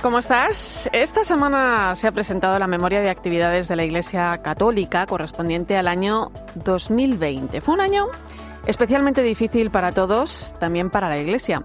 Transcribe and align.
¿Cómo 0.00 0.20
estás? 0.20 0.88
Esta 0.92 1.24
semana 1.24 1.92
se 1.96 2.06
ha 2.06 2.12
presentado 2.12 2.56
la 2.56 2.68
memoria 2.68 3.00
de 3.00 3.10
actividades 3.10 3.66
de 3.66 3.74
la 3.74 3.84
Iglesia 3.84 4.38
Católica 4.42 5.04
correspondiente 5.06 5.76
al 5.76 5.88
año 5.88 6.30
2020. 6.54 7.60
Fue 7.60 7.74
un 7.74 7.80
año 7.80 8.06
especialmente 8.66 9.22
difícil 9.22 9.70
para 9.70 9.92
todos, 9.92 10.54
también 10.58 10.90
para 10.90 11.08
la 11.08 11.18
Iglesia. 11.18 11.62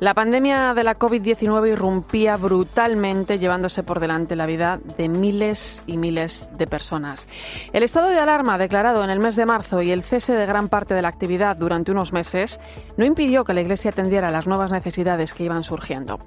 La 0.00 0.14
pandemia 0.14 0.74
de 0.74 0.84
la 0.84 0.98
COVID-19 0.98 1.72
irrumpía 1.72 2.36
brutalmente, 2.36 3.38
llevándose 3.38 3.82
por 3.82 4.00
delante 4.00 4.36
la 4.36 4.46
vida 4.46 4.80
de 4.96 5.08
miles 5.08 5.82
y 5.86 5.96
miles 5.96 6.48
de 6.56 6.66
personas. 6.66 7.28
El 7.72 7.82
estado 7.82 8.08
de 8.08 8.18
alarma 8.18 8.58
declarado 8.58 9.02
en 9.04 9.10
el 9.10 9.20
mes 9.20 9.36
de 9.36 9.46
marzo 9.46 9.82
y 9.82 9.90
el 9.90 10.02
cese 10.02 10.34
de 10.34 10.46
gran 10.46 10.68
parte 10.68 10.94
de 10.94 11.02
la 11.02 11.08
actividad 11.08 11.56
durante 11.56 11.92
unos 11.92 12.12
meses 12.12 12.60
no 12.96 13.04
impidió 13.04 13.44
que 13.44 13.54
la 13.54 13.60
Iglesia 13.60 13.90
atendiera 13.90 14.30
las 14.30 14.46
nuevas 14.46 14.72
necesidades 14.72 15.34
que 15.34 15.44
iban 15.44 15.64
surgiendo. 15.64 16.20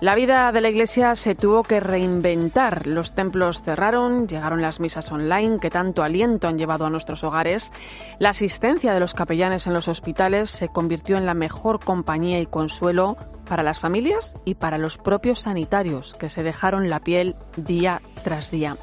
La 0.00 0.14
vida 0.14 0.52
de 0.52 0.60
la 0.60 0.68
Iglesia 0.68 1.14
se 1.14 1.34
tuvo 1.34 1.62
que 1.62 1.80
reinventar. 1.80 2.86
Los 2.86 3.14
templos 3.14 3.62
cerraron, 3.62 4.26
llegaron 4.28 4.62
las 4.62 4.80
misas 4.80 5.10
online 5.10 5.58
que 5.60 5.70
tanto 5.70 6.02
aliento 6.02 6.48
han 6.48 6.58
llevado 6.58 6.86
a 6.86 6.90
nuestros 6.90 7.24
hogares, 7.24 7.72
la 8.18 8.30
asistencia 8.30 8.94
de 8.94 9.00
los 9.00 9.14
capellanes 9.14 9.66
en 9.66 9.71
los 9.72 9.88
hospitales 9.88 10.50
se 10.50 10.68
convirtió 10.68 11.16
en 11.16 11.26
la 11.26 11.34
mejor 11.34 11.78
compañía 11.78 12.40
y 12.40 12.46
consuelo 12.46 13.16
para 13.48 13.62
las 13.62 13.80
familias 13.80 14.34
y 14.44 14.54
para 14.54 14.78
los 14.78 14.98
propios 14.98 15.40
sanitarios 15.40 16.14
que 16.14 16.28
se 16.28 16.42
dejaron 16.42 16.88
la 16.88 17.00
piel 17.00 17.36
día 17.56 18.00
tras 18.24 18.50
día. 18.50 18.76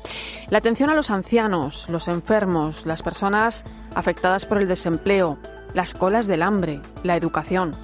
La 0.50 0.60
atención 0.60 0.90
a 0.90 0.96
los 0.96 1.12
ancianos, 1.12 1.88
los 1.90 2.08
enfermos, 2.08 2.86
las 2.86 3.04
personas 3.04 3.66
afectadas 3.96 4.46
por 4.46 4.60
el 4.60 4.68
desempleo, 4.68 5.38
las 5.74 5.94
colas 5.94 6.28
del 6.28 6.44
hambre, 6.44 6.82
la 7.04 7.16
educación. 7.16 7.76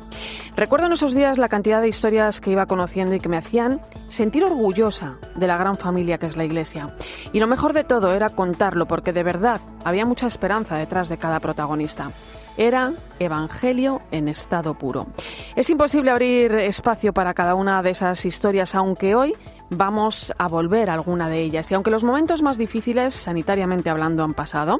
Recuerdo 0.55 0.85
en 0.85 0.93
esos 0.93 1.13
días 1.13 1.37
la 1.37 1.49
cantidad 1.49 1.81
de 1.81 1.89
historias 1.89 2.39
que 2.39 2.51
iba 2.51 2.65
conociendo 2.65 3.15
y 3.15 3.19
que 3.19 3.29
me 3.29 3.37
hacían 3.37 3.81
sentir 4.07 4.45
orgullosa 4.45 5.17
de 5.35 5.47
la 5.47 5.57
gran 5.57 5.75
familia 5.75 6.17
que 6.17 6.27
es 6.27 6.37
la 6.37 6.45
Iglesia. 6.45 6.95
Y 7.33 7.39
lo 7.39 7.47
mejor 7.47 7.73
de 7.73 7.83
todo 7.83 8.13
era 8.13 8.29
contarlo 8.29 8.87
porque 8.87 9.11
de 9.11 9.23
verdad 9.23 9.59
había 9.83 10.05
mucha 10.05 10.27
esperanza 10.27 10.77
detrás 10.77 11.09
de 11.09 11.17
cada 11.17 11.39
protagonista 11.39 12.09
era 12.57 12.93
Evangelio 13.19 14.01
en 14.11 14.27
estado 14.27 14.73
puro. 14.73 15.07
Es 15.55 15.69
imposible 15.69 16.11
abrir 16.11 16.51
espacio 16.53 17.13
para 17.13 17.33
cada 17.33 17.55
una 17.55 17.81
de 17.81 17.91
esas 17.91 18.25
historias, 18.25 18.75
aunque 18.75 19.15
hoy 19.15 19.33
vamos 19.69 20.33
a 20.37 20.47
volver 20.47 20.89
a 20.89 20.93
alguna 20.93 21.29
de 21.29 21.41
ellas. 21.41 21.71
Y 21.71 21.75
aunque 21.75 21.91
los 21.91 22.03
momentos 22.03 22.41
más 22.41 22.57
difíciles, 22.57 23.13
sanitariamente 23.13 23.89
hablando, 23.89 24.23
han 24.23 24.33
pasado, 24.33 24.79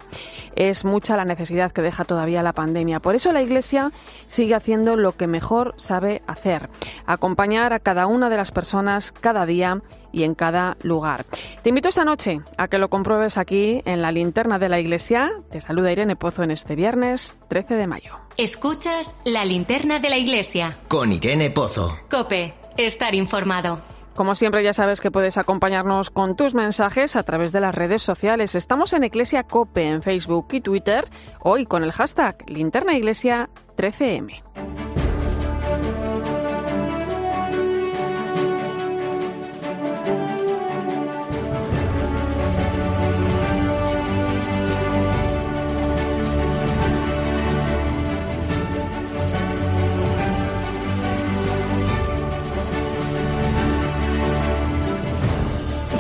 es 0.56 0.86
mucha 0.86 1.18
la 1.18 1.26
necesidad 1.26 1.72
que 1.72 1.82
deja 1.82 2.06
todavía 2.06 2.44
la 2.44 2.54
pandemia. 2.54 3.00
Por 3.00 3.16
eso 3.16 3.32
la 3.32 3.42
Iglesia 3.42 3.92
sigue 4.28 4.56
haciendo 4.56 4.96
lo 4.96 5.14
que 5.14 5.28
mejor 5.28 5.74
sabe 5.78 6.22
hacer, 6.28 6.70
acompañar 7.06 7.74
a 7.74 7.80
cada 7.80 8.08
una 8.08 8.30
de 8.30 8.38
las 8.38 8.52
personas 8.52 9.12
cada 9.12 9.46
día 9.46 9.82
y 10.12 10.24
en 10.24 10.34
cada 10.34 10.78
lugar. 10.82 11.26
Te 11.62 11.70
invito 11.70 11.90
esta 11.90 12.06
noche 12.06 12.40
a 12.58 12.68
que 12.68 12.78
lo 12.78 12.90
compruebes 12.90 13.38
aquí 13.38 13.82
en 13.86 14.02
la 14.02 14.12
linterna 14.12 14.58
de 14.60 14.70
la 14.70 14.80
Iglesia. 14.80 15.32
Te 15.50 15.62
saluda 15.62 15.92
Irene 15.92 16.16
Pozo 16.16 16.44
en 16.44 16.52
este 16.52 16.76
viernes 16.76 17.38
13 17.50 17.76
de 17.76 17.88
mayo. 17.88 18.18
Escuchas 18.38 19.16
la 19.26 19.46
linterna 19.46 20.00
de 20.00 20.10
la 20.10 20.18
Iglesia. 20.18 20.78
Con 20.88 21.12
Irene 21.12 21.52
Pozo. 21.52 21.98
Cope, 22.10 22.54
estar 22.78 23.16
informado. 23.16 23.95
Como 24.16 24.34
siempre 24.34 24.64
ya 24.64 24.74
sabes 24.74 25.02
que 25.02 25.12
puedes 25.12 25.38
acompañarnos 25.38 26.10
con 26.10 26.38
tus 26.38 26.54
mensajes 26.54 27.18
a 27.18 27.24
través 27.24 27.52
de 27.52 27.60
las 27.60 27.76
redes 27.76 28.02
sociales. 28.02 28.56
Estamos 28.56 28.94
en 28.94 29.04
Iglesia 29.04 29.44
Cope 29.44 29.90
en 29.90 30.02
Facebook 30.02 30.48
y 30.54 30.62
Twitter, 30.62 31.04
hoy 31.42 31.66
con 31.66 31.84
el 31.84 31.92
hashtag 31.92 32.50
Linterna 32.50 32.96
Iglesia 32.96 33.50
13M. 33.76 34.85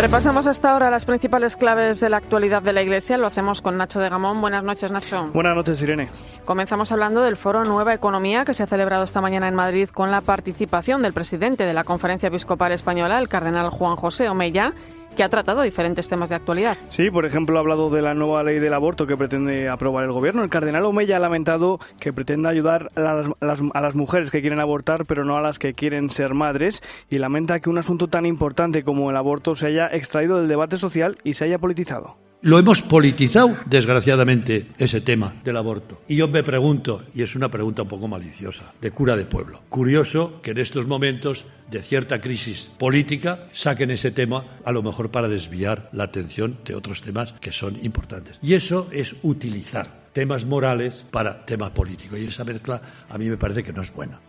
Repasamos 0.05 0.45
hasta 0.45 0.69
ahora 0.69 0.91
las 0.91 1.03
principales 1.03 1.57
claves 1.57 1.99
de 1.99 2.11
la 2.11 2.17
actualidad 2.17 2.61
de 2.61 2.73
la 2.73 2.83
Iglesia. 2.83 3.17
Lo 3.17 3.25
hacemos 3.25 3.63
con 3.63 3.75
Nacho 3.75 3.99
de 3.99 4.07
Gamón. 4.07 4.39
Buenas 4.39 4.63
noches, 4.63 4.91
Nacho. 4.91 5.31
Buenas 5.33 5.55
noches, 5.55 5.81
Irene. 5.81 6.09
Comenzamos 6.45 6.91
hablando 6.91 7.23
del 7.23 7.37
foro 7.37 7.63
Nueva 7.63 7.95
Economía 7.95 8.45
que 8.45 8.53
se 8.53 8.61
ha 8.61 8.67
celebrado 8.67 9.03
esta 9.03 9.19
mañana 9.19 9.47
en 9.47 9.55
Madrid 9.55 9.89
con 9.89 10.11
la 10.11 10.21
participación 10.21 11.01
del 11.01 11.13
presidente 11.13 11.65
de 11.65 11.73
la 11.73 11.83
Conferencia 11.83 12.27
Episcopal 12.27 12.71
Española, 12.71 13.17
el 13.17 13.29
cardenal 13.29 13.71
Juan 13.71 13.95
José 13.95 14.29
Omeya, 14.29 14.75
que 15.15 15.23
ha 15.23 15.29
tratado 15.29 15.61
diferentes 15.61 16.07
temas 16.07 16.29
de 16.29 16.35
actualidad. 16.35 16.77
Sí, 16.89 17.09
por 17.09 17.25
ejemplo, 17.25 17.57
ha 17.57 17.61
hablado 17.61 17.89
de 17.89 18.01
la 18.01 18.13
nueva 18.13 18.43
ley 18.43 18.59
del 18.59 18.73
aborto 18.73 19.07
que 19.07 19.17
pretende 19.17 19.69
aprobar 19.69 20.05
el 20.05 20.11
gobierno. 20.11 20.43
El 20.43 20.49
cardenal 20.49 20.85
Omeya 20.85 21.17
ha 21.17 21.19
lamentado 21.19 21.79
que 21.99 22.13
pretenda 22.13 22.49
ayudar 22.49 22.91
a 22.95 23.01
las, 23.01 23.27
a, 23.73 23.81
las, 23.81 23.95
mujeres 23.95 24.31
que 24.31 24.41
quieren 24.41 24.59
abortar, 24.59 25.05
pero 25.05 25.25
no 25.25 25.37
a 25.37 25.41
las 25.41 25.59
que 25.59 25.73
quieren 25.73 26.09
ser 26.09 26.33
madres, 26.33 26.83
y 27.09 27.17
lamenta 27.17 27.59
que 27.59 27.69
un 27.69 27.77
asunto 27.77 28.07
tan 28.07 28.25
importante 28.25 28.83
como 28.83 29.09
el 29.09 29.17
aborto 29.17 29.55
se 29.55 29.67
haya 29.67 29.87
extraído 29.87 30.39
del 30.39 30.47
debate 30.47 30.77
social 30.77 31.17
y 31.23 31.35
se 31.35 31.45
haya 31.45 31.59
politizado. 31.59 32.24
Lo 32.41 32.59
hemos 32.59 32.81
politizado, 32.81 33.57
desgraciadamente, 33.65 34.67
ese 34.77 35.01
tema 35.01 35.35
del 35.43 35.57
aborto. 35.57 36.01
Y 36.07 36.17
yo 36.17 36.27
me 36.27 36.43
pregunto, 36.43 37.03
y 37.15 37.23
es 37.23 37.35
una 37.35 37.49
pregunta 37.49 37.81
un 37.81 37.87
poco 37.87 38.07
maliciosa, 38.07 38.73
de 38.79 38.91
cura 38.91 39.15
de 39.15 39.25
pueblo. 39.25 39.61
Curioso 39.69 40.41
que 40.43 40.51
en 40.51 40.59
estos 40.59 40.85
momentos 40.85 41.45
de 41.71 41.81
cierta 41.81 42.21
crisis 42.21 42.69
política 42.77 43.47
saquen 43.51 43.89
ese 43.89 44.11
tema, 44.11 44.59
a 44.63 44.71
lo 44.71 44.83
mejor 44.83 45.09
para 45.09 45.27
desviar 45.27 45.89
la 45.91 46.03
atención 46.03 46.59
de 46.65 46.75
otros 46.75 47.01
temas 47.01 47.33
que 47.33 47.51
son 47.51 47.83
importantes. 47.83 48.37
Y 48.43 48.53
eso 48.53 48.89
es 48.91 49.15
utilizar 49.23 50.05
temas 50.13 50.45
morales 50.45 51.05
para 51.09 51.45
temas 51.45 51.71
políticos. 51.71 52.19
Y 52.19 52.25
esa 52.25 52.43
mezcla 52.43 52.81
a 53.09 53.17
mí 53.17 53.27
me 53.29 53.37
parece 53.37 53.63
que 53.63 53.73
no 53.73 53.81
es 53.81 53.91
buena. 53.91 54.19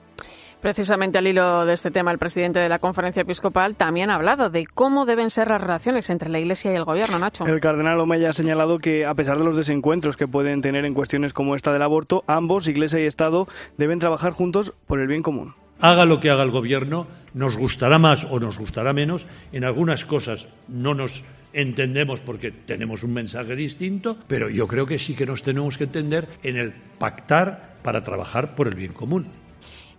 Precisamente 0.60 1.18
al 1.18 1.26
hilo 1.26 1.66
de 1.66 1.74
este 1.74 1.90
tema, 1.90 2.10
el 2.10 2.18
presidente 2.18 2.58
de 2.58 2.68
la 2.68 2.78
Conferencia 2.78 3.22
Episcopal 3.22 3.76
también 3.76 4.10
ha 4.10 4.14
hablado 4.14 4.50
de 4.50 4.66
cómo 4.66 5.04
deben 5.04 5.30
ser 5.30 5.48
las 5.48 5.60
relaciones 5.60 6.08
entre 6.10 6.30
la 6.30 6.38
Iglesia 6.38 6.72
y 6.72 6.76
el 6.76 6.84
Gobierno, 6.84 7.18
Nacho. 7.18 7.46
El 7.46 7.60
cardenal 7.60 8.00
Omeya 8.00 8.30
ha 8.30 8.32
señalado 8.32 8.78
que, 8.78 9.04
a 9.04 9.14
pesar 9.14 9.38
de 9.38 9.44
los 9.44 9.56
desencuentros 9.56 10.16
que 10.16 10.26
pueden 10.26 10.62
tener 10.62 10.84
en 10.84 10.94
cuestiones 10.94 11.32
como 11.32 11.54
esta 11.54 11.72
del 11.72 11.82
aborto, 11.82 12.24
ambos, 12.26 12.68
Iglesia 12.68 12.98
y 13.00 13.04
Estado, 13.04 13.46
deben 13.76 13.98
trabajar 13.98 14.32
juntos 14.32 14.72
por 14.86 14.98
el 14.98 15.08
bien 15.08 15.22
común. 15.22 15.54
Haga 15.78 16.06
lo 16.06 16.20
que 16.20 16.30
haga 16.30 16.42
el 16.42 16.50
Gobierno, 16.50 17.06
nos 17.34 17.56
gustará 17.58 17.98
más 17.98 18.26
o 18.30 18.40
nos 18.40 18.58
gustará 18.58 18.94
menos, 18.94 19.26
en 19.52 19.64
algunas 19.64 20.06
cosas 20.06 20.48
no 20.68 20.94
nos 20.94 21.22
entendemos 21.52 22.20
porque 22.20 22.50
tenemos 22.50 23.02
un 23.02 23.12
mensaje 23.12 23.54
distinto, 23.54 24.16
pero 24.26 24.48
yo 24.48 24.66
creo 24.66 24.86
que 24.86 24.98
sí 24.98 25.14
que 25.14 25.26
nos 25.26 25.42
tenemos 25.42 25.76
que 25.76 25.84
entender 25.84 26.28
en 26.42 26.56
el 26.56 26.72
pactar 26.98 27.76
para 27.82 28.02
trabajar 28.02 28.54
por 28.54 28.68
el 28.68 28.74
bien 28.74 28.92
común. 28.92 29.26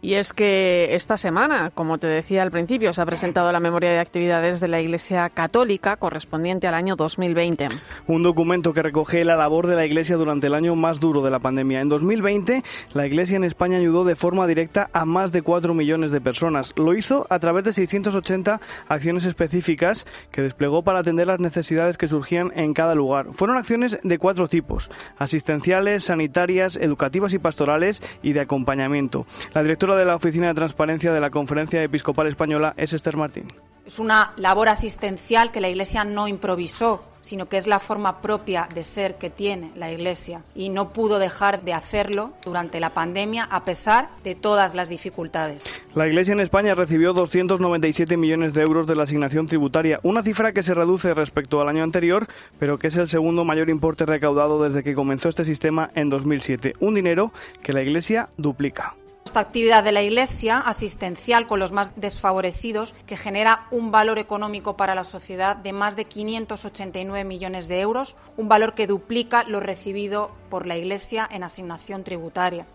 Y 0.08 0.14
es 0.14 0.32
que 0.32 0.96
esta 0.96 1.18
semana, 1.18 1.70
como 1.70 1.98
te 1.98 2.08
decía 2.08 2.42
al 2.42 2.50
principio, 2.50 2.94
se 2.94 3.02
ha 3.02 3.06
presentado 3.06 3.52
la 3.52 3.60
memoria 3.60 3.90
de 3.90 4.00
actividades 4.00 4.62
de 4.62 4.70
la 4.70 4.80
Iglesia 4.80 5.30
Católica 5.30 5.98
correspondiente 5.98 6.66
al 6.66 6.76
año 6.76 6.96
2020. 6.96 7.68
Un 8.08 8.24
documento 8.24 8.72
que 8.72 8.82
recoge 8.82 9.26
la 9.26 9.36
labor 9.36 9.68
de 9.68 9.76
la 9.76 9.86
Iglesia 9.86 10.16
durante 10.16 10.48
el 10.48 10.54
año 10.54 10.78
más 10.78 11.02
duro 11.02 11.24
de 11.24 11.30
la 11.30 11.40
pandemia. 11.40 11.82
En 11.82 11.90
2020, 11.90 12.64
la 12.94 13.06
Iglesia 13.06 13.36
en 13.36 13.44
España 13.44 13.80
ayudó 13.80 14.06
de 14.06 14.16
forma 14.16 14.48
directa 14.48 14.90
a 14.94 15.04
más 15.04 15.34
de 15.34 15.42
4 15.42 15.74
millones 15.74 16.12
de 16.12 16.22
personas. 16.22 16.74
Lo 16.78 16.96
hizo 16.96 17.28
a 17.30 17.40
través 17.40 17.66
de 17.66 17.74
680 17.74 18.62
acciones 18.88 19.26
específicas 19.26 20.08
que 20.32 20.42
desplegó 20.42 20.84
para 20.84 21.00
atender 21.00 21.28
las 21.28 21.42
necesidades 21.42 21.98
que 21.98 22.08
surgían 22.08 22.54
en 22.56 22.74
cada 22.74 22.96
lugar. 22.96 23.34
Fueron 23.34 23.58
acciones 23.58 24.00
de 24.02 24.18
cuatro 24.18 24.48
tipos, 24.48 24.90
asistenciales, 25.18 26.06
sanitarias, 26.06 26.78
educativas 26.78 27.34
y 27.34 27.40
pastorales 27.40 28.02
y 28.24 28.32
de 28.32 28.40
acompañamiento. 28.40 29.26
La 29.54 29.64
directora 29.64 29.97
de 29.98 30.06
la 30.06 30.16
Oficina 30.16 30.48
de 30.48 30.54
Transparencia 30.54 31.12
de 31.12 31.20
la 31.20 31.30
Conferencia 31.30 31.84
Episcopal 31.84 32.28
Española 32.28 32.74
es 32.78 32.94
Esther 32.94 33.18
Martín. 33.18 33.48
Es 33.86 34.00
una 34.00 34.34
labor 34.36 34.68
asistencial 34.68 35.52
que 35.52 35.62
la 35.62 35.70
Iglesia 35.70 36.04
no 36.04 36.28
improvisó, 36.28 37.04
sino 37.22 37.48
que 37.48 37.58
es 37.58 37.68
la 37.68 37.80
forma 37.80 38.22
propia 38.22 38.68
de 38.74 38.84
ser 38.84 39.16
que 39.16 39.30
tiene 39.30 39.72
la 39.76 39.92
Iglesia 39.92 40.42
y 40.56 40.70
no 40.70 40.90
pudo 40.94 41.20
dejar 41.20 41.64
de 41.64 41.74
hacerlo 41.74 42.34
durante 42.44 42.80
la 42.80 42.94
pandemia 42.94 43.46
a 43.46 43.64
pesar 43.66 44.10
de 44.24 44.36
todas 44.36 44.76
las 44.76 44.90
dificultades. 44.90 45.70
La 45.96 46.08
Iglesia 46.08 46.34
en 46.34 46.42
España 46.42 46.74
recibió 46.74 47.14
297 47.14 48.18
millones 48.18 48.54
de 48.54 48.62
euros 48.62 48.88
de 48.88 48.96
la 48.96 49.04
asignación 49.04 49.46
tributaria, 49.46 50.00
una 50.04 50.22
cifra 50.22 50.52
que 50.52 50.64
se 50.64 50.74
reduce 50.74 51.14
respecto 51.14 51.62
al 51.62 51.70
año 51.70 51.84
anterior, 51.84 52.28
pero 52.60 52.78
que 52.80 52.88
es 52.88 52.98
el 52.98 53.08
segundo 53.08 53.46
mayor 53.46 53.70
importe 53.70 54.06
recaudado 54.06 54.62
desde 54.64 54.84
que 54.84 54.96
comenzó 54.96 55.30
este 55.30 55.46
sistema 55.46 55.92
en 55.96 56.10
2007, 56.10 56.74
un 56.80 56.96
dinero 56.96 57.32
que 57.64 57.74
la 57.74 57.82
Iglesia 57.82 58.30
duplica. 58.38 58.96
Esta 59.28 59.42
actividad 59.42 59.84
de 59.84 59.92
la 59.92 60.02
Iglesia 60.02 60.58
asistencial 60.58 61.48
con 61.48 61.60
los 61.60 61.74
más 61.74 61.92
desfavorecidos, 61.98 62.96
que 63.06 63.18
genera 63.18 63.68
un 63.72 63.92
valor 63.92 64.20
económico 64.20 64.78
para 64.78 64.96
la 64.96 65.04
sociedad 65.04 65.58
de 65.58 65.74
más 65.74 65.98
de 65.98 66.06
589 66.06 67.26
millones 67.26 67.68
de 67.68 67.82
euros, 67.82 68.16
un 68.38 68.48
valor 68.48 68.74
que 68.74 68.88
duplica 68.88 69.44
lo 69.44 69.60
recibido 69.60 70.32
por 70.50 70.66
la 70.66 70.78
Iglesia 70.78 71.28
en 71.30 71.44
asignación 71.44 72.06
tributaria 72.06 72.68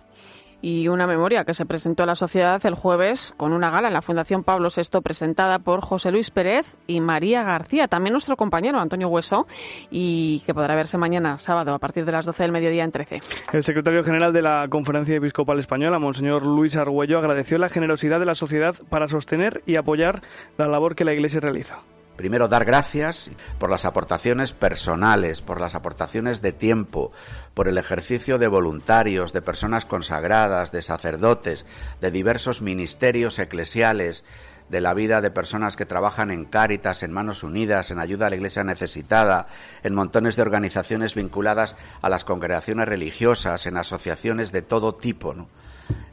y 0.63 0.89
una 0.89 1.07
memoria 1.07 1.45
que 1.45 1.53
se 1.53 1.67
presentó 1.67 2.05
a 2.05 2.07
la 2.07 2.15
sociedad 2.15 2.65
el 2.65 2.75
jueves 2.75 3.35
con 3.37 3.53
una 3.53 3.71
gala 3.71 3.89
en 3.89 3.95
la 3.95 4.01
Fundación 4.01 4.45
Pablo 4.45 4.69
VI 4.75 5.01
presentada 5.03 5.59
por 5.59 5.83
José 5.83 6.13
Luis 6.13 6.31
Pérez 6.31 6.77
y 6.87 7.01
María 7.01 7.43
García, 7.43 7.89
también 7.89 8.13
nuestro 8.13 8.37
compañero 8.37 8.79
Antonio 8.79 9.09
Hueso, 9.09 9.47
y 9.91 10.41
que 10.47 10.55
podrá 10.55 10.77
verse 10.77 10.97
mañana 10.97 11.39
sábado 11.39 11.75
a 11.75 11.79
partir 11.79 12.05
de 12.05 12.13
las 12.13 12.25
12 12.25 12.45
del 12.45 12.53
mediodía 12.53 12.85
en 12.85 12.93
13. 12.93 13.21
El 13.53 13.65
secretario 13.65 14.05
general 14.05 14.33
de 14.33 14.43
la 14.43 14.67
Conferencia 14.71 15.17
Episcopal 15.17 15.59
Española, 15.59 15.99
Monseñor 15.99 16.47
Luis 16.47 16.77
Argüello, 16.77 17.19
agradeció 17.19 17.59
la 17.59 17.69
generosidad 17.69 18.21
de 18.21 18.27
la 18.27 18.37
sociedad 18.37 18.77
para 18.89 19.09
sostener 19.09 19.63
y 19.67 19.77
apoyar 19.77 20.23
la 20.57 20.69
labor 20.69 20.95
que 20.95 21.05
la 21.05 21.13
Iglesia 21.13 21.41
realiza. 21.41 21.81
Primero, 22.17 22.47
dar 22.47 22.65
gracias 22.65 23.31
por 23.59 23.71
las 23.71 23.85
aportaciones 23.85 24.53
personales, 24.53 25.41
por 25.41 25.61
las 25.61 25.75
aportaciones 25.75 26.43
de 26.43 26.53
tiempo, 26.53 27.11
por 27.55 27.69
el 27.69 27.79
ejercicio 27.79 28.39
de 28.39 28.49
voluntarios, 28.49 29.33
de 29.33 29.41
personas 29.41 29.87
consagradas, 29.87 30.73
de 30.73 30.83
sacerdotes, 30.83 31.65
de 32.01 32.11
diversos 32.11 32.61
ministerios 32.61 33.39
eclesiales, 33.39 34.25
de 34.69 34.81
la 34.81 34.95
vida 34.95 35.21
de 35.21 35.31
personas 35.31 35.77
que 35.77 35.87
trabajan 35.87 36.31
en 36.31 36.45
Cáritas, 36.45 37.03
en 37.03 37.13
Manos 37.13 37.43
Unidas, 37.43 37.91
en 37.91 37.99
ayuda 37.99 38.27
a 38.27 38.31
la 38.31 38.37
Iglesia 38.37 38.65
necesitada, 38.65 39.47
en 39.83 39.95
montones 39.95 40.37
de 40.37 40.43
organizaciones 40.43 41.15
vinculadas 41.15 41.77
a 42.01 42.09
las 42.09 42.25
congregaciones 42.25 42.89
religiosas, 42.89 43.67
en 43.67 43.77
asociaciones 43.77 44.53
de 44.53 44.63
todo 44.63 44.95
tipo. 44.95 45.35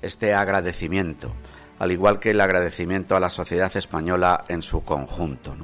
Este 0.02 0.34
agradecimiento, 0.34 1.34
al 1.78 1.92
igual 1.92 2.20
que 2.20 2.32
el 2.32 2.42
agradecimiento 2.42 3.16
a 3.16 3.20
la 3.20 3.30
sociedad 3.30 3.76
española 3.76 4.46
en 4.48 4.62
su 4.62 4.84
conjunto. 4.84 5.56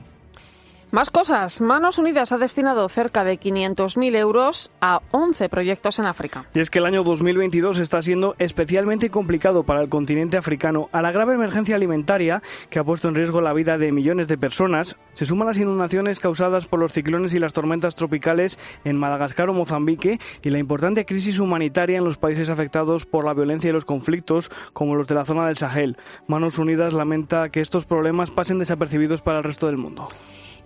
Más 0.95 1.09
cosas. 1.09 1.59
Manos 1.59 1.97
Unidas 1.97 2.31
ha 2.31 2.37
destinado 2.37 2.87
cerca 2.87 3.25
de 3.25 3.37
500.000 3.37 4.15
euros 4.15 4.71
a 4.79 5.01
11 5.11 5.49
proyectos 5.49 5.99
en 5.99 6.05
África. 6.05 6.45
Y 6.53 6.61
es 6.61 6.69
que 6.69 6.79
el 6.79 6.85
año 6.85 7.03
2022 7.03 7.79
está 7.79 8.01
siendo 8.01 8.33
especialmente 8.39 9.09
complicado 9.09 9.63
para 9.63 9.81
el 9.81 9.89
continente 9.89 10.37
africano. 10.37 10.87
A 10.93 11.01
la 11.01 11.11
grave 11.11 11.33
emergencia 11.33 11.75
alimentaria 11.75 12.41
que 12.69 12.79
ha 12.79 12.85
puesto 12.85 13.09
en 13.09 13.15
riesgo 13.15 13.41
la 13.41 13.51
vida 13.51 13.77
de 13.77 13.91
millones 13.91 14.29
de 14.29 14.37
personas, 14.37 14.95
se 15.15 15.25
suman 15.25 15.49
las 15.49 15.57
inundaciones 15.57 16.21
causadas 16.21 16.65
por 16.65 16.79
los 16.79 16.93
ciclones 16.93 17.33
y 17.33 17.39
las 17.39 17.51
tormentas 17.51 17.95
tropicales 17.95 18.57
en 18.85 18.95
Madagascar 18.95 19.49
o 19.49 19.53
Mozambique 19.53 20.21
y 20.43 20.49
la 20.49 20.59
importante 20.59 21.05
crisis 21.05 21.39
humanitaria 21.39 21.97
en 21.97 22.05
los 22.05 22.17
países 22.17 22.47
afectados 22.47 23.05
por 23.05 23.25
la 23.25 23.33
violencia 23.33 23.69
y 23.69 23.73
los 23.73 23.83
conflictos, 23.83 24.49
como 24.71 24.95
los 24.95 25.09
de 25.09 25.15
la 25.15 25.25
zona 25.25 25.45
del 25.45 25.57
Sahel. 25.57 25.97
Manos 26.27 26.57
Unidas 26.57 26.93
lamenta 26.93 27.49
que 27.49 27.59
estos 27.59 27.83
problemas 27.83 28.31
pasen 28.31 28.59
desapercibidos 28.59 29.21
para 29.21 29.39
el 29.39 29.43
resto 29.43 29.67
del 29.67 29.75
mundo. 29.75 30.07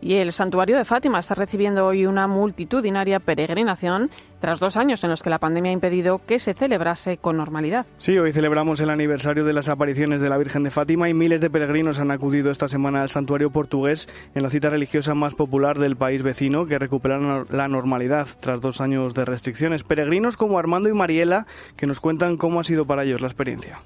Y 0.01 0.15
el 0.15 0.31
santuario 0.31 0.77
de 0.77 0.85
Fátima 0.85 1.19
está 1.19 1.35
recibiendo 1.35 1.85
hoy 1.85 2.05
una 2.05 2.27
multitudinaria 2.27 3.19
peregrinación 3.19 4.09
tras 4.39 4.59
dos 4.59 4.77
años 4.77 5.03
en 5.03 5.09
los 5.09 5.21
que 5.21 5.29
la 5.29 5.39
pandemia 5.39 5.71
ha 5.71 5.73
impedido 5.73 6.21
que 6.25 6.39
se 6.39 6.53
celebrase 6.53 7.17
con 7.17 7.35
normalidad. 7.35 7.85
Sí, 7.97 8.17
hoy 8.17 8.31
celebramos 8.31 8.79
el 8.79 8.89
aniversario 8.89 9.43
de 9.43 9.51
las 9.51 9.67
apariciones 9.67 10.21
de 10.21 10.29
la 10.29 10.37
Virgen 10.37 10.63
de 10.63 10.71
Fátima 10.71 11.09
y 11.09 11.13
miles 11.13 11.41
de 11.41 11.49
peregrinos 11.49 11.99
han 11.99 12.11
acudido 12.11 12.49
esta 12.49 12.69
semana 12.69 13.01
al 13.01 13.09
santuario 13.09 13.49
portugués 13.49 14.07
en 14.35 14.43
la 14.43 14.49
cita 14.49 14.69
religiosa 14.69 15.13
más 15.13 15.33
popular 15.33 15.77
del 15.77 15.97
país 15.97 16.23
vecino 16.23 16.65
que 16.65 16.79
recuperaron 16.79 17.47
la 17.49 17.67
normalidad 17.67 18.27
tras 18.39 18.61
dos 18.61 18.79
años 18.79 19.13
de 19.13 19.25
restricciones. 19.25 19.83
Peregrinos 19.83 20.37
como 20.37 20.57
Armando 20.57 20.87
y 20.87 20.93
Mariela 20.93 21.45
que 21.75 21.87
nos 21.87 21.99
cuentan 21.99 22.37
cómo 22.37 22.61
ha 22.61 22.63
sido 22.63 22.85
para 22.85 23.03
ellos 23.03 23.19
la 23.19 23.27
experiencia. 23.27 23.79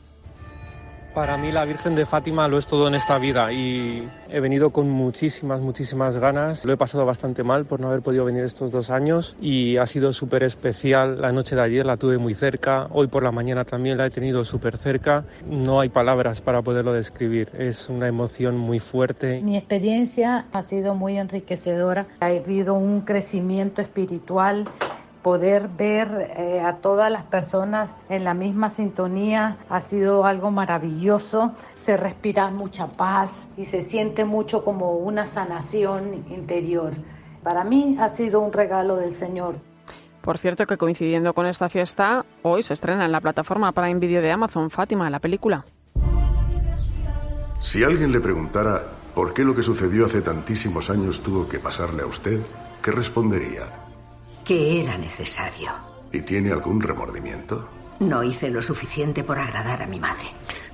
Para 1.14 1.38
mí 1.38 1.52
la 1.52 1.64
Virgen 1.64 1.94
de 1.94 2.08
Fátima 2.08 2.48
lo 2.48 2.58
es 2.58 2.66
todo 2.66 2.88
en 2.88 2.96
esta 2.96 3.20
vida 3.20 3.54
y 3.54 4.10
he 4.30 4.40
venido 4.40 4.72
con 4.72 4.90
muchísimas, 4.90 5.62
muchísimas 5.62 6.18
ganas. 6.18 6.66
Lo 6.66 6.74
he 6.74 6.78
pasado 6.78 7.06
bastante 7.06 7.44
mal 7.44 7.66
por 7.66 7.80
no 7.80 7.90
haber 7.90 8.02
podido 8.02 8.26
venir 8.26 8.44
estos 8.44 8.72
dos 8.72 8.90
años 8.90 9.36
y 9.40 9.78
ha 9.78 9.86
sido 9.86 10.12
súper 10.12 10.42
especial. 10.42 11.22
La 11.22 11.32
noche 11.32 11.56
de 11.56 11.62
ayer 11.62 11.86
la 11.86 11.98
tuve 11.98 12.18
muy 12.18 12.34
cerca, 12.34 12.88
hoy 12.90 13.06
por 13.06 13.22
la 13.22 13.32
mañana 13.32 13.64
también 13.64 14.00
la 14.00 14.08
he 14.08 14.10
tenido 14.10 14.44
súper 14.44 14.80
cerca. 14.80 15.24
No 15.48 15.80
hay 15.80 15.90
palabras 15.90 16.42
para 16.42 16.64
poderlo 16.64 16.94
describir, 16.94 17.52
es 17.60 17.90
una 17.90 18.08
emoción 18.08 18.58
muy 18.58 18.80
fuerte. 18.80 19.40
Mi 19.44 19.56
experiencia 19.56 20.46
ha 20.52 20.64
sido 20.64 20.96
muy 20.96 21.20
enriquecedora, 21.20 22.08
ha 22.22 22.26
habido 22.26 22.74
un 22.74 23.02
crecimiento 23.02 23.84
espiritual 23.84 24.66
poder 25.24 25.70
ver 25.70 26.34
eh, 26.38 26.60
a 26.60 26.76
todas 26.76 27.10
las 27.10 27.24
personas 27.24 27.96
en 28.10 28.24
la 28.24 28.34
misma 28.34 28.70
sintonía 28.70 29.58
ha 29.70 29.82
sido 29.82 30.26
algo 30.26 30.52
maravilloso. 30.52 31.54
Se 31.74 31.98
respira 31.98 32.52
mucha 32.52 32.88
paz 32.88 33.48
y 33.58 33.66
se 33.66 33.82
siente 33.82 34.26
mucho 34.26 34.64
como 34.64 34.98
una 34.98 35.26
sanación 35.26 36.26
interior. 36.30 36.92
Para 37.42 37.64
mí 37.64 37.98
ha 38.00 38.10
sido 38.10 38.42
un 38.42 38.54
regalo 38.54 38.98
del 38.98 39.14
Señor. 39.14 39.56
Por 40.22 40.38
cierto 40.38 40.66
que 40.66 40.78
coincidiendo 40.78 41.34
con 41.34 41.46
esta 41.46 41.68
fiesta, 41.70 42.26
hoy 42.44 42.64
se 42.64 42.74
estrena 42.74 43.06
en 43.06 43.12
la 43.12 43.20
plataforma 43.20 43.72
para 43.72 43.94
Video 43.94 44.22
de 44.22 44.32
Amazon 44.32 44.70
Fátima, 44.70 45.10
la 45.10 45.20
película. 45.20 45.66
Si 47.60 47.84
alguien 47.84 48.12
le 48.12 48.20
preguntara 48.20 48.84
por 49.16 49.34
qué 49.34 49.44
lo 49.44 49.56
que 49.56 49.64
sucedió 49.64 50.06
hace 50.06 50.22
tantísimos 50.22 50.90
años 50.90 51.22
tuvo 51.22 51.48
que 51.48 51.60
pasarle 51.60 52.04
a 52.04 52.06
usted, 52.06 52.40
¿qué 52.82 52.92
respondería? 52.92 53.83
Que 54.44 54.82
era 54.82 54.98
necesario. 54.98 55.72
¿Y 56.12 56.22
tiene 56.22 56.52
algún 56.52 56.82
remordimiento? 56.82 57.68
No 58.00 58.24
hice 58.24 58.50
lo 58.50 58.62
suficiente 58.62 59.24
por 59.24 59.40
agradar 59.40 59.82
a 59.82 59.88
mi 59.88 60.00
madre. 60.00 60.26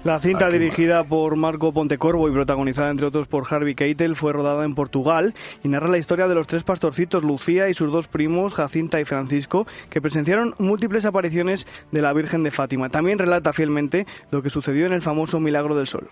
La 0.04 0.20
cinta 0.20 0.50
dirigida 0.50 1.04
por 1.04 1.36
Marco 1.36 1.74
Pontecorvo 1.74 2.30
y 2.30 2.32
protagonizada 2.32 2.90
entre 2.90 3.06
otros 3.06 3.28
por 3.28 3.44
Harvey 3.50 3.76
Keitel 3.76 4.16
fue 4.16 4.32
rodada 4.32 4.64
en 4.64 4.74
Portugal 4.74 5.34
y 5.64 5.68
narra 5.68 5.90
la 5.90 5.98
historia 5.98 6.28
de 6.28 6.36
los 6.36 6.48
tres 6.48 6.64
pastorcitos 6.64 7.24
Lucía 7.24 7.70
y 7.70 7.74
sus 7.74 7.92
dos 7.92 8.08
primos 8.08 8.54
Jacinta 8.54 9.02
y 9.02 9.06
Francisco 9.06 9.68
que 9.90 10.02
presenciaron 10.02 10.56
múltiples 10.58 11.06
apariciones 11.06 11.68
de 11.92 12.02
la 12.02 12.14
Virgen 12.14 12.44
de 12.44 12.52
Fátima. 12.52 12.90
También 12.90 13.20
relata 13.20 13.52
fielmente 13.52 14.08
lo 14.32 14.42
que 14.42 14.50
sucedió 14.50 14.86
en 14.86 14.94
el 14.94 15.02
famoso 15.02 15.40
Milagro 15.40 15.76
del 15.76 15.88
Sol. 15.88 16.10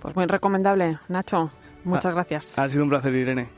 Pues 0.00 0.14
muy 0.14 0.26
recomendable, 0.26 0.98
Nacho. 1.08 1.50
Muchas 1.82 2.14
gracias. 2.14 2.58
Ha 2.58 2.68
sido 2.68 2.84
un 2.84 2.90
placer, 2.90 3.14
Irene. 3.14 3.48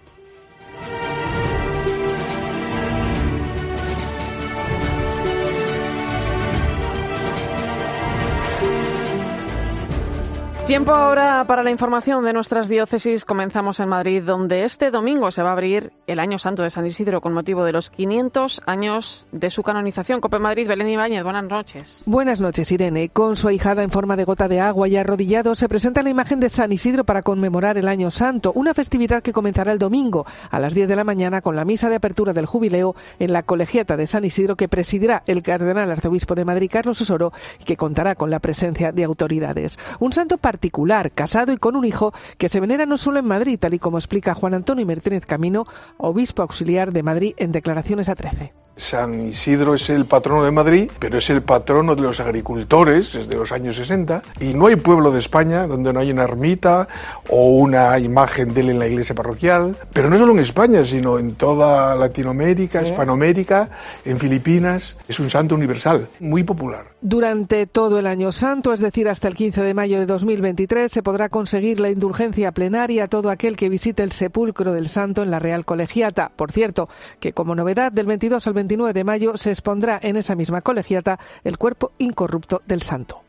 Tiempo 10.67 10.91
ahora 10.91 11.45
para 11.47 11.63
la 11.63 11.71
información 11.71 12.25
de 12.25 12.33
nuestras 12.33 12.69
diócesis. 12.69 13.25
Comenzamos 13.25 13.79
en 13.79 13.89
Madrid, 13.89 14.21
donde 14.25 14.65
este 14.65 14.91
domingo 14.91 15.31
se 15.31 15.41
va 15.41 15.51
a 15.51 15.53
abrir 15.53 15.93
el 16.09 16.19
Año 16.19 16.41
Santo 16.41 16.65
de 16.65 16.71
San 16.71 16.85
Isidro 16.85 17.21
con 17.21 17.33
motivo 17.33 17.65
de 17.65 17.71
los 17.71 17.89
500 17.89 18.63
años 18.67 19.29
de 19.31 19.51
su 19.51 19.63
canonización. 19.63 20.21
Cope 20.21 20.41
Madrid, 20.41 20.67
Belén 20.67 20.89
Ibáñez, 20.89 21.23
buenas 21.23 21.45
noches. 21.45 22.03
Buenas 22.07 22.41
noches, 22.41 22.73
Irene. 22.73 23.11
Con 23.11 23.37
su 23.37 23.47
ahijada 23.47 23.85
en 23.85 23.93
forma 23.93 24.17
de 24.17 24.25
gota 24.25 24.49
de 24.49 24.59
agua 24.59 24.89
y 24.89 24.97
arrodillado, 24.97 25.55
se 25.55 25.69
presenta 25.69 26.03
la 26.03 26.11
imagen 26.11 26.41
de 26.41 26.49
San 26.49 26.73
Isidro 26.73 27.05
para 27.05 27.23
conmemorar 27.23 27.79
el 27.79 27.87
Año 27.87 28.11
Santo, 28.11 28.51
una 28.53 28.75
festividad 28.75 29.23
que 29.23 29.33
comenzará 29.33 29.71
el 29.71 29.79
domingo 29.79 30.27
a 30.51 30.59
las 30.59 30.75
10 30.75 30.89
de 30.89 30.97
la 30.97 31.05
mañana 31.05 31.43
con 31.43 31.55
la 31.55 31.65
misa 31.65 31.89
de 31.91 31.95
apertura 31.95 32.33
del 32.33 32.47
jubileo 32.47 32.97
en 33.21 33.33
la 33.33 33.45
colegiata 33.45 33.97
de 33.97 34.09
San 34.09 34.25
Isidro 34.25 34.57
que 34.57 34.69
presidirá 34.69 35.23
el 35.27 35.45
cardenal 35.45 35.93
arzobispo 35.93 36.35
de 36.35 36.45
Madrid, 36.45 36.71
Carlos 36.73 37.01
Osoro, 37.01 37.33
y 37.61 37.65
que 37.65 37.77
contará 37.77 38.17
con 38.17 38.31
la 38.31 38.41
presencia 38.41 38.91
de 38.91 39.05
autoridades. 39.05 39.79
Un 40.01 40.13
santo 40.13 40.39
particular, 40.57 41.13
casado 41.13 41.53
y 41.53 41.59
con 41.59 41.77
un 41.77 41.85
hijo, 41.85 42.15
que 42.39 42.49
se 42.49 42.61
venera 42.61 42.87
no 42.87 42.97
solo 42.97 43.19
en 43.19 43.27
Madrid, 43.27 43.59
tal 43.59 43.75
y 43.75 43.79
como 43.79 43.99
explica 43.99 44.35
Juan 44.35 44.55
Antonio 44.55 44.87
Martínez 44.87 45.27
Camino, 45.27 45.67
obispo 45.99 46.41
auxiliar 46.41 46.93
de 46.93 47.03
Madrid 47.03 47.35
en 47.37 47.53
declaraciones 47.53 48.09
a 48.09 48.15
13. 48.15 48.66
San 48.77 49.27
Isidro 49.27 49.73
es 49.73 49.89
el 49.89 50.05
patrono 50.05 50.45
de 50.45 50.51
Madrid, 50.51 50.91
pero 50.99 51.17
es 51.17 51.31
el 51.31 51.43
patrono 51.43 51.97
de 51.97 52.03
los 52.03 52.21
agricultores 52.21 53.15
desde 53.15 53.35
los 53.35 53.51
años 53.51 53.77
60 53.77 54.23
y 54.41 54.53
no 54.53 54.67
hay 54.67 54.77
pueblo 54.77 55.11
de 55.11 55.19
España 55.19 55.67
donde 55.67 55.95
no 55.95 56.01
haya 56.01 56.13
una 56.13 56.25
ermita 56.25 56.87
o 57.31 57.53
una 57.57 57.99
imagen 57.99 58.53
de 58.53 58.61
él 58.61 58.71
en 58.71 58.79
la 58.79 58.87
iglesia 58.87 59.15
parroquial, 59.15 59.77
pero 59.95 60.11
no 60.11 60.19
solo 60.19 60.33
en 60.33 60.41
España, 60.41 60.85
sino 60.85 61.19
en 61.19 61.37
toda 61.37 61.95
Latinoamérica, 61.95 62.83
Hispanoamérica, 62.83 63.71
en 64.05 64.19
Filipinas. 64.19 64.99
Es 65.09 65.21
un 65.21 65.31
santo 65.31 65.55
universal, 65.55 66.09
muy 66.21 66.45
popular. 66.45 66.97
Durante 67.01 67.67
todo 67.67 67.99
el 67.99 68.07
año 68.07 68.31
santo, 68.31 68.75
es 68.75 68.81
decir, 68.81 69.09
hasta 69.09 69.29
el 69.29 69.37
15 69.37 69.63
de 69.63 69.75
mayo 69.75 70.01
de 70.01 70.07
2023, 70.07 70.93
se 70.93 71.03
podrá 71.03 71.31
conseguir 71.31 71.81
la 71.81 71.89
indulgencia 71.89 72.53
plenaria 72.53 73.05
a 73.05 73.09
todo 73.09 73.31
aquel 73.31 73.57
que 73.57 73.71
visite 73.71 74.03
el 74.03 74.13
sepulcro 74.13 74.73
del 74.73 74.89
santo 74.89 75.23
en 75.23 75.31
la 75.31 75.39
Real 75.39 75.65
Colegiata. 75.65 76.31
Por 76.37 76.53
cierto, 76.53 76.89
que 77.21 77.33
como 77.33 77.55
novedad 77.55 77.91
del 77.93 78.07
22 78.07 78.47
al 78.47 78.55
29 78.67 78.93
de 78.93 79.05
mayo 79.05 79.37
se 79.37 79.51
expondrá 79.51 80.01
en 80.03 80.17
esa 80.17 80.35
misma 80.35 80.61
colegiata 80.61 81.21
el 81.45 81.57
cuerpo 81.57 81.93
incorrupto 81.99 82.63
del 82.67 82.83
santo. 82.83 83.26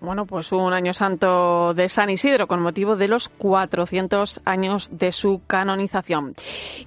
Bueno, 0.00 0.24
pues 0.24 0.50
un 0.52 0.72
año 0.72 0.94
santo 0.94 1.74
de 1.74 1.90
San 1.90 2.08
Isidro 2.08 2.48
con 2.48 2.62
motivo 2.62 2.96
de 2.96 3.06
los 3.06 3.28
400 3.28 4.40
años 4.46 4.88
de 4.92 5.12
su 5.12 5.42
canonización. 5.46 6.34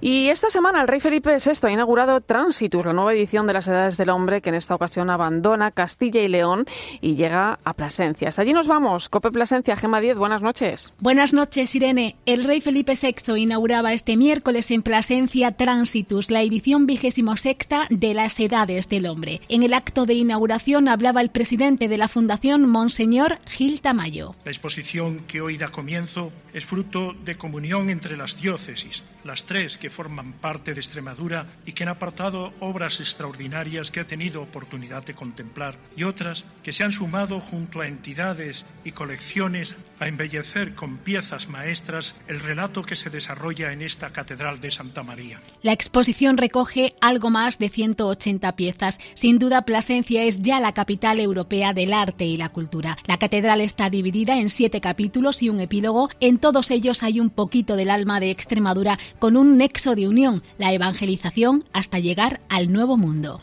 Y 0.00 0.30
esta 0.30 0.50
semana 0.50 0.82
el 0.82 0.88
rey 0.88 0.98
Felipe 0.98 1.36
VI 1.36 1.68
ha 1.68 1.70
inaugurado 1.70 2.20
Transitus, 2.20 2.84
la 2.84 2.92
nueva 2.92 3.12
edición 3.12 3.46
de 3.46 3.52
las 3.52 3.68
Edades 3.68 3.98
del 3.98 4.10
Hombre, 4.10 4.40
que 4.40 4.48
en 4.48 4.56
esta 4.56 4.74
ocasión 4.74 5.10
abandona 5.10 5.70
Castilla 5.70 6.22
y 6.22 6.28
León 6.28 6.66
y 7.00 7.14
llega 7.14 7.60
a 7.62 7.74
Plasencias. 7.74 8.40
Allí 8.40 8.52
nos 8.52 8.66
vamos. 8.66 9.08
Cope 9.08 9.30
Plasencia, 9.30 9.76
Gema 9.76 10.00
10, 10.00 10.16
buenas 10.16 10.42
noches. 10.42 10.92
Buenas 10.98 11.32
noches, 11.32 11.72
Irene. 11.76 12.16
El 12.26 12.42
rey 12.42 12.60
Felipe 12.60 12.94
VI 13.00 13.38
inauguraba 13.40 13.92
este 13.92 14.16
miércoles 14.16 14.72
en 14.72 14.82
Plasencia 14.82 15.52
Transitus, 15.52 16.32
la 16.32 16.42
edición 16.42 16.86
vigésimo 16.86 17.36
sexta 17.36 17.86
de 17.90 18.12
las 18.12 18.40
Edades 18.40 18.88
del 18.88 19.06
Hombre. 19.06 19.40
En 19.48 19.62
el 19.62 19.72
acto 19.72 20.04
de 20.04 20.14
inauguración 20.14 20.88
hablaba 20.88 21.20
el 21.20 21.30
presidente 21.30 21.86
de 21.86 21.98
la 21.98 22.08
Fundación 22.08 22.68
Monse 22.68 23.03
Gil 23.46 23.82
Tamayo. 23.82 24.34
La 24.44 24.50
exposición 24.50 25.24
que 25.28 25.42
hoy 25.42 25.58
da 25.58 25.68
comienzo 25.68 26.32
es 26.54 26.64
fruto 26.64 27.12
de 27.12 27.36
comunión 27.36 27.90
entre 27.90 28.16
las 28.16 28.40
diócesis, 28.40 29.02
las 29.24 29.44
tres 29.44 29.76
que 29.76 29.90
forman 29.90 30.32
parte 30.34 30.74
de 30.74 30.80
Extremadura 30.80 31.46
y 31.66 31.72
que 31.72 31.82
han 31.82 31.88
apartado 31.88 32.52
obras 32.60 33.00
extraordinarias 33.00 33.90
que 33.90 34.00
ha 34.00 34.06
tenido 34.06 34.42
oportunidad 34.42 35.04
de 35.04 35.14
contemplar 35.14 35.76
y 35.96 36.04
otras 36.04 36.44
que 36.62 36.72
se 36.72 36.84
han 36.84 36.92
sumado 36.92 37.40
junto 37.40 37.80
a 37.80 37.86
entidades 37.86 38.64
y 38.84 38.92
colecciones 38.92 39.74
a 40.00 40.08
embellecer 40.08 40.74
con 40.74 40.98
piezas 40.98 41.48
maestras 41.48 42.14
el 42.28 42.40
relato 42.40 42.82
que 42.82 42.96
se 42.96 43.10
desarrolla 43.10 43.72
en 43.72 43.82
esta 43.82 44.10
Catedral 44.10 44.60
de 44.60 44.70
Santa 44.70 45.02
María. 45.02 45.40
La 45.62 45.72
exposición 45.72 46.36
recoge 46.36 46.94
algo 47.00 47.30
más 47.30 47.58
de 47.58 47.68
180 47.68 48.56
piezas. 48.56 48.98
Sin 49.14 49.38
duda, 49.38 49.62
Plasencia 49.62 50.24
es 50.24 50.42
ya 50.42 50.60
la 50.60 50.72
capital 50.72 51.20
europea 51.20 51.72
del 51.72 51.92
arte 51.92 52.24
y 52.24 52.36
la 52.36 52.50
cultura. 52.50 52.96
La 53.06 53.18
catedral 53.18 53.60
está 53.60 53.90
dividida 53.90 54.38
en 54.38 54.50
siete 54.50 54.80
capítulos 54.80 55.42
y 55.42 55.48
un 55.48 55.60
epílogo. 55.60 56.08
En 56.20 56.38
todos 56.38 56.70
ellos 56.70 57.02
hay 57.02 57.20
un 57.20 57.30
poquito 57.30 57.76
del 57.76 57.90
alma 57.90 58.20
de 58.20 58.30
Extremadura 58.30 58.98
con 59.18 59.36
un 59.36 59.56
nexo 59.56 59.94
de 59.94 60.08
unión, 60.08 60.42
la 60.58 60.72
evangelización 60.72 61.62
hasta 61.72 61.98
llegar 61.98 62.40
al 62.48 62.72
nuevo 62.72 62.96
mundo. 62.96 63.40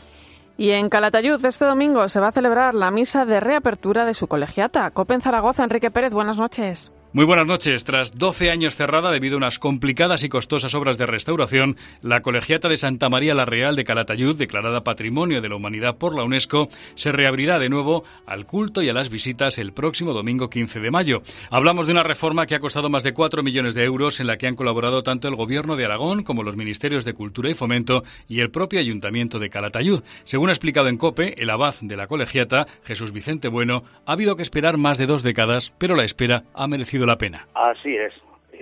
Y 0.56 0.70
en 0.70 0.88
Calatayud 0.88 1.44
este 1.44 1.64
domingo 1.64 2.08
se 2.08 2.20
va 2.20 2.28
a 2.28 2.32
celebrar 2.32 2.74
la 2.74 2.90
misa 2.90 3.24
de 3.24 3.40
reapertura 3.40 4.04
de 4.04 4.14
su 4.14 4.28
colegiata. 4.28 4.90
Copen 4.90 5.20
Zaragoza, 5.20 5.64
Enrique 5.64 5.90
Pérez, 5.90 6.12
buenas 6.12 6.36
noches. 6.36 6.92
Muy 7.14 7.26
buenas 7.26 7.46
noches. 7.46 7.84
Tras 7.84 8.16
12 8.16 8.50
años 8.50 8.74
cerrada 8.74 9.10
debido 9.10 9.34
a 9.34 9.36
unas 9.36 9.58
complicadas 9.58 10.22
y 10.22 10.30
costosas 10.30 10.74
obras 10.74 10.96
de 10.96 11.04
restauración, 11.04 11.76
la 12.00 12.22
Colegiata 12.22 12.70
de 12.70 12.78
Santa 12.78 13.10
María 13.10 13.34
la 13.34 13.44
Real 13.44 13.76
de 13.76 13.84
Calatayud, 13.84 14.34
declarada 14.34 14.82
Patrimonio 14.82 15.42
de 15.42 15.50
la 15.50 15.56
Humanidad 15.56 15.98
por 15.98 16.16
la 16.16 16.24
UNESCO, 16.24 16.68
se 16.94 17.12
reabrirá 17.12 17.58
de 17.58 17.68
nuevo 17.68 18.04
al 18.24 18.46
culto 18.46 18.80
y 18.80 18.88
a 18.88 18.94
las 18.94 19.10
visitas 19.10 19.58
el 19.58 19.74
próximo 19.74 20.14
domingo 20.14 20.48
15 20.48 20.80
de 20.80 20.90
mayo. 20.90 21.22
Hablamos 21.50 21.84
de 21.84 21.92
una 21.92 22.02
reforma 22.02 22.46
que 22.46 22.54
ha 22.54 22.60
costado 22.60 22.88
más 22.88 23.02
de 23.02 23.12
4 23.12 23.42
millones 23.42 23.74
de 23.74 23.84
euros 23.84 24.18
en 24.18 24.26
la 24.26 24.38
que 24.38 24.46
han 24.46 24.56
colaborado 24.56 25.02
tanto 25.02 25.28
el 25.28 25.36
Gobierno 25.36 25.76
de 25.76 25.84
Aragón 25.84 26.22
como 26.22 26.42
los 26.42 26.56
Ministerios 26.56 27.04
de 27.04 27.12
Cultura 27.12 27.50
y 27.50 27.54
Fomento 27.54 28.04
y 28.26 28.40
el 28.40 28.50
propio 28.50 28.80
Ayuntamiento 28.80 29.38
de 29.38 29.50
Calatayud. 29.50 30.02
Según 30.24 30.48
ha 30.48 30.52
explicado 30.52 30.88
en 30.88 30.96
COPE, 30.96 31.42
el 31.42 31.50
abad 31.50 31.74
de 31.82 31.96
la 31.98 32.06
Colegiata, 32.06 32.66
Jesús 32.84 33.12
Vicente 33.12 33.48
Bueno, 33.48 33.84
ha 34.06 34.12
habido 34.12 34.34
que 34.34 34.42
esperar 34.42 34.78
más 34.78 34.96
de 34.96 35.04
dos 35.04 35.22
décadas, 35.22 35.74
pero 35.76 35.94
la 35.94 36.04
espera 36.04 36.44
ha 36.54 36.66
merecido 36.66 37.01
la 37.06 37.16
pena. 37.18 37.46
Así 37.54 37.96
es. 37.96 38.12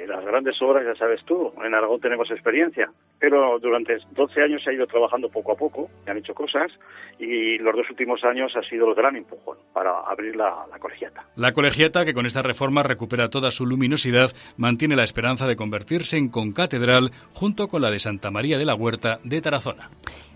Las 0.07 0.25
grandes 0.25 0.61
obras, 0.63 0.85
ya 0.85 0.95
sabes 0.95 1.25
tú, 1.25 1.53
en 1.65 1.75
Aragón 1.75 2.01
tenemos 2.01 2.31
experiencia, 2.31 2.91
pero 3.19 3.59
durante 3.59 3.99
12 4.13 4.43
años 4.43 4.63
se 4.63 4.71
ha 4.71 4.73
ido 4.73 4.87
trabajando 4.87 5.29
poco 5.29 5.53
a 5.53 5.57
poco, 5.57 5.89
se 6.05 6.11
han 6.11 6.19
hecho 6.19 6.35
cosas 6.35 6.71
y 7.19 7.59
los 7.59 7.75
dos 7.75 7.89
últimos 7.91 8.23
años 8.25 8.53
ha 8.57 8.63
sido 8.63 8.89
el 8.89 8.95
gran 8.95 9.17
empujón 9.17 9.59
para 9.73 10.01
abrir 10.01 10.37
la, 10.37 10.65
la 10.71 10.79
colegiata. 10.79 11.25
La 11.37 11.53
colegiata, 11.53 12.05
que 12.05 12.15
con 12.15 12.27
esta 12.27 12.43
reforma 12.43 12.83
recupera 12.83 13.29
toda 13.29 13.51
su 13.51 13.67
luminosidad, 13.67 14.31
mantiene 14.57 14.97
la 14.97 15.05
esperanza 15.05 15.47
de 15.47 15.57
convertirse 15.57 16.17
en 16.17 16.29
concatedral 16.29 17.11
junto 17.35 17.69
con 17.69 17.83
la 17.83 17.91
de 17.91 17.99
Santa 17.99 18.31
María 18.31 18.59
de 18.59 18.65
la 18.65 18.75
Huerta 18.75 19.19
de 19.25 19.41
Tarazona. 19.41 19.91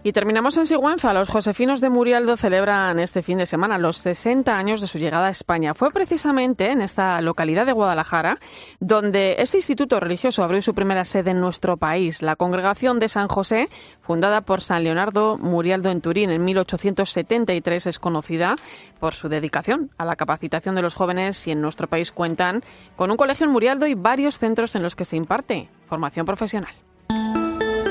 Y 0.06 0.12
terminamos 0.12 0.58
en 0.58 0.66
Sigüenza. 0.66 1.14
Los 1.14 1.30
josefinos 1.30 1.80
de 1.80 1.88
Murialdo 1.88 2.36
celebran 2.36 2.98
este 2.98 3.22
fin 3.22 3.38
de 3.38 3.46
semana 3.46 3.78
los 3.78 3.96
60 3.96 4.54
años 4.54 4.82
de 4.82 4.86
su 4.86 4.98
llegada 4.98 5.28
a 5.28 5.30
España. 5.30 5.72
Fue 5.72 5.90
precisamente 5.92 6.70
en 6.70 6.82
esta 6.82 7.22
localidad 7.22 7.64
de 7.64 7.72
Guadalajara 7.72 8.38
donde 8.80 9.36
este 9.38 9.53
instituto 9.58 10.00
religioso 10.00 10.42
abrió 10.42 10.60
su 10.62 10.74
primera 10.74 11.04
sede 11.04 11.30
en 11.30 11.40
nuestro 11.40 11.76
país. 11.76 12.22
La 12.22 12.36
congregación 12.36 12.98
de 12.98 13.08
San 13.08 13.28
José, 13.28 13.68
fundada 14.00 14.40
por 14.42 14.60
San 14.60 14.84
Leonardo 14.84 15.38
Murialdo 15.38 15.90
en 15.90 16.00
Turín 16.00 16.30
en 16.30 16.44
1873, 16.44 17.86
es 17.86 17.98
conocida 17.98 18.56
por 19.00 19.14
su 19.14 19.28
dedicación 19.28 19.90
a 19.98 20.04
la 20.04 20.16
capacitación 20.16 20.74
de 20.74 20.82
los 20.82 20.94
jóvenes 20.94 21.46
y 21.46 21.50
en 21.50 21.60
nuestro 21.60 21.88
país 21.88 22.12
cuentan 22.12 22.62
con 22.96 23.10
un 23.10 23.16
colegio 23.16 23.46
en 23.46 23.52
Murialdo 23.52 23.86
y 23.86 23.94
varios 23.94 24.38
centros 24.38 24.74
en 24.74 24.82
los 24.82 24.96
que 24.96 25.04
se 25.04 25.16
imparte 25.16 25.68
formación 25.86 26.26
profesional. 26.26 26.74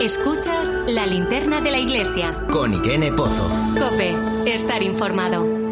Escuchas 0.02 0.74
la 0.88 1.06
linterna 1.06 1.62
de 1.62 1.72
la 1.72 1.80
iglesia. 1.80 2.46
Con 2.52 2.74
Irene 2.74 3.14
Pozo. 3.14 3.50
Cope, 3.80 4.14
estar 4.46 4.84
informado. 4.84 5.63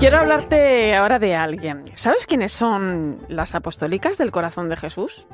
Quiero 0.00 0.18
hablarte 0.18 0.96
ahora 0.96 1.18
de 1.18 1.36
alguien. 1.36 1.84
¿Sabes 1.94 2.26
quiénes 2.26 2.52
son 2.52 3.18
las 3.28 3.54
apostólicas 3.54 4.16
del 4.16 4.30
corazón 4.30 4.70
de 4.70 4.78
Jesús? 4.78 5.26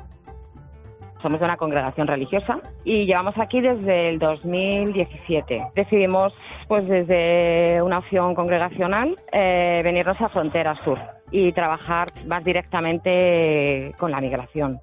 Somos 1.21 1.39
de 1.39 1.45
una 1.45 1.55
congregación 1.55 2.05
religiosa 2.05 2.59
y 2.83 3.05
llevamos 3.05 3.35
aquí 3.37 3.61
desde 3.61 4.09
el 4.09 4.19
2017. 4.19 5.71
Decidimos, 5.73 6.33
pues 6.67 6.85
desde 6.85 7.81
una 7.81 7.99
opción 7.99 8.35
congregacional, 8.35 9.15
eh, 9.31 9.79
venirnos 9.85 10.19
a 10.19 10.27
Frontera 10.27 10.75
Sur 10.83 10.99
y 11.31 11.53
trabajar 11.53 12.09
más 12.25 12.43
directamente 12.43 13.93
con 13.97 14.11
la 14.11 14.19
migración. 14.19 14.81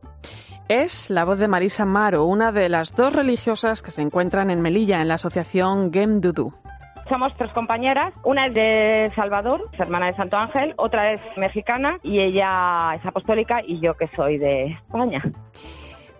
Es 0.66 1.10
la 1.10 1.26
voz 1.26 1.38
de 1.38 1.46
Marisa 1.46 1.84
Maro, 1.84 2.24
una 2.24 2.52
de 2.52 2.70
las 2.70 2.96
dos 2.96 3.14
religiosas 3.14 3.82
que 3.82 3.90
se 3.90 4.00
encuentran 4.00 4.48
en 4.48 4.62
Melilla, 4.62 5.02
en 5.02 5.08
la 5.08 5.16
asociación 5.16 5.92
Gem 5.92 6.22
Dudu. 6.22 6.54
Somos 7.08 7.36
tres 7.36 7.52
compañeras, 7.52 8.14
una 8.24 8.44
es 8.46 8.54
de 8.54 9.12
Salvador, 9.14 9.60
es 9.72 9.80
hermana 9.80 10.06
de 10.06 10.12
Santo 10.14 10.36
Ángel, 10.36 10.72
otra 10.78 11.12
es 11.12 11.20
mexicana 11.36 11.98
y 12.02 12.20
ella 12.20 12.94
es 12.94 13.04
apostólica 13.04 13.60
y 13.66 13.78
yo 13.80 13.94
que 13.94 14.08
soy 14.08 14.38
de 14.38 14.66
España. 14.68 15.22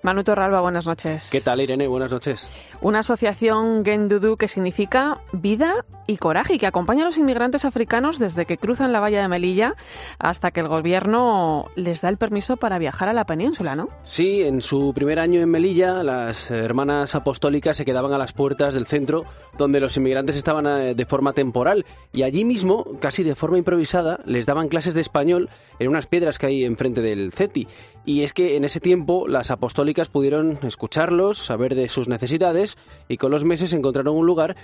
Manu 0.03 0.23
Torralba, 0.23 0.61
buenas 0.61 0.85
noches. 0.85 1.31
¿Qué 1.31 1.41
tal, 1.41 1.63
Irene? 1.63 1.87
Buenas 1.87 2.11
noches. 2.11 2.51
Una 2.85 2.99
asociación 2.99 3.83
Gendudu 3.83 4.37
que 4.37 4.47
significa 4.47 5.23
vida 5.33 5.87
y 6.07 6.19
coraje 6.19 6.57
y 6.57 6.59
que 6.59 6.67
acompaña 6.67 7.05
a 7.05 7.07
los 7.07 7.17
inmigrantes 7.17 7.65
africanos 7.65 8.19
desde 8.19 8.45
que 8.45 8.59
cruzan 8.59 8.93
la 8.93 9.01
valla 9.01 9.23
de 9.23 9.29
Melilla 9.29 9.75
hasta 10.19 10.51
que 10.51 10.61
el 10.61 10.69
gobierno 10.69 11.65
les 11.77 12.03
da 12.03 12.11
el 12.11 12.19
permiso 12.19 12.59
para 12.59 12.79
viajar 12.79 13.09
a 13.09 13.15
la 13.15 13.25
península, 13.25 13.75
¿no? 13.75 13.89
Sí, 14.03 14.43
en 14.43 14.61
su 14.61 14.93
primer 14.95 15.19
año 15.19 15.41
en 15.41 15.49
Melilla, 15.49 16.03
las 16.03 16.51
hermanas 16.51 17.15
apostólicas 17.15 17.79
se 17.79 17.87
quedaban 17.87 18.13
a 18.13 18.19
las 18.19 18.35
puertas 18.35 18.75
del 18.75 18.87
centro 18.87 19.25
donde 19.57 19.81
los 19.81 19.97
inmigrantes 19.97 20.37
estaban 20.37 20.67
eh, 20.67 20.95
de 20.95 21.07
forma 21.07 21.33
temporal 21.33 21.87
y 22.13 22.23
allí 22.23 22.45
mismo, 22.45 22.85
casi 23.01 23.23
de 23.23 23.35
forma 23.35 23.57
improvisada, 23.57 24.21
les 24.27 24.45
daban 24.45 24.69
clases 24.69 24.93
de 24.93 25.01
español 25.01 25.49
en 25.79 25.89
unas 25.89 26.07
piedras 26.07 26.39
que 26.39 26.47
hay 26.49 26.65
enfrente 26.65 27.01
del 27.01 27.33
CETI. 27.33 27.67
Y 28.05 28.23
es 28.23 28.35
que 28.35 28.57
en 28.57 28.65
ese 28.65 28.81
tiempo 28.81 29.27
las 29.27 29.51
apostólicas 29.51 30.11
pudieron 30.11 30.59
escucharlos, 30.63 31.39
saber 31.39 31.75
de 31.75 31.89
sus 31.89 32.09
necesidades 32.09 32.74
y 33.09 33.17
con 33.17 33.31
los 33.31 33.45
meses 33.45 33.73
encontraron 33.73 34.17
un 34.17 34.27
lugar 34.27 34.57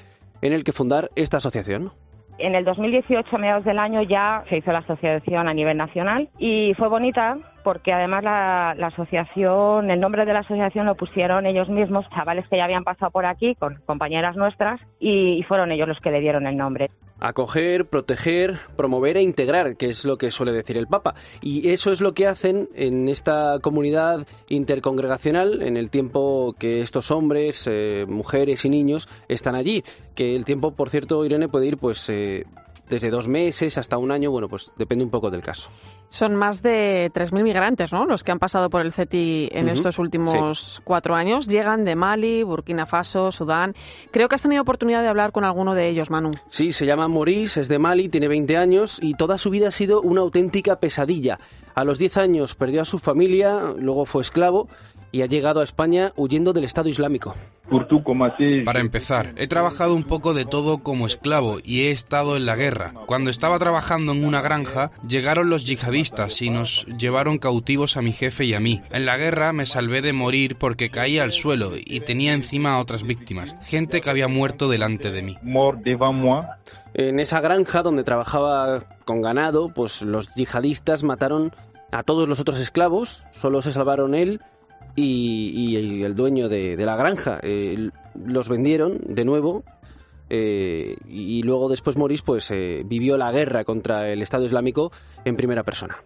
en 0.42 0.52
el 0.52 0.64
que 0.64 0.72
fundar 0.72 1.10
esta 1.16 1.38
asociación. 1.38 1.92
En 2.38 2.54
el 2.54 2.64
2018, 2.64 3.36
a 3.36 3.38
mediados 3.38 3.64
del 3.64 3.78
año, 3.78 4.00
ya 4.02 4.44
se 4.48 4.56
hizo 4.56 4.72
la 4.72 4.78
asociación 4.78 5.46
a 5.46 5.52
nivel 5.52 5.76
nacional 5.76 6.30
y 6.38 6.72
fue 6.78 6.88
bonita 6.88 7.36
porque 7.62 7.92
además 7.92 8.24
la, 8.24 8.70
asociación, 8.70 9.90
el 9.90 10.00
nombre 10.00 10.24
de 10.24 10.32
la 10.32 10.40
asociación 10.40 10.86
lo 10.86 10.94
pusieron 10.94 11.46
ellos 11.46 11.68
mismos, 11.68 12.06
chavales 12.10 12.48
que 12.48 12.56
ya 12.56 12.64
habían 12.64 12.84
pasado 12.84 13.10
por 13.10 13.26
aquí 13.26 13.54
con 13.54 13.80
compañeras 13.86 14.36
nuestras 14.36 14.80
y 14.98 15.42
fueron 15.48 15.72
ellos 15.72 15.88
los 15.88 16.00
que 16.00 16.10
le 16.10 16.20
dieron 16.20 16.46
el 16.46 16.56
nombre. 16.56 16.90
Acoger, 17.22 17.84
proteger, 17.84 18.58
promover 18.76 19.18
e 19.18 19.22
integrar, 19.22 19.76
que 19.76 19.90
es 19.90 20.06
lo 20.06 20.16
que 20.16 20.30
suele 20.30 20.52
decir 20.52 20.78
el 20.78 20.86
Papa. 20.86 21.14
Y 21.42 21.68
eso 21.68 21.92
es 21.92 22.00
lo 22.00 22.14
que 22.14 22.26
hacen 22.26 22.70
en 22.74 23.08
esta 23.10 23.58
comunidad 23.60 24.26
intercongregacional 24.48 25.60
en 25.60 25.76
el 25.76 25.90
tiempo 25.90 26.54
que 26.58 26.80
estos 26.80 27.10
hombres, 27.10 27.68
eh, 27.70 28.06
mujeres 28.08 28.64
y 28.64 28.70
niños 28.70 29.06
están 29.28 29.54
allí. 29.54 29.84
Que 30.14 30.34
el 30.34 30.46
tiempo, 30.46 30.70
por 30.74 30.88
cierto, 30.88 31.22
Irene, 31.26 31.48
puede 31.48 31.66
ir 31.66 31.76
pues 31.76 32.08
eh, 32.08 32.46
desde 32.90 33.08
dos 33.08 33.28
meses 33.28 33.78
hasta 33.78 33.96
un 33.96 34.10
año, 34.10 34.30
bueno, 34.30 34.48
pues 34.48 34.72
depende 34.76 35.04
un 35.04 35.10
poco 35.10 35.30
del 35.30 35.42
caso. 35.42 35.70
Son 36.08 36.34
más 36.34 36.60
de 36.60 37.10
3.000 37.14 37.42
migrantes, 37.44 37.92
¿no? 37.92 38.04
Los 38.04 38.24
que 38.24 38.32
han 38.32 38.40
pasado 38.40 38.68
por 38.68 38.84
el 38.84 38.92
CETI 38.92 39.50
en 39.52 39.68
estos 39.68 40.00
últimos 40.00 40.82
cuatro 40.82 41.14
años. 41.14 41.46
Llegan 41.46 41.84
de 41.84 41.94
Mali, 41.94 42.42
Burkina 42.42 42.84
Faso, 42.84 43.30
Sudán. 43.30 43.76
Creo 44.10 44.28
que 44.28 44.34
has 44.34 44.42
tenido 44.42 44.62
oportunidad 44.62 45.02
de 45.02 45.08
hablar 45.08 45.30
con 45.30 45.44
alguno 45.44 45.74
de 45.74 45.88
ellos, 45.88 46.10
Manu. 46.10 46.32
Sí, 46.48 46.72
se 46.72 46.84
llama 46.84 47.06
Maurice, 47.06 47.60
es 47.60 47.68
de 47.68 47.78
Mali, 47.78 48.08
tiene 48.08 48.26
20 48.26 48.56
años 48.56 48.98
y 49.00 49.14
toda 49.14 49.38
su 49.38 49.50
vida 49.50 49.68
ha 49.68 49.70
sido 49.70 50.02
una 50.02 50.22
auténtica 50.22 50.80
pesadilla. 50.80 51.38
A 51.76 51.84
los 51.84 52.00
10 52.00 52.16
años 52.16 52.56
perdió 52.56 52.82
a 52.82 52.84
su 52.84 52.98
familia, 52.98 53.72
luego 53.78 54.04
fue 54.04 54.22
esclavo 54.22 54.68
y 55.12 55.22
ha 55.22 55.26
llegado 55.26 55.60
a 55.60 55.64
España 55.64 56.12
huyendo 56.16 56.52
del 56.52 56.64
Estado 56.64 56.88
Islámico. 56.88 57.34
Para 58.64 58.80
empezar, 58.80 59.32
he 59.36 59.46
trabajado 59.46 59.94
un 59.94 60.02
poco 60.02 60.34
de 60.34 60.44
todo 60.44 60.78
como 60.82 61.06
esclavo 61.06 61.58
y 61.62 61.82
he 61.82 61.90
estado 61.92 62.36
en 62.36 62.46
la 62.46 62.56
guerra. 62.56 62.94
Cuando 63.06 63.30
estaba 63.30 63.58
trabajando 63.58 64.12
en 64.12 64.24
una 64.24 64.40
granja, 64.40 64.90
llegaron 65.06 65.50
los 65.50 65.66
yihadistas 65.66 66.42
y 66.42 66.50
nos 66.50 66.84
llevaron 66.86 67.38
cautivos 67.38 67.96
a 67.96 68.02
mi 68.02 68.12
jefe 68.12 68.44
y 68.44 68.54
a 68.54 68.60
mí. 68.60 68.82
En 68.90 69.06
la 69.06 69.16
guerra 69.16 69.52
me 69.52 69.66
salvé 69.66 70.02
de 70.02 70.12
morir 70.12 70.56
porque 70.58 70.90
caía 70.90 71.22
al 71.22 71.30
suelo 71.30 71.72
y 71.76 72.00
tenía 72.00 72.32
encima 72.32 72.74
a 72.74 72.80
otras 72.80 73.04
víctimas, 73.04 73.54
gente 73.62 74.00
que 74.00 74.10
había 74.10 74.26
muerto 74.26 74.68
delante 74.68 75.12
de 75.12 75.22
mí. 75.22 75.38
En 76.94 77.20
esa 77.20 77.40
granja 77.40 77.82
donde 77.82 78.02
trabajaba 78.02 78.82
con 79.04 79.22
ganado, 79.22 79.72
pues 79.72 80.02
los 80.02 80.34
yihadistas 80.34 81.04
mataron 81.04 81.52
a 81.92 82.02
todos 82.02 82.28
los 82.28 82.40
otros 82.40 82.58
esclavos, 82.58 83.24
solo 83.30 83.62
se 83.62 83.72
salvaron 83.72 84.14
él 84.14 84.40
y, 84.96 86.02
el 86.04 86.14
dueño 86.14 86.48
de, 86.48 86.76
la 86.76 86.96
granja. 86.96 87.38
Eh, 87.42 87.90
los 88.24 88.48
vendieron 88.48 88.98
de 89.06 89.24
nuevo 89.24 89.64
eh, 90.28 90.96
y 91.08 91.42
luego 91.42 91.68
después 91.68 91.96
Maurice 91.96 92.22
pues 92.24 92.50
eh, 92.50 92.82
vivió 92.84 93.16
la 93.16 93.32
guerra 93.32 93.64
contra 93.64 94.08
el 94.08 94.22
Estado 94.22 94.44
Islámico 94.44 94.92
en 95.24 95.36
primera 95.36 95.64
persona. 95.64 95.96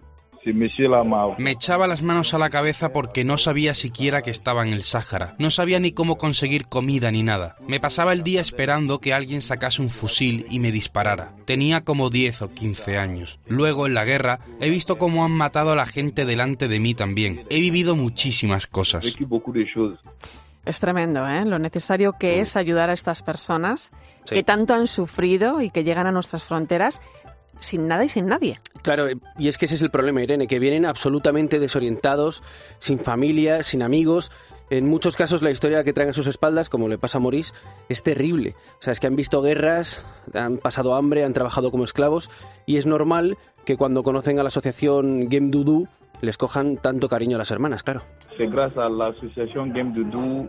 Me 1.38 1.50
echaba 1.50 1.86
las 1.86 2.02
manos 2.02 2.34
a 2.34 2.38
la 2.38 2.50
cabeza 2.50 2.92
porque 2.92 3.24
no 3.24 3.38
sabía 3.38 3.74
siquiera 3.74 4.22
que 4.22 4.30
estaba 4.30 4.66
en 4.66 4.72
el 4.72 4.82
Sáhara. 4.82 5.34
No 5.38 5.50
sabía 5.50 5.80
ni 5.80 5.92
cómo 5.92 6.16
conseguir 6.16 6.66
comida 6.66 7.10
ni 7.10 7.22
nada. 7.22 7.54
Me 7.66 7.80
pasaba 7.80 8.12
el 8.12 8.22
día 8.22 8.40
esperando 8.40 9.00
que 9.00 9.14
alguien 9.14 9.42
sacase 9.42 9.82
un 9.82 9.90
fusil 9.90 10.46
y 10.50 10.58
me 10.58 10.72
disparara. 10.72 11.32
Tenía 11.44 11.84
como 11.84 12.10
10 12.10 12.42
o 12.42 12.54
15 12.54 12.98
años. 12.98 13.38
Luego, 13.46 13.86
en 13.86 13.94
la 13.94 14.04
guerra, 14.04 14.40
he 14.60 14.70
visto 14.70 14.98
cómo 14.98 15.24
han 15.24 15.32
matado 15.32 15.72
a 15.72 15.76
la 15.76 15.86
gente 15.86 16.24
delante 16.24 16.68
de 16.68 16.80
mí 16.80 16.94
también. 16.94 17.42
He 17.48 17.60
vivido 17.60 17.96
muchísimas 17.96 18.66
cosas. 18.66 19.16
Es 20.64 20.80
tremendo, 20.80 21.28
¿eh? 21.28 21.44
Lo 21.44 21.58
necesario 21.58 22.14
que 22.18 22.40
es 22.40 22.56
ayudar 22.56 22.88
a 22.88 22.94
estas 22.94 23.22
personas 23.22 23.90
que 24.26 24.42
tanto 24.42 24.72
han 24.72 24.86
sufrido 24.86 25.60
y 25.60 25.70
que 25.70 25.84
llegan 25.84 26.06
a 26.06 26.12
nuestras 26.12 26.44
fronteras 26.44 27.02
sin 27.58 27.88
nada 27.88 28.04
y 28.04 28.08
sin 28.08 28.26
nadie. 28.26 28.61
Claro, 28.82 29.08
y 29.38 29.49
es 29.49 29.58
que 29.58 29.64
ese 29.64 29.76
es 29.76 29.82
el 29.82 29.90
problema, 29.90 30.23
Irene, 30.23 30.46
que 30.46 30.58
vienen 30.58 30.87
absolutamente 30.87 31.58
desorientados, 31.58 32.42
sin 32.78 32.99
familia, 32.99 33.62
sin 33.62 33.82
amigos. 33.82 34.30
En 34.70 34.88
muchos 34.88 35.16
casos 35.16 35.42
la 35.42 35.50
historia 35.50 35.84
que 35.84 35.92
traen 35.92 36.11
a 36.11 36.14
sus 36.14 36.26
espaldas, 36.26 36.68
como 36.68 36.88
le 36.88 36.99
pasa 36.99 37.18
a 37.18 37.20
Maurice, 37.20 37.52
es 37.88 38.02
terrible. 38.02 38.54
O 38.80 38.82
sea, 38.82 38.92
es 38.92 39.00
que 39.00 39.06
han 39.06 39.16
visto 39.16 39.42
guerras, 39.42 40.00
han 40.32 40.58
pasado 40.58 40.94
hambre, 40.94 41.25
han 41.25 41.32
trabajado 41.32 41.70
como 41.70 41.84
esclavos 41.84 42.30
y 42.66 42.76
es 42.76 42.87
normal 42.87 43.37
que 43.64 43.76
cuando 43.76 44.02
conocen 44.02 44.38
a 44.38 44.42
la 44.42 44.49
asociación 44.49 45.28
Game 45.28 45.50
Dudu 45.50 45.88
les 46.21 46.37
cojan 46.37 46.76
tanto 46.76 47.09
cariño 47.09 47.37
a 47.37 47.38
las 47.38 47.50
hermanas, 47.50 47.83
claro. 47.83 48.02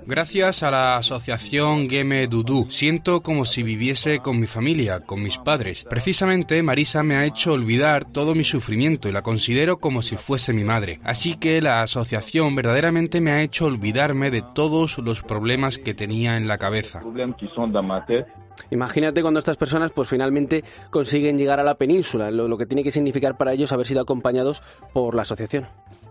Gracias 0.07 0.63
a 0.63 0.71
la 0.71 0.97
asociación 0.97 1.87
Game 1.87 2.27
Dudu, 2.27 2.65
siento 2.69 3.21
como 3.21 3.45
si 3.45 3.61
viviese 3.61 4.19
con 4.19 4.39
mi 4.39 4.47
familia, 4.47 5.01
con 5.01 5.21
mis 5.21 5.37
padres. 5.37 5.85
Precisamente 5.87 6.61
Marisa 6.63 7.03
me 7.03 7.15
ha 7.15 7.25
hecho 7.25 7.53
olvidar 7.53 8.05
todo 8.05 8.33
mi 8.33 8.43
sufrimiento 8.43 9.07
y 9.07 9.11
la 9.11 9.21
considero 9.21 9.77
como 9.77 10.01
si 10.01 10.15
fuese 10.15 10.53
mi 10.53 10.63
madre. 10.63 10.99
Así 11.03 11.35
que 11.35 11.61
la 11.61 11.81
asociación 11.81 12.55
verdaderamente 12.55 13.21
me 13.21 13.31
ha 13.31 13.41
hecho 13.41 13.65
olvidarme 13.65 14.31
de 14.31 14.43
todos 14.53 14.97
los 14.97 15.21
problemas 15.21 15.77
que 15.77 15.93
tenía 15.93 16.37
en 16.37 16.47
la 16.47 16.57
cabeza. 16.57 17.01
Imagínate 18.69 19.21
cuando 19.21 19.39
estas 19.39 19.57
personas 19.57 19.91
pues 19.91 20.07
finalmente 20.07 20.63
consiguen 20.89 21.37
llegar 21.37 21.59
a 21.59 21.63
la 21.63 21.75
península, 21.75 22.31
lo, 22.31 22.57
que 22.57 22.65
tiene 22.65 22.83
que 22.83 22.91
significar 22.91 23.37
para 23.37 23.53
ellos 23.53 23.71
haber 23.71 23.87
sido 23.87 24.01
acompañados 24.01 24.61
por 24.93 25.15
la 25.15 25.23
asociación. 25.23 25.65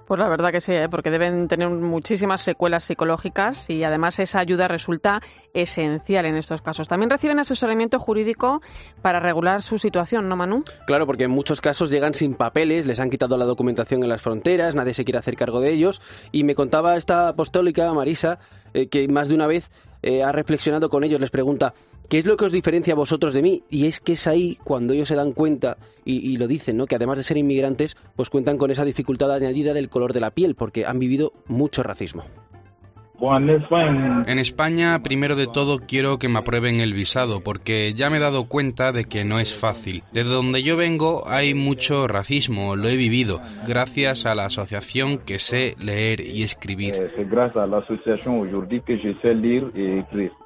Pues 0.07 0.21
la 0.21 0.29
verdad 0.29 0.53
que 0.53 0.61
sí, 0.61 0.73
¿eh? 0.73 0.89
porque 0.91 1.11
deben 1.11 1.49
tener 1.49 1.71
muchísimas 1.71 2.43
secuelas 2.43 2.85
psicológicas 2.85 3.71
y 3.71 3.85
además 3.85 4.19
esa 4.19 4.39
ayuda 4.39 4.69
resulta 4.69 5.23
esencial 5.55 6.27
en 6.27 6.37
estos 6.37 6.61
casos. 6.61 6.89
También 6.89 7.09
reciben 7.09 7.39
asesoramiento 7.39 7.99
jurídico 7.99 8.61
para 9.01 9.19
regular 9.19 9.63
su 9.63 9.79
situación, 9.79 10.29
¿no, 10.29 10.37
Manu? 10.37 10.63
Claro, 10.87 11.07
porque 11.07 11.25
en 11.25 11.31
muchos 11.31 11.63
casos 11.63 11.91
llegan 11.91 12.13
sin 12.13 12.35
papeles, 12.35 12.85
les 12.85 13.01
han 13.01 13.09
quitado 13.09 13.39
la 13.39 13.47
documentación 13.47 14.03
en 14.03 14.11
las 14.11 14.21
fronteras, 14.21 14.75
nadie 14.75 14.93
se 14.93 15.07
quiere 15.07 15.19
hacer 15.19 15.37
cargo 15.37 15.61
de 15.61 15.73
ellos. 15.73 16.03
Y 16.33 16.45
me 16.45 16.55
contaba 16.55 16.99
esta 16.99 17.29
apostólica, 17.29 17.91
Marisa, 17.95 18.41
eh, 18.75 18.89
que 18.89 19.09
más 19.09 19.29
de 19.31 19.37
una 19.37 19.47
vez 19.47 19.71
eh, 20.07 20.23
ha 20.23 20.33
reflexionado 20.33 20.91
con 20.91 21.03
ellos, 21.03 21.19
les 21.19 21.31
pregunta, 21.31 21.73
¿qué 22.11 22.19
es 22.19 22.27
lo 22.27 22.37
que 22.37 22.45
os 22.45 22.53
diferencia 22.53 22.93
a 22.93 22.97
vosotros 22.97 23.33
de 23.33 23.41
mí? 23.41 23.63
Y 23.71 23.87
es 23.87 24.01
que 24.01 24.13
es 24.13 24.27
ahí 24.27 24.59
cuando 24.63 24.93
ellos 24.93 25.09
se 25.09 25.15
dan 25.15 25.33
cuenta 25.33 25.79
y, 26.05 26.37
lo 26.37 26.47
dicen, 26.47 26.77
¿no? 26.77 26.87
Que 26.87 26.97
además 26.97 27.17
de 27.17 27.25
ser 27.25 27.39
inmigrantes, 27.39 27.97
pues 28.15 28.29
cuentan 28.29 28.59
con 28.59 28.71
esa 28.71 28.85
dificultad 28.85 29.33
añadida 29.33 29.73
del 29.73 29.89
color 29.89 30.13
de 30.13 30.21
la 30.21 30.33
piel, 30.33 30.57
porque 30.57 30.85
han 30.85 30.99
vivido 30.99 31.33
mucho 31.47 31.83
racismo. 31.83 32.23
En 34.27 34.39
España, 34.39 35.01
primero 35.03 35.37
de 35.37 35.47
todo, 35.47 35.79
quiero 35.79 36.19
que 36.19 36.29
me 36.29 36.39
aprueben 36.39 36.81
el 36.81 36.93
visado, 36.93 37.41
porque 37.43 37.93
ya 37.95 38.11
me 38.11 38.19
he 38.19 38.21
dado 38.21 38.45
cuenta 38.45 38.93
de 38.93 39.05
que 39.05 39.25
no 39.25 39.41
es 39.41 39.55
fácil. 39.55 40.03
De 40.13 40.25
donde 40.25 40.63
yo 40.63 40.77
vengo 40.77 41.25
hay 41.27 41.55
mucho 41.55 42.07
racismo, 42.07 42.77
lo 42.77 42.89
he 42.89 42.97
vivido, 42.97 43.41
gracias 43.67 44.27
a 44.27 44.35
la 44.35 44.47
asociación 44.47 45.19
que 45.19 45.39
sé 45.39 45.75
leer 45.79 46.21
y 46.21 46.43
escribir. 46.43 46.95
Eh, 46.95 47.27
gracias 47.31 47.57
a 47.57 47.67
la 47.67 47.79
asociación 47.79 48.51
que 48.85 48.99
sé 49.23 49.35
leer 49.35 49.65
y 49.71 50.01
escribir. 50.01 50.44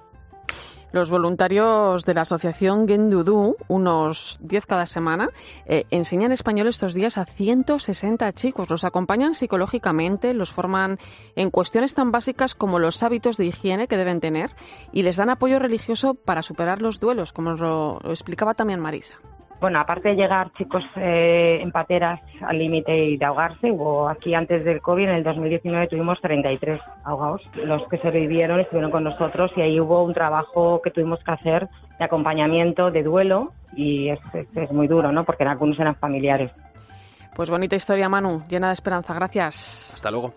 Los 0.90 1.11
voluntarios 1.11 2.05
de 2.05 2.14
la 2.14 2.22
asociación 2.22 2.88
Gendudu, 2.88 3.57
unos 3.68 4.38
10 4.40 4.66
cada 4.66 4.87
semana, 4.87 5.29
eh, 5.66 5.85
enseñan 5.90 6.33
español 6.33 6.66
estos 6.66 6.94
días 6.94 7.18
a 7.18 7.27
160 7.27 8.33
chicos. 8.33 8.70
Los 8.70 8.85
acompañan 8.85 9.35
psicológicamente, 9.35 10.33
los 10.33 10.51
forman 10.51 10.98
en 11.37 11.51
cuestiones 11.51 11.92
tan 11.92 12.11
básicas 12.11 12.55
como 12.55 12.79
los 12.79 13.03
hábitos 13.03 13.37
de 13.37 13.46
higiene 13.46 13.87
que 13.87 13.98
deben 13.98 14.20
tener 14.20 14.51
y 14.92 15.03
les 15.03 15.16
dan 15.16 15.29
apoyo 15.29 15.59
religioso 15.59 16.14
para 16.14 16.42
superar 16.42 16.81
los 16.81 17.01
duelos, 17.01 17.33
como 17.35 17.53
lo 17.53 18.01
explicaba 18.05 18.55
también 18.55 18.81
Marisa. 18.81 19.16
Bueno, 19.60 19.80
aparte 19.80 20.10
de 20.10 20.14
llegar 20.14 20.52
chicos 20.52 20.84
eh, 20.96 21.58
en 21.60 21.72
pateras 21.72 22.20
al 22.42 22.58
límite 22.58 22.96
y 22.96 23.16
de 23.16 23.24
ahogarse, 23.24 23.72
hubo 23.72 24.08
aquí 24.08 24.34
antes 24.34 24.64
del 24.64 24.80
COVID, 24.80 25.08
en 25.08 25.16
el 25.16 25.24
2019 25.24 25.88
tuvimos 25.88 26.20
33 26.20 26.80
ahogados. 27.04 27.42
Los 27.54 27.86
que 27.88 27.98
sobrevivieron 27.98 28.60
estuvieron 28.60 28.90
con 28.90 29.04
nosotros 29.04 29.50
y 29.56 29.62
ahí 29.62 29.80
hubo 29.80 30.04
un 30.04 30.14
trabajo 30.14 30.80
que 30.82 30.90
tuvimos 30.92 31.18
que 31.24 31.32
hacer 31.32 31.68
de 31.98 32.04
acompañamiento, 32.04 32.90
de 32.92 33.02
duelo 33.02 33.52
y 33.74 34.10
es, 34.10 34.20
es 34.54 34.70
muy 34.70 34.86
duro, 34.86 35.10
¿no? 35.10 35.24
Porque 35.24 35.42
algunos 35.44 35.78
eran 35.80 35.96
familiares. 35.96 36.52
Pues 37.34 37.50
bonita 37.50 37.76
historia, 37.76 38.08
Manu, 38.08 38.42
llena 38.48 38.68
de 38.68 38.74
esperanza. 38.74 39.14
Gracias. 39.14 39.92
Hasta 39.94 40.10
luego. 40.10 40.34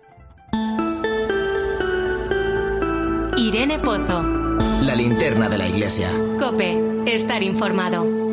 Irene 3.38 3.80
Pozo. 3.80 4.24
La 4.84 4.96
linterna 4.96 5.50
de 5.50 5.58
la 5.58 5.68
iglesia. 5.68 6.10
Cope, 6.40 7.04
estar 7.06 7.42
informado. 7.42 8.31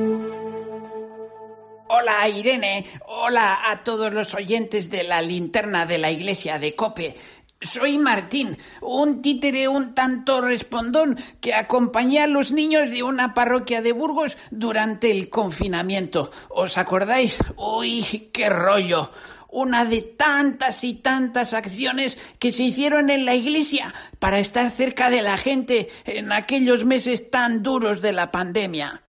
Hola 1.90 2.28
Irene, 2.28 2.84
hola 3.06 3.70
a 3.70 3.82
todos 3.82 4.12
los 4.12 4.34
oyentes 4.34 4.90
de 4.90 5.04
la 5.04 5.22
linterna 5.22 5.86
de 5.86 5.96
la 5.96 6.10
iglesia 6.10 6.58
de 6.58 6.74
Cope. 6.74 7.14
Soy 7.62 7.96
Martín, 7.96 8.58
un 8.82 9.22
títere 9.22 9.68
un 9.68 9.94
tanto 9.94 10.42
respondón 10.42 11.18
que 11.40 11.54
acompañé 11.54 12.20
a 12.20 12.26
los 12.26 12.52
niños 12.52 12.90
de 12.90 13.02
una 13.02 13.32
parroquia 13.32 13.80
de 13.80 13.92
Burgos 13.92 14.36
durante 14.50 15.10
el 15.10 15.30
confinamiento. 15.30 16.30
¿Os 16.50 16.76
acordáis? 16.76 17.38
Uy, 17.56 18.28
qué 18.34 18.50
rollo. 18.50 19.10
Una 19.48 19.86
de 19.86 20.02
tantas 20.02 20.84
y 20.84 20.96
tantas 20.96 21.54
acciones 21.54 22.18
que 22.38 22.52
se 22.52 22.64
hicieron 22.64 23.08
en 23.08 23.24
la 23.24 23.34
iglesia 23.34 23.94
para 24.18 24.40
estar 24.40 24.70
cerca 24.70 25.08
de 25.08 25.22
la 25.22 25.38
gente 25.38 25.88
en 26.04 26.32
aquellos 26.32 26.84
meses 26.84 27.30
tan 27.30 27.62
duros 27.62 28.02
de 28.02 28.12
la 28.12 28.30
pandemia. 28.30 29.07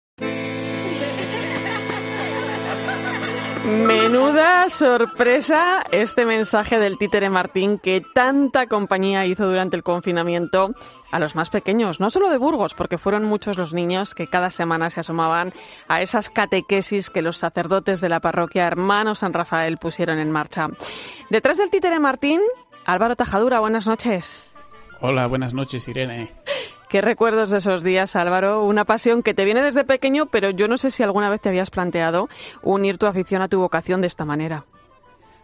Menuda 3.68 4.70
sorpresa 4.70 5.84
este 5.92 6.26
mensaje 6.26 6.80
del 6.80 6.98
títere 6.98 7.30
Martín 7.30 7.80
que 7.80 8.02
tanta 8.14 8.68
compañía 8.68 9.26
hizo 9.26 9.46
durante 9.46 9.76
el 9.76 9.84
confinamiento 9.84 10.74
a 11.12 11.20
los 11.20 11.36
más 11.36 11.50
pequeños, 11.50 12.00
no 12.00 12.10
solo 12.10 12.30
de 12.30 12.38
Burgos, 12.38 12.74
porque 12.74 12.98
fueron 12.98 13.26
muchos 13.26 13.58
los 13.58 13.74
niños 13.74 14.16
que 14.16 14.28
cada 14.28 14.52
semana 14.52 14.90
se 14.90 15.02
asomaban 15.02 15.52
a 15.90 16.02
esas 16.02 16.30
catequesis 16.30 17.10
que 17.10 17.22
los 17.22 17.38
sacerdotes 17.38 18.00
de 18.00 18.08
la 18.08 18.22
parroquia 18.22 18.68
Hermano 18.68 19.16
San 19.16 19.34
Rafael 19.34 19.78
pusieron 19.78 20.20
en 20.20 20.32
marcha. 20.32 20.70
Detrás 21.30 21.58
del 21.58 21.70
títere 21.70 22.00
Martín, 22.00 22.40
Álvaro 22.86 23.18
Tajadura, 23.18 23.60
buenas 23.60 23.86
noches. 23.86 24.54
Hola, 25.02 25.28
buenas 25.28 25.54
noches, 25.54 25.88
Irene. 25.90 26.32
¿Qué 26.90 27.02
recuerdos 27.02 27.50
de 27.50 27.58
esos 27.58 27.84
días, 27.84 28.16
Álvaro? 28.16 28.64
Una 28.64 28.86
pasión 28.86 29.22
que 29.22 29.34
te 29.34 29.44
viene 29.44 29.62
desde 29.62 29.84
pequeño, 29.84 30.28
pero 30.28 30.52
yo 30.52 30.70
no 30.70 30.78
sé 30.78 30.90
si 30.90 31.04
alguna 31.04 31.30
vez 31.30 31.42
te 31.42 31.50
habías 31.50 31.70
planteado 31.70 32.30
unir 32.64 32.98
tu 32.98 33.08
afición 33.08 33.42
a 33.42 33.50
tu 33.50 33.60
vocación 33.60 34.00
de 34.00 34.08
esta 34.08 34.24
manera. 34.24 34.64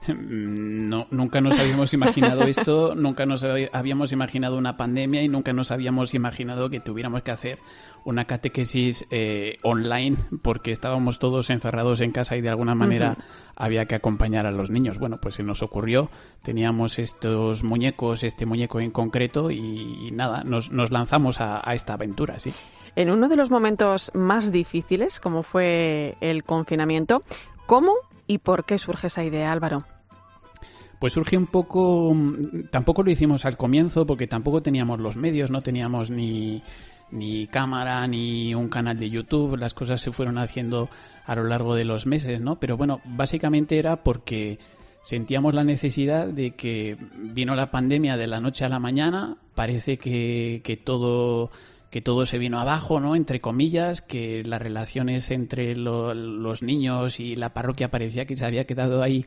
No, 0.08 1.08
nunca 1.12 1.42
nos 1.42 1.58
habíamos 1.58 1.94
imaginado 1.94 2.44
esto, 2.44 2.96
nunca 2.96 3.26
nos 3.26 3.44
habíamos 3.44 4.12
imaginado 4.12 4.58
una 4.58 4.78
pandemia 4.78 5.22
y 5.24 5.30
nunca 5.30 5.54
nos 5.54 5.72
habíamos 5.72 6.14
imaginado 6.14 6.70
que 6.70 6.80
tuviéramos 6.80 7.24
que 7.24 7.32
hacer 7.32 7.60
una 8.06 8.26
catequesis 8.26 9.06
eh, 9.12 9.58
online 9.64 10.18
porque 10.42 10.72
estábamos 10.72 11.20
todos 11.20 11.50
encerrados 11.50 12.02
en 12.02 12.12
casa 12.12 12.36
y 12.36 12.42
de 12.42 12.50
alguna 12.50 12.76
manera 12.76 13.18
había 13.56 13.86
que 13.86 13.96
acompañar 13.96 14.46
a 14.46 14.52
los 14.52 14.70
niños. 14.70 15.00
Bueno, 15.00 15.20
pues 15.22 15.36
se 15.36 15.44
nos 15.44 15.64
ocurrió, 15.64 16.10
teníamos 16.42 17.00
estos 17.00 17.64
muñecos, 17.64 18.24
este 18.24 18.46
muñeco 18.46 18.80
en 18.80 18.92
concreto 18.92 19.52
y, 19.52 20.12
nada, 20.12 20.44
nos, 20.44 20.70
lanzamos 20.92 21.40
a, 21.40 21.68
a 21.68 21.74
esta 21.74 21.94
aventura, 21.94 22.40
sí. 22.40 22.54
En 22.96 23.10
uno 23.10 23.28
de 23.28 23.36
los 23.36 23.50
momentos 23.50 24.12
más 24.14 24.52
difíciles, 24.52 25.20
como 25.20 25.42
fue 25.42 26.16
el 26.22 26.44
confinamiento, 26.44 27.24
¿cómo 27.66 27.94
y 28.28 28.38
por 28.38 28.66
qué 28.66 28.78
surge 28.78 29.08
esa 29.08 29.24
idea, 29.24 29.52
Álvaro? 29.52 29.84
Pues 31.04 31.12
surge 31.12 31.36
un 31.36 31.48
poco, 31.48 32.16
tampoco 32.72 33.04
lo 33.04 33.12
hicimos 33.12 33.44
al 33.44 33.58
comienzo 33.58 34.06
porque 34.06 34.26
tampoco 34.26 34.64
teníamos 34.64 35.02
los 35.02 35.18
medios, 35.18 35.52
no 35.52 35.62
teníamos 35.62 36.10
ni, 36.10 36.64
ni 37.12 37.46
cámara 37.48 38.08
ni 38.08 38.56
un 38.56 38.70
canal 38.70 38.98
de 38.98 39.10
YouTube, 39.10 39.58
las 39.58 39.74
cosas 39.74 40.00
se 40.00 40.14
fueron 40.14 40.38
haciendo 40.38 40.88
a 41.26 41.36
lo 41.36 41.44
largo 41.44 41.76
de 41.76 41.84
los 41.84 42.06
meses, 42.06 42.40
¿no? 42.40 42.58
Pero 42.58 42.78
bueno, 42.78 43.02
básicamente 43.04 43.78
era 43.80 44.02
porque 44.02 44.60
sentíamos 45.02 45.54
la 45.54 45.66
necesidad 45.66 46.26
de 46.26 46.52
que 46.52 46.96
vino 47.18 47.54
la 47.54 47.70
pandemia 47.70 48.16
de 48.16 48.28
la 48.28 48.40
noche 48.40 48.64
a 48.64 48.70
la 48.70 48.80
mañana, 48.80 49.36
parece 49.56 49.98
que, 49.98 50.62
que 50.64 50.78
todo 50.78 51.52
que 51.90 52.00
todo 52.00 52.26
se 52.26 52.38
vino 52.38 52.62
abajo, 52.62 53.02
¿no? 53.02 53.18
Entre 53.18 53.42
comillas, 53.42 54.02
que 54.02 54.42
las 54.46 54.62
relaciones 54.62 55.32
entre 55.32 55.76
los 55.76 56.64
niños 56.64 57.20
y 57.20 57.36
la 57.36 57.54
parroquia 57.54 57.92
parecía 57.92 58.26
que 58.26 58.38
se 58.38 58.46
había 58.46 58.66
quedado 58.66 59.04
ahí 59.04 59.26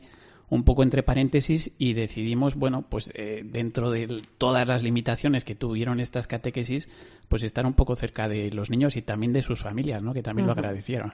un 0.49 0.63
poco 0.63 0.83
entre 0.83 1.03
paréntesis 1.03 1.71
y 1.77 1.93
decidimos, 1.93 2.55
bueno, 2.55 2.83
pues 2.87 3.11
eh, 3.15 3.43
dentro 3.45 3.91
de 3.91 4.21
todas 4.37 4.65
las 4.65 4.81
limitaciones 4.81 5.43
que 5.43 5.55
tuvieron 5.55 5.99
estas 5.99 6.27
catequesis, 6.27 6.89
pues 7.27 7.43
estar 7.43 7.65
un 7.65 7.73
poco 7.73 7.95
cerca 7.95 8.29
de 8.29 8.51
los 8.51 8.69
niños 8.69 8.95
y 8.95 9.01
también 9.01 9.33
de 9.33 9.41
sus 9.41 9.61
familias, 9.61 10.01
¿no? 10.01 10.13
Que 10.13 10.23
también 10.23 10.45
lo 10.45 10.53
agradecieron. 10.53 11.13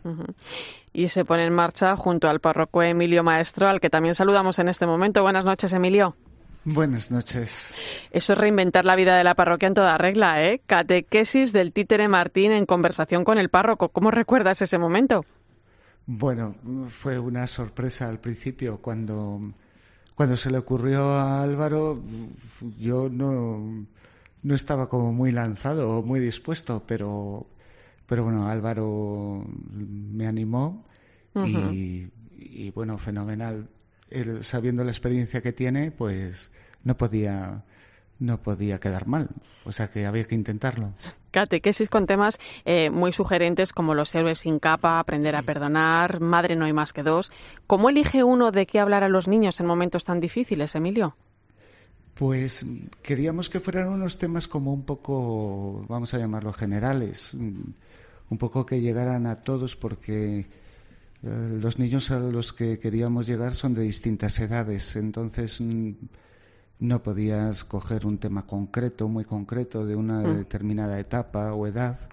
Y 0.93 1.07
se 1.07 1.25
pone 1.25 1.45
en 1.45 1.53
marcha 1.53 1.95
junto 1.95 2.29
al 2.29 2.39
párroco 2.39 2.83
Emilio 2.83 3.23
Maestro, 3.23 3.67
al 3.67 3.79
que 3.79 3.89
también 3.89 4.13
saludamos 4.13 4.59
en 4.59 4.67
este 4.67 4.85
momento. 4.85 5.23
Buenas 5.23 5.45
noches, 5.45 5.73
Emilio. 5.73 6.15
Buenas 6.65 7.11
noches. 7.11 7.75
Eso 8.11 8.33
es 8.33 8.39
reinventar 8.39 8.85
la 8.85 8.95
vida 8.95 9.17
de 9.17 9.23
la 9.25 9.35
parroquia 9.35 9.67
en 9.67 9.73
toda 9.73 9.97
regla, 9.97 10.43
¿eh? 10.45 10.61
Catequesis 10.65 11.51
del 11.51 11.73
títere 11.73 12.07
Martín 12.07 12.51
en 12.51 12.65
conversación 12.65 13.25
con 13.25 13.37
el 13.37 13.49
párroco. 13.49 13.89
¿Cómo 13.89 14.11
recuerdas 14.11 14.61
ese 14.61 14.77
momento? 14.77 15.25
Bueno, 16.05 16.55
fue 16.89 17.17
una 17.17 17.47
sorpresa 17.47 18.09
al 18.09 18.19
principio 18.19 18.81
cuando, 18.81 19.41
cuando 20.15 20.35
se 20.35 20.51
le 20.51 20.57
ocurrió 20.57 21.11
a 21.11 21.41
Álvaro. 21.41 22.01
Yo 22.77 23.09
no, 23.09 23.85
no 24.41 24.55
estaba 24.55 24.89
como 24.89 25.13
muy 25.13 25.31
lanzado 25.31 25.89
o 25.97 26.03
muy 26.03 26.19
dispuesto, 26.19 26.83
pero, 26.85 27.47
pero 28.05 28.25
bueno, 28.25 28.47
Álvaro 28.49 29.45
me 29.71 30.27
animó 30.27 30.85
y, 31.45 32.07
y, 32.37 32.71
bueno, 32.71 32.97
fenomenal. 32.97 33.69
Él, 34.09 34.43
sabiendo 34.43 34.83
la 34.83 34.91
experiencia 34.91 35.41
que 35.41 35.53
tiene, 35.53 35.91
pues 35.91 36.51
no 36.83 36.97
podía 36.97 37.63
no 38.23 38.41
podía 38.41 38.79
quedar 38.79 39.07
mal. 39.07 39.29
O 39.65 39.71
sea 39.71 39.89
que 39.89 40.05
había 40.05 40.23
que 40.25 40.35
intentarlo. 40.35 40.93
Catequesis 41.31 41.89
con 41.89 42.05
temas 42.05 42.39
eh, 42.65 42.89
muy 42.89 43.11
sugerentes 43.13 43.73
como 43.73 43.95
los 43.95 44.13
héroes 44.15 44.39
sin 44.39 44.59
capa, 44.59 44.99
aprender 44.99 45.35
a 45.35 45.41
perdonar, 45.41 46.19
madre 46.19 46.55
no 46.55 46.65
hay 46.65 46.73
más 46.73 46.93
que 46.93 47.03
dos. 47.03 47.31
¿Cómo 47.67 47.89
elige 47.89 48.23
uno 48.23 48.51
de 48.51 48.65
qué 48.65 48.79
hablar 48.79 49.03
a 49.03 49.09
los 49.09 49.27
niños 49.27 49.59
en 49.59 49.65
momentos 49.65 50.05
tan 50.05 50.19
difíciles, 50.19 50.75
Emilio? 50.75 51.15
Pues 52.13 52.65
queríamos 53.01 53.49
que 53.49 53.59
fueran 53.59 53.87
unos 53.89 54.17
temas 54.17 54.47
como 54.47 54.71
un 54.71 54.83
poco, 54.83 55.85
vamos 55.89 56.13
a 56.13 56.19
llamarlo 56.19 56.53
generales, 56.53 57.33
un 57.33 58.37
poco 58.37 58.65
que 58.65 58.81
llegaran 58.81 59.25
a 59.25 59.37
todos 59.37 59.75
porque 59.75 60.45
eh, 61.23 61.57
los 61.59 61.79
niños 61.79 62.11
a 62.11 62.19
los 62.19 62.53
que 62.53 62.77
queríamos 62.77 63.25
llegar 63.25 63.55
son 63.55 63.73
de 63.73 63.81
distintas 63.81 64.39
edades. 64.39 64.95
Entonces 64.95 65.59
no 66.79 67.03
podías 67.03 67.63
coger 67.63 68.05
un 68.05 68.17
tema 68.17 68.45
concreto, 68.45 69.07
muy 69.07 69.25
concreto, 69.25 69.85
de 69.85 69.95
una 69.95 70.19
mm. 70.19 70.37
determinada 70.37 70.99
etapa 70.99 71.53
o 71.53 71.67
edad, 71.67 72.09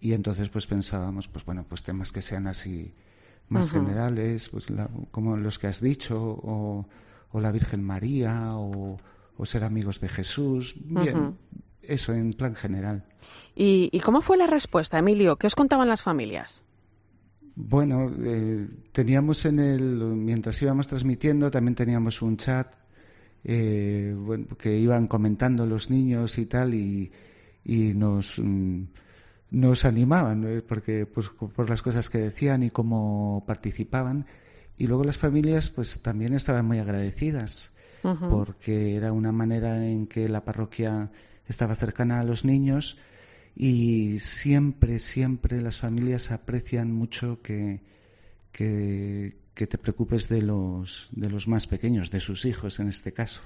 y 0.00 0.12
entonces 0.12 0.48
pues 0.48 0.66
pensábamos, 0.66 1.28
pues 1.28 1.44
bueno, 1.44 1.64
pues 1.68 1.82
temas 1.82 2.12
que 2.12 2.22
sean 2.22 2.46
así 2.46 2.94
más 3.48 3.70
generales, 3.70 4.48
pues 4.50 4.68
como 5.10 5.36
los 5.36 5.58
que 5.58 5.66
has 5.66 5.80
dicho, 5.80 6.18
o, 6.20 6.86
la 7.34 7.52
Virgen 7.52 7.82
María, 7.82 8.56
o, 8.56 8.98
ser 9.44 9.64
amigos 9.64 10.00
de 10.00 10.08
Jesús, 10.08 10.76
bien, 10.84 11.36
eso 11.82 12.12
en 12.12 12.32
plan 12.32 12.54
general. 12.54 13.04
¿Y, 13.54 13.88
¿Y, 13.92 14.00
cómo 14.00 14.20
fue 14.20 14.36
la 14.36 14.46
respuesta, 14.46 14.98
Emilio? 14.98 15.36
¿Qué 15.36 15.46
os 15.46 15.54
contaban 15.54 15.88
las 15.88 16.02
familias? 16.02 16.62
Bueno, 17.60 18.08
eh, 18.20 18.68
teníamos 18.92 19.44
en 19.44 19.58
el, 19.58 19.80
mientras 19.82 20.62
íbamos 20.62 20.86
transmitiendo, 20.86 21.50
también 21.50 21.74
teníamos 21.74 22.22
un 22.22 22.36
chat 22.36 22.76
eh, 23.44 24.14
bueno, 24.16 24.46
que 24.56 24.78
iban 24.78 25.06
comentando 25.06 25.66
los 25.66 25.90
niños 25.90 26.38
y 26.38 26.46
tal 26.46 26.74
y, 26.74 27.10
nos, 27.64 28.38
mm, 28.38 28.82
nos 29.50 29.84
animaban, 29.84 30.62
porque 30.66 31.06
pues, 31.06 31.28
por 31.28 31.68
las 31.68 31.82
cosas 31.82 32.08
que 32.10 32.18
decían 32.18 32.62
y 32.62 32.70
cómo 32.70 33.44
participaban. 33.46 34.26
Y 34.76 34.86
luego 34.86 35.04
las 35.04 35.18
familias 35.18 35.70
pues 35.70 36.00
también 36.00 36.34
estaban 36.34 36.64
muy 36.64 36.78
agradecidas 36.78 37.72
porque 38.30 38.96
era 38.96 39.12
una 39.12 39.32
manera 39.32 39.86
en 39.86 40.06
que 40.06 40.28
la 40.28 40.44
parroquia 40.44 41.10
estaba 41.46 41.74
cercana 41.74 42.20
a 42.20 42.24
los 42.24 42.44
niños 42.44 42.98
y 43.56 44.20
siempre, 44.20 44.98
siempre 44.98 45.60
las 45.60 45.78
familias 45.78 46.30
aprecian 46.30 46.92
mucho 46.92 47.42
que, 47.42 47.80
que, 48.52 49.36
que 49.58 49.66
te 49.66 49.76
preocupes 49.76 50.28
de 50.28 50.40
los, 50.40 51.08
de 51.10 51.28
los 51.28 51.48
más 51.48 51.66
pequeños, 51.66 52.12
de 52.12 52.20
sus 52.20 52.44
hijos 52.44 52.78
en 52.78 52.86
este 52.86 53.12
caso. 53.12 53.42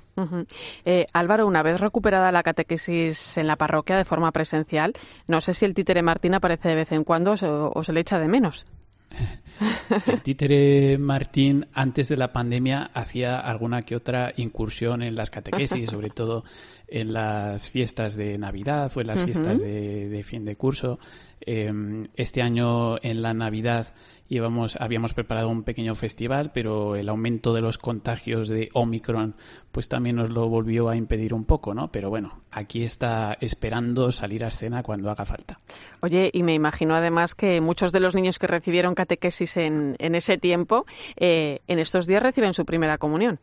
Eh, 0.85 1.05
Álvaro, 1.15 1.47
una 1.47 1.63
vez 1.63 1.81
recuperada 1.81 2.31
la 2.31 2.43
catequesis 2.43 3.39
en 3.39 3.47
la 3.47 3.57
parroquia 3.57 3.97
de 3.97 4.05
forma 4.05 4.31
presencial, 4.31 4.93
no 5.27 5.41
sé 5.41 5.55
si 5.55 5.65
el 5.65 5.73
títere 5.73 6.03
Martín 6.03 6.35
aparece 6.35 6.69
de 6.69 6.75
vez 6.75 6.93
en 6.93 7.05
cuando 7.05 7.33
o, 7.33 7.83
se 7.83 7.93
le 7.95 8.01
echa 8.01 8.19
de 8.19 8.29
menos. 8.29 8.67
El 10.07 10.23
títere 10.23 10.97
Martín 10.99 11.67
antes 11.75 12.09
de 12.09 12.17
la 12.17 12.33
pandemia 12.33 12.91
hacía 12.95 13.39
alguna 13.39 13.83
que 13.83 13.95
otra 13.95 14.33
incursión 14.37 15.03
en 15.03 15.15
las 15.15 15.31
catequesis, 15.31 15.91
sobre 15.91 16.09
todo 16.09 16.45
en 16.93 17.15
las 17.15 17.71
fiestas 17.71 18.17
de 18.17 18.37
Navidad 18.37 18.93
o 18.95 19.01
en 19.01 19.07
las 19.07 19.25
fiestas 19.25 19.61
de, 19.61 20.23
fin 20.25 20.45
de 20.45 20.57
curso. 20.57 20.99
Em, 21.41 22.09
este 22.15 22.43
año 22.43 23.03
en 23.03 23.23
la 23.23 23.33
Navidad 23.33 23.95
íbamos, 24.29 24.77
habíamos 24.77 25.15
preparado 25.15 25.49
un 25.49 25.65
pequeño 25.65 25.95
festival, 25.95 26.53
pero 26.53 26.95
el 26.95 27.09
aumento 27.09 27.55
de 27.55 27.63
los 27.63 27.79
contagios 27.79 28.49
de 28.49 28.69
Omicron 28.75 29.35
pues 29.73 29.89
también 29.89 30.17
nos 30.17 30.29
lo 30.29 30.49
volvió 30.49 30.91
a 30.91 30.97
impedir 30.97 31.33
un 31.33 31.45
poco, 31.45 31.73
¿no? 31.73 31.91
Pero 31.91 32.11
bueno, 32.11 32.43
aquí 32.51 32.85
está 32.85 33.39
esperando 33.41 34.13
salir 34.13 34.45
a 34.45 34.49
escena 34.49 34.83
cuando 34.83 35.11
haga 35.11 35.25
falta. 35.25 35.59
Oye, 36.01 36.31
y 36.33 36.43
me 36.43 36.53
imagino 36.53 36.95
además 36.95 37.35
que 37.35 37.61
muchos 37.63 37.93
de 37.93 38.01
los 38.01 38.15
niños 38.15 38.39
que 38.39 38.47
recibieron 38.47 38.95
catequesis 38.95 39.57
en, 39.57 39.97
en 39.99 40.15
ese 40.15 40.37
tiempo, 40.37 40.85
eh, 41.17 41.61
en 41.67 41.79
estos 41.79 42.07
días 42.07 42.23
reciben 42.23 42.53
su 42.53 42.67
primera 42.67 42.99
comunión. 42.99 43.41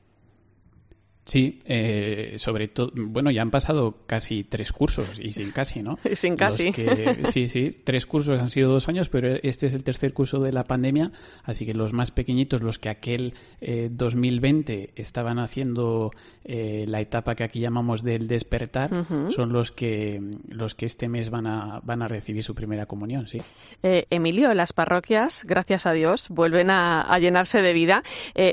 Sí, 1.30 1.60
eh, 1.66 2.34
sobre 2.38 2.70
todo, 2.70 2.92
bueno, 2.96 3.30
ya 3.30 3.44
han 3.44 3.52
pasado 3.52 3.98
casi 4.08 4.44
tres 4.44 4.74
cursos 4.74 5.20
y 5.20 5.32
sin 5.32 5.52
casi, 5.52 5.84
¿no? 5.84 6.00
Sin 6.16 6.36
casi. 6.36 6.72
sí, 7.24 7.48
sí, 7.48 7.70
tres 7.84 8.08
cursos 8.08 8.40
han 8.40 8.48
sido 8.48 8.72
dos 8.72 8.90
años, 8.90 9.10
pero 9.10 9.36
este 9.44 9.68
es 9.68 9.76
el 9.76 9.84
tercer 9.84 10.12
curso 10.12 10.40
de 10.40 10.52
la 10.52 10.64
pandemia, 10.64 11.12
así 11.44 11.68
que 11.68 11.76
los 11.76 11.94
más 11.94 12.10
pequeñitos, 12.10 12.64
los 12.64 12.80
que 12.80 12.90
aquel 12.90 13.36
2020 13.62 14.74
eh, 14.74 14.90
estaban 14.96 15.38
haciendo 15.38 16.10
eh, 16.46 16.86
la 16.88 17.00
etapa 17.00 17.36
que 17.36 17.44
aquí 17.44 17.60
llamamos 17.60 18.02
del 18.02 18.28
despertar, 18.28 18.90
son 19.30 19.54
los 19.54 19.72
que 19.72 20.20
los 20.48 20.74
que 20.74 20.88
este 20.88 21.10
mes 21.10 21.30
van 21.30 21.46
a 21.46 21.80
van 21.84 22.02
a 22.02 22.08
recibir 22.08 22.44
su 22.44 22.56
primera 22.56 22.88
comunión, 22.88 23.28
sí. 23.28 23.40
Emilio, 23.84 24.52
las 24.56 24.74
parroquias, 24.74 25.46
gracias 25.46 25.86
a 25.86 25.94
Dios, 25.94 26.28
vuelven 26.30 26.72
a, 26.72 27.02
a 27.02 27.20
llenarse 27.20 27.62
de 27.62 27.74
vida. 27.74 28.04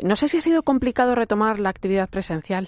no 0.02 0.14
sé 0.14 0.28
si 0.28 0.36
ha 0.36 0.40
sido 0.42 0.62
complicado 0.62 1.14
retomar 1.14 1.58
la 1.58 1.70
actividad 1.70 2.10
presencial. 2.10 2.65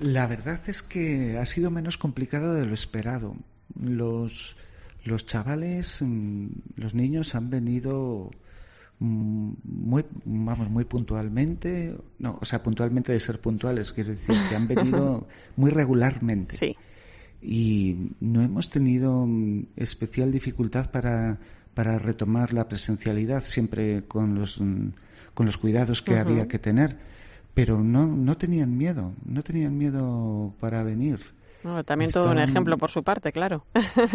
La 0.00 0.26
verdad 0.26 0.60
es 0.66 0.82
que 0.82 1.38
ha 1.38 1.46
sido 1.46 1.70
menos 1.70 1.98
complicado 1.98 2.54
de 2.54 2.66
lo 2.66 2.74
esperado. 2.74 3.36
Los, 3.78 4.56
los 5.04 5.26
chavales, 5.26 5.98
mm, 6.00 6.46
los 6.76 6.94
niños 6.94 7.34
han 7.34 7.50
venido 7.50 8.30
mm, 8.98 9.52
muy, 9.64 10.04
vamos, 10.24 10.70
muy 10.70 10.84
puntualmente, 10.84 11.96
no, 12.18 12.38
o 12.40 12.44
sea, 12.44 12.62
puntualmente 12.62 13.12
de 13.12 13.20
ser 13.20 13.40
puntuales, 13.40 13.92
quiero 13.92 14.10
decir 14.10 14.36
que 14.48 14.56
han 14.56 14.68
venido 14.68 15.26
muy 15.56 15.70
regularmente. 15.70 16.56
Sí. 16.56 16.76
Y 17.40 18.10
no 18.20 18.42
hemos 18.42 18.70
tenido 18.70 19.26
mm, 19.26 19.66
especial 19.76 20.32
dificultad 20.32 20.90
para, 20.90 21.38
para 21.74 21.98
retomar 21.98 22.52
la 22.52 22.68
presencialidad, 22.68 23.44
siempre 23.44 24.02
con 24.02 24.34
los, 24.34 24.58
con 25.34 25.46
los 25.46 25.58
cuidados 25.58 26.02
que 26.02 26.18
había 26.18 26.48
que 26.48 26.58
tener 26.58 27.12
pero 27.54 27.82
no, 27.82 28.06
no 28.06 28.36
tenían 28.36 28.76
miedo, 28.76 29.14
no 29.24 29.42
tenían 29.42 29.76
miedo 29.76 30.54
para 30.60 30.82
venir. 30.82 31.20
también 31.84 32.10
todo 32.10 32.30
un 32.30 32.38
ejemplo 32.38 32.78
por 32.78 32.90
su 32.90 33.02
parte, 33.02 33.32
claro. 33.32 33.66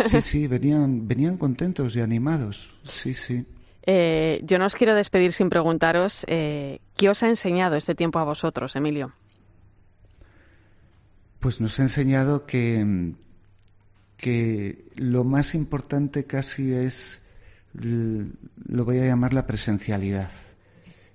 Sí, 0.05 0.21
sí, 0.21 0.47
venían, 0.47 1.07
venían 1.07 1.37
contentos 1.37 1.95
y 1.95 2.01
animados, 2.01 2.71
sí, 2.83 3.13
sí. 3.13 3.45
Eh, 3.89 4.41
yo 4.43 4.59
no 4.59 4.65
os 4.65 4.75
quiero 4.75 4.95
despedir 4.95 5.31
sin 5.31 5.49
preguntaros 5.49 6.25
eh, 6.27 6.81
qué 6.97 7.09
os 7.09 7.23
ha 7.23 7.29
enseñado 7.29 7.77
este 7.77 7.95
tiempo 7.95 8.19
a 8.19 8.25
vosotros, 8.25 8.75
Emilio. 8.75 9.13
Pues 11.39 11.61
nos 11.61 11.79
ha 11.79 11.83
enseñado 11.83 12.45
que, 12.45 13.13
que 14.17 14.89
lo 14.95 15.23
más 15.23 15.55
importante 15.55 16.25
casi 16.25 16.73
es, 16.73 17.23
lo 17.73 18.83
voy 18.83 18.99
a 18.99 19.05
llamar 19.05 19.33
la 19.33 19.47
presencialidad. 19.47 20.31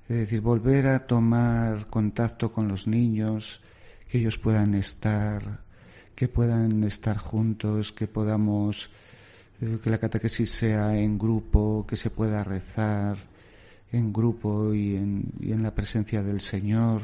Es 0.08 0.16
decir, 0.16 0.40
volver 0.40 0.88
a 0.88 1.06
tomar 1.06 1.86
contacto 1.86 2.52
con 2.52 2.68
los 2.68 2.86
niños, 2.86 3.60
que 4.08 4.18
ellos 4.18 4.38
puedan 4.38 4.74
estar, 4.74 5.60
que 6.14 6.28
puedan 6.28 6.84
estar 6.84 7.16
juntos, 7.16 7.92
que 7.92 8.06
podamos, 8.06 8.90
eh, 9.60 9.78
que 9.82 9.90
la 9.90 9.98
catequesis 9.98 10.50
sea 10.50 10.98
en 10.98 11.18
grupo, 11.18 11.86
que 11.86 11.96
se 11.96 12.10
pueda 12.10 12.44
rezar 12.44 13.16
en 13.92 14.12
grupo 14.12 14.74
y 14.74 14.96
en, 14.96 15.32
y 15.40 15.52
en 15.52 15.62
la 15.62 15.74
presencia 15.74 16.22
del 16.22 16.40
Señor. 16.40 17.02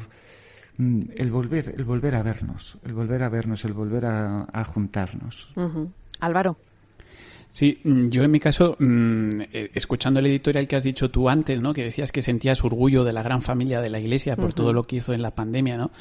Mm, 0.77 1.01
el 1.17 1.29
volver, 1.29 1.73
el 1.77 1.83
volver 1.83 2.15
a 2.15 2.23
vernos, 2.23 2.77
el 2.85 2.93
volver 2.93 3.23
a 3.23 3.29
vernos, 3.29 3.65
el 3.65 3.73
volver 3.73 4.05
a, 4.05 4.63
juntarnos. 4.65 5.49
Álvaro. 6.19 6.57
Sí, 7.49 7.79
mm, 7.83 8.09
yo 8.09 8.23
en 8.23 8.31
mi 8.31 8.39
caso, 8.39 8.75
mm, 8.77 9.41
eh, 9.51 9.71
escuchando 9.73 10.19
el 10.19 10.27
editorial 10.27 10.67
que 10.67 10.75
has 10.75 10.83
dicho 10.83 11.09
tú 11.09 11.29
antes, 11.29 11.59
¿no? 11.59 11.73
Que 11.73 11.83
decías 11.83 12.11
que 12.11 12.21
sentías 12.21 12.63
orgullo 12.63 13.03
de 13.03 13.11
la 13.11 13.23
gran 13.23 13.41
familia 13.41 13.81
de 13.81 13.89
la 13.89 13.99
Iglesia 13.99 14.35
por 14.35 14.53
todo 14.53 14.71
lo 14.71 14.83
que 14.83 14.97
hizo 14.97 15.13
en 15.13 15.23
la 15.23 15.33
pandemia, 15.33 15.75
¿no? 15.75 15.91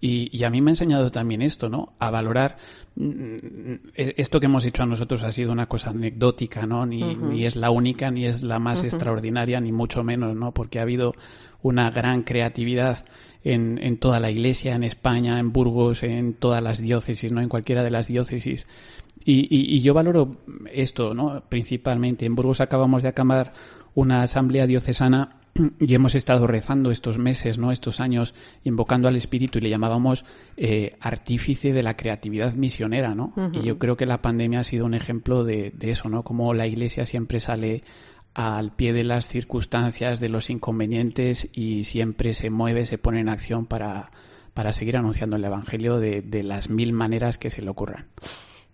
Y, 0.00 0.44
a 0.44 0.50
mí 0.50 0.60
me 0.60 0.70
ha 0.70 0.72
enseñado 0.72 1.10
también 1.10 1.42
esto, 1.42 1.68
¿no? 1.70 1.94
A 1.98 2.10
valorar 2.10 2.58
mm, 2.96 3.74
e, 3.94 4.14
esto 4.18 4.38
que 4.38 4.46
hemos 4.46 4.64
hecho 4.66 4.82
a 4.82 4.86
nosotros 4.86 5.24
ha 5.24 5.32
sido 5.32 5.50
una 5.50 5.66
cosa 5.66 5.90
anecdótica, 5.90 6.66
¿no? 6.66 6.84
Ni, 6.84 7.02
ni 7.02 7.46
es 7.46 7.56
la 7.56 7.70
única, 7.70 8.10
ni 8.10 8.26
es 8.26 8.42
la 8.42 8.58
más 8.58 8.84
extraordinaria, 8.84 9.60
ni 9.60 9.72
mucho 9.72 10.04
menos, 10.04 10.36
¿no? 10.36 10.52
Porque 10.52 10.78
ha 10.78 10.82
habido 10.82 11.14
una 11.62 11.90
gran 11.90 12.22
creatividad 12.22 13.06
en, 13.44 13.78
en 13.82 13.96
toda 13.96 14.20
la 14.20 14.30
Iglesia, 14.30 14.74
en 14.74 14.84
España, 14.84 15.38
en 15.38 15.52
Burgos, 15.52 16.02
en 16.02 16.34
todas 16.34 16.62
las 16.62 16.82
diócesis, 16.82 17.32
¿no? 17.32 17.40
En 17.40 17.48
cualquiera 17.48 17.82
de 17.82 17.90
las 17.90 18.08
diócesis. 18.08 18.66
Y, 19.30 19.80
yo 19.82 19.92
valoro 19.92 20.38
esto, 20.72 21.12
¿no? 21.12 21.42
Principalmente. 21.50 22.24
En 22.24 22.34
Burgos 22.34 22.62
acabamos 22.62 23.02
de 23.02 23.10
acabar 23.10 23.52
una 23.94 24.22
asamblea 24.22 24.66
diocesana 24.66 25.28
y 25.78 25.94
hemos 25.94 26.14
estado 26.14 26.46
rezando 26.46 26.90
estos 26.90 27.18
meses, 27.18 27.58
¿no? 27.58 27.70
Estos 27.70 28.00
años, 28.00 28.34
invocando 28.64 29.06
al 29.06 29.16
Espíritu 29.16 29.58
y 29.58 29.62
le 29.62 29.68
llamábamos 29.68 30.24
eh, 30.56 30.96
artífice 31.00 31.74
de 31.74 31.82
la 31.82 31.94
creatividad 31.94 32.54
misionera, 32.54 33.14
¿no? 33.14 33.34
Y 33.52 33.60
yo 33.66 33.78
creo 33.78 33.98
que 33.98 34.06
la 34.06 34.22
pandemia 34.22 34.60
ha 34.60 34.64
sido 34.64 34.86
un 34.86 34.94
ejemplo 34.94 35.44
de, 35.44 35.72
de 35.72 35.90
eso, 35.90 36.08
¿no? 36.08 36.22
Como 36.22 36.54
la 36.54 36.66
Iglesia 36.66 37.04
siempre 37.04 37.38
sale 37.38 37.82
al 38.32 38.72
pie 38.72 38.94
de 38.94 39.04
las 39.04 39.28
circunstancias, 39.28 40.20
de 40.20 40.30
los 40.30 40.48
inconvenientes 40.48 41.50
y 41.52 41.84
siempre 41.84 42.32
se 42.32 42.48
mueve, 42.48 42.86
se 42.86 42.96
pone 42.96 43.20
en 43.20 43.28
acción 43.28 43.66
para, 43.66 44.10
para 44.54 44.72
seguir 44.72 44.96
anunciando 44.96 45.36
el 45.36 45.44
Evangelio 45.44 45.98
de, 45.98 46.22
de 46.22 46.44
las 46.44 46.70
mil 46.70 46.94
maneras 46.94 47.36
que 47.36 47.50
se 47.50 47.60
le 47.60 47.68
ocurran. 47.68 48.06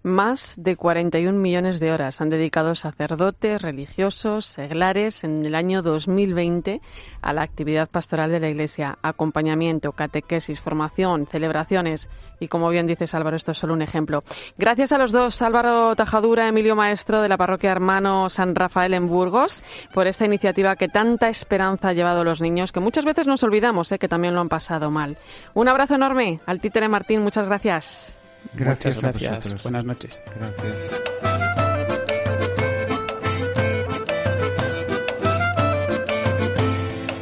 Más 0.07 0.57
de 0.59 0.77
41 0.77 1.39
millones 1.39 1.81
de 1.81 1.91
horas 1.91 2.21
han 2.21 2.29
dedicado 2.29 2.75
sacerdotes, 2.75 3.63
religiosos, 3.63 4.45
seglares 4.45 5.25
en 5.25 5.47
el 5.47 5.55
año 5.55 5.81
2020 5.81 6.83
a 7.23 7.33
la 7.33 7.41
actividad 7.41 7.89
pastoral 7.89 8.31
de 8.31 8.39
la 8.39 8.51
Iglesia, 8.51 8.99
acompañamiento, 9.01 9.93
catequesis, 9.93 10.61
formación, 10.61 11.27
celebraciones 11.27 12.11
y 12.39 12.49
como 12.49 12.69
bien 12.69 12.87
dices 12.87 13.15
Álvaro, 13.15 13.39
esto 13.39 13.53
es 13.53 13.59
solo 13.59 13.73
un 13.73 13.81
ejemplo. 13.81 14.25
Gracias 14.59 14.93
a 14.93 14.99
los 14.99 15.11
dos, 15.11 15.41
Álvaro 15.41 15.97
Tajadura, 15.97 16.49
Emilio 16.49 16.77
Maestro 16.77 17.23
de 17.23 17.31
la 17.31 17.39
parroquia 17.39 17.73
Hermano 17.73 18.29
San 18.29 18.55
Rafael 18.55 18.93
en 18.93 19.09
Burgos, 19.09 19.65
por 19.95 20.07
esta 20.07 20.27
iniciativa 20.27 20.77
que 20.77 20.89
tanta 20.89 21.31
esperanza 21.31 21.89
ha 21.89 21.93
llevado 21.95 22.21
a 22.21 22.25
los 22.25 22.43
niños, 22.43 22.73
que 22.73 22.81
muchas 22.81 23.07
veces 23.07 23.27
nos 23.27 23.43
olvidamos 23.43 23.91
¿eh? 23.91 23.99
que 23.99 24.09
también 24.09 24.35
lo 24.35 24.43
han 24.43 24.51
pasado 24.51 24.91
mal. 24.91 25.17
Un 25.55 25.67
abrazo 25.69 25.95
enorme 25.95 26.41
al 26.45 26.61
títere 26.61 26.91
Martín, 26.91 27.23
muchas 27.23 27.47
gracias. 27.47 28.21
Gracias, 28.53 29.01
gracias. 29.01 29.63
Buenas 29.63 29.85
noches. 29.85 30.23
Gracias. 30.37 30.91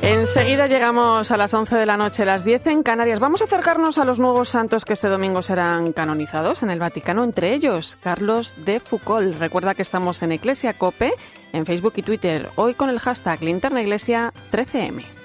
Enseguida 0.02 0.66
llegamos 0.66 1.30
a 1.30 1.36
las 1.36 1.54
11 1.54 1.76
de 1.76 1.86
la 1.86 1.96
noche, 1.96 2.24
las 2.24 2.44
10 2.44 2.66
en 2.66 2.82
Canarias. 2.82 3.18
Vamos 3.18 3.40
a 3.40 3.44
acercarnos 3.44 3.98
a 3.98 4.04
los 4.04 4.18
nuevos 4.18 4.48
santos 4.48 4.84
que 4.84 4.92
este 4.92 5.08
domingo 5.08 5.42
serán 5.42 5.92
canonizados 5.92 6.62
en 6.62 6.70
el 6.70 6.78
Vaticano, 6.78 7.24
entre 7.24 7.54
ellos 7.54 7.96
Carlos 8.02 8.54
de 8.64 8.78
Foucault. 8.78 9.38
Recuerda 9.38 9.74
que 9.74 9.82
estamos 9.82 10.22
en 10.22 10.32
Iglesia 10.32 10.74
Cope, 10.74 11.12
en 11.52 11.66
Facebook 11.66 11.94
y 11.96 12.02
Twitter, 12.02 12.50
hoy 12.56 12.74
con 12.74 12.90
el 12.90 13.00
hashtag 13.00 13.42
Linterna 13.42 13.80
Iglesia 13.80 14.32
13M. 14.52 15.21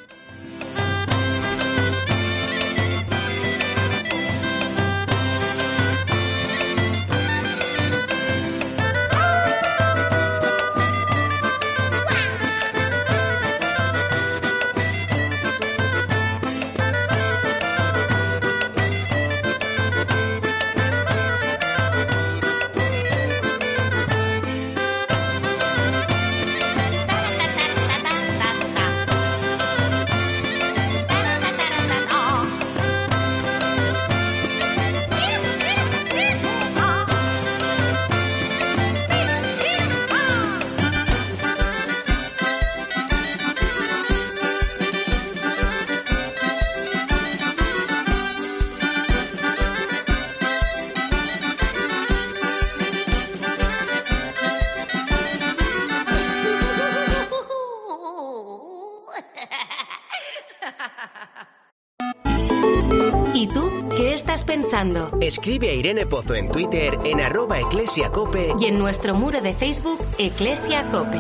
Escribe 65.20 65.70
a 65.70 65.74
Irene 65.74 66.06
Pozo 66.06 66.34
en 66.34 66.50
Twitter 66.50 66.98
en 67.04 67.20
arroba 67.20 67.60
eclesiacope 67.60 68.54
y 68.58 68.66
en 68.66 68.80
nuestro 68.80 69.14
muro 69.14 69.42
de 69.42 69.54
Facebook 69.54 70.00
Eclesia 70.18 70.90
Cope. 70.90 71.20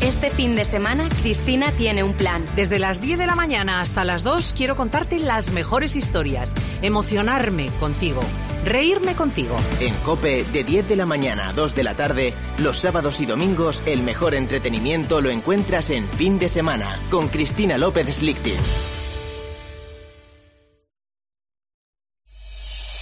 Este 0.00 0.30
fin 0.30 0.54
de 0.54 0.64
semana, 0.64 1.08
Cristina 1.20 1.72
tiene 1.72 2.04
un 2.04 2.12
plan. 2.14 2.46
Desde 2.54 2.78
las 2.78 3.00
10 3.00 3.18
de 3.18 3.26
la 3.26 3.34
mañana 3.34 3.80
hasta 3.80 4.04
las 4.04 4.22
2 4.22 4.54
quiero 4.56 4.76
contarte 4.76 5.18
las 5.18 5.50
mejores 5.50 5.96
historias, 5.96 6.54
emocionarme 6.80 7.68
contigo, 7.80 8.20
reírme 8.64 9.16
contigo. 9.16 9.56
En 9.80 9.94
Cope, 9.96 10.44
de 10.52 10.62
10 10.62 10.88
de 10.88 10.94
la 10.94 11.06
mañana 11.06 11.48
a 11.48 11.52
2 11.52 11.74
de 11.74 11.82
la 11.82 11.94
tarde, 11.94 12.34
los 12.58 12.78
sábados 12.78 13.20
y 13.20 13.26
domingos, 13.26 13.82
el 13.84 14.02
mejor 14.04 14.36
entretenimiento 14.36 15.20
lo 15.20 15.30
encuentras 15.30 15.90
en 15.90 16.06
fin 16.08 16.38
de 16.38 16.48
semana, 16.48 17.00
con 17.10 17.26
Cristina 17.26 17.76
López 17.78 18.06
Slichting. 18.14 18.95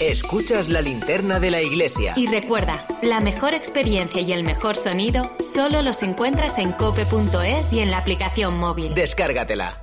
Escuchas 0.07 0.69
la 0.69 0.83
linterna 0.83 1.41
de 1.41 1.51
la 1.51 1.63
iglesia. 1.63 2.13
Y 2.15 2.27
recuerda, 2.27 2.87
la 3.01 3.21
mejor 3.21 3.55
experiencia 3.55 4.21
y 4.21 4.35
el 4.35 4.45
mejor 4.45 4.77
sonido 4.77 5.23
solo 5.41 5.81
los 5.81 6.03
encuentras 6.03 6.59
en 6.59 6.73
cope.es 6.73 7.73
y 7.73 7.81
en 7.81 7.91
la 7.91 7.99
aplicación 7.99 8.59
móvil. 8.59 8.95
Descárgatela. 8.95 9.81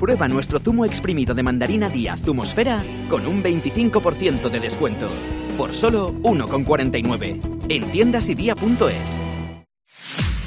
Prueba 0.00 0.26
nuestro 0.26 0.58
zumo 0.58 0.84
exprimido 0.84 1.34
de 1.34 1.44
mandarina 1.44 1.88
Día 1.88 2.16
Zumosfera 2.16 2.82
con 3.08 3.28
un 3.28 3.44
25% 3.44 4.50
de 4.50 4.58
descuento. 4.58 5.08
Por 5.56 5.72
solo 5.72 6.12
1,49. 6.14 7.66
En 7.68 7.90
tiendasidía.es. 7.92 9.22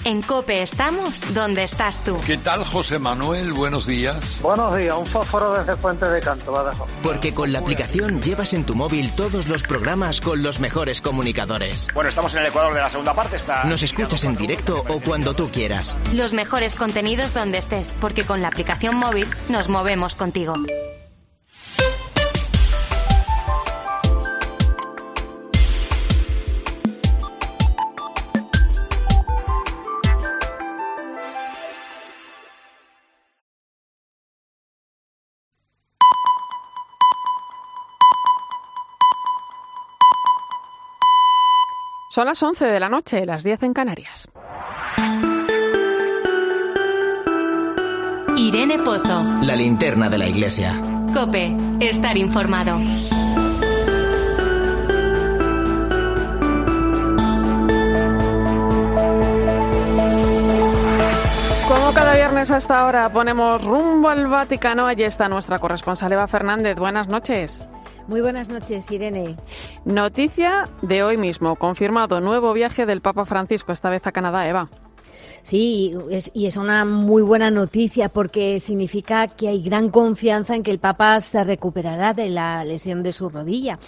En 0.06 0.22
Cope 0.22 0.62
estamos 0.62 1.34
donde 1.34 1.64
estás 1.64 2.04
tú. 2.04 2.20
¿Qué 2.26 2.38
tal, 2.38 2.66
José 2.66 3.00
Manuel? 3.00 3.54
Buenos 3.54 3.88
días. 3.88 4.40
Buenos 4.42 4.76
días, 4.76 4.94
un 4.98 5.06
fósforo 5.06 5.54
desde 5.54 5.78
Fuente 5.78 6.06
de 6.06 6.20
Canto, 6.20 6.52
Badajoz. 6.52 6.92
Porque 7.02 7.34
con 7.34 7.54
la 7.54 7.60
aplicación 7.60 8.22
llevas 8.22 8.54
en 8.54 8.66
tu 8.66 8.76
móvil 8.76 9.12
todos 9.16 9.48
los 9.48 9.64
programas 9.64 10.20
con 10.20 10.44
los 10.44 10.60
mejores 10.60 11.00
comunicadores. 11.00 11.88
Bueno, 11.94 12.10
estamos 12.10 12.34
en 12.36 12.42
el 12.42 12.48
Ecuador 12.48 12.74
de 12.74 12.82
la 12.82 12.90
segunda 12.90 13.14
parte. 13.14 13.38
Está... 13.38 13.64
Nos 13.64 13.82
escuchas 13.82 14.26
en 14.26 14.36
directo 14.36 14.84
o 14.90 15.00
cuando 15.00 15.34
tú 15.36 15.50
quieras. 15.50 15.98
Los 16.12 16.34
mejores 16.34 16.76
contenidos 16.76 17.34
donde 17.34 17.58
estés, 17.60 17.96
porque 18.02 18.26
con 18.26 18.42
la 18.42 18.50
aplicación 18.50 18.98
móvil 18.98 19.28
nos 19.48 19.70
movemos 19.70 20.16
contigo. 20.16 20.56
Son 42.14 42.28
las 42.28 42.44
11 42.44 42.66
de 42.68 42.80
la 42.80 42.90
noche, 42.90 43.26
las 43.26 43.44
10 43.44 43.64
en 43.64 43.74
Canarias. 43.74 44.30
Irene 48.38 48.78
Pozo. 48.78 49.24
La 49.42 49.56
linterna 49.56 50.10
de 50.10 50.20
la 50.20 50.28
iglesia. 50.28 50.80
Cope, 51.12 51.58
estar 51.80 52.16
informado. 52.16 52.78
Como 61.68 61.94
cada 61.96 62.14
viernes 62.14 62.52
hasta 62.52 62.78
ahora 62.78 63.12
ponemos 63.12 63.66
rumbo 63.66 64.10
al 64.10 64.28
Vaticano, 64.28 64.86
allí 64.86 65.02
está 65.02 65.28
nuestra 65.30 65.58
corresponsal 65.58 66.12
Eva 66.12 66.28
Fernández. 66.28 66.78
Buenas 66.78 67.08
noches. 67.08 67.68
Muy 68.08 68.20
buenas 68.20 68.50
noches, 68.50 68.92
Irene. 68.92 69.38
Noticia 69.86 70.66
de 70.82 71.04
hoy 71.04 71.18
mismo, 71.18 71.56
confirmado 71.56 72.20
nuevo 72.20 72.52
viaje 72.52 72.86
del 72.86 73.02
Papa 73.02 73.26
Francisco, 73.26 73.72
esta 73.72 73.90
vez 73.90 74.06
a 74.06 74.12
Canadá, 74.12 74.48
Eva. 74.48 74.70
Sí, 75.42 75.94
es, 76.10 76.32
y 76.34 76.46
es 76.46 76.58
una 76.58 76.86
muy 76.86 77.22
buena 77.22 77.50
noticia 77.52 78.10
porque 78.10 78.60
significa 78.60 79.28
que 79.28 79.50
hay 79.50 79.62
gran 79.62 79.90
confianza 79.90 80.56
en 80.56 80.64
que 80.64 80.72
el 80.72 80.80
Papa 80.80 81.20
se 81.22 81.44
recuperará 81.44 82.14
de 82.14 82.30
la 82.30 82.64
lesión 82.64 83.04
de 83.04 83.12
su 83.12 83.30
rodilla. 83.30 83.80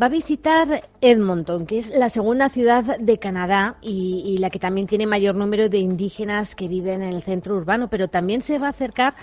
Va 0.00 0.06
a 0.06 0.08
visitar 0.08 0.82
Edmonton, 1.00 1.66
que 1.66 1.78
es 1.78 1.90
la 1.90 2.08
segunda 2.08 2.48
ciudad 2.48 2.98
de 2.98 3.18
Canadá 3.18 3.76
y, 3.80 4.22
y 4.24 4.38
la 4.38 4.50
que 4.50 4.58
también 4.58 4.86
tiene 4.86 5.06
mayor 5.06 5.34
número 5.34 5.68
de 5.68 5.78
indígenas 5.78 6.54
que 6.54 6.68
viven 6.68 7.02
en 7.02 7.10
el 7.10 7.22
centro 7.22 7.56
urbano, 7.56 7.88
pero 7.88 8.08
también 8.08 8.42
se 8.42 8.58
va 8.58 8.68
a 8.68 8.70
acercar 8.70 9.14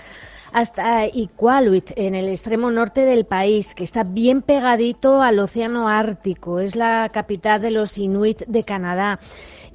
hasta 0.51 1.05
Iqaluit, 1.07 1.91
en 1.95 2.15
el 2.15 2.27
extremo 2.27 2.71
norte 2.71 3.01
del 3.05 3.25
país, 3.25 3.75
que 3.75 3.83
está 3.83 4.03
bien 4.03 4.41
pegadito 4.41 5.21
al 5.21 5.39
Océano 5.39 5.88
Ártico. 5.88 6.60
Es 6.60 6.75
la 6.75 7.10
capital 7.13 7.62
de 7.62 7.71
los 7.71 7.97
Inuit 7.97 8.39
de 8.47 8.63
Canadá. 8.63 9.19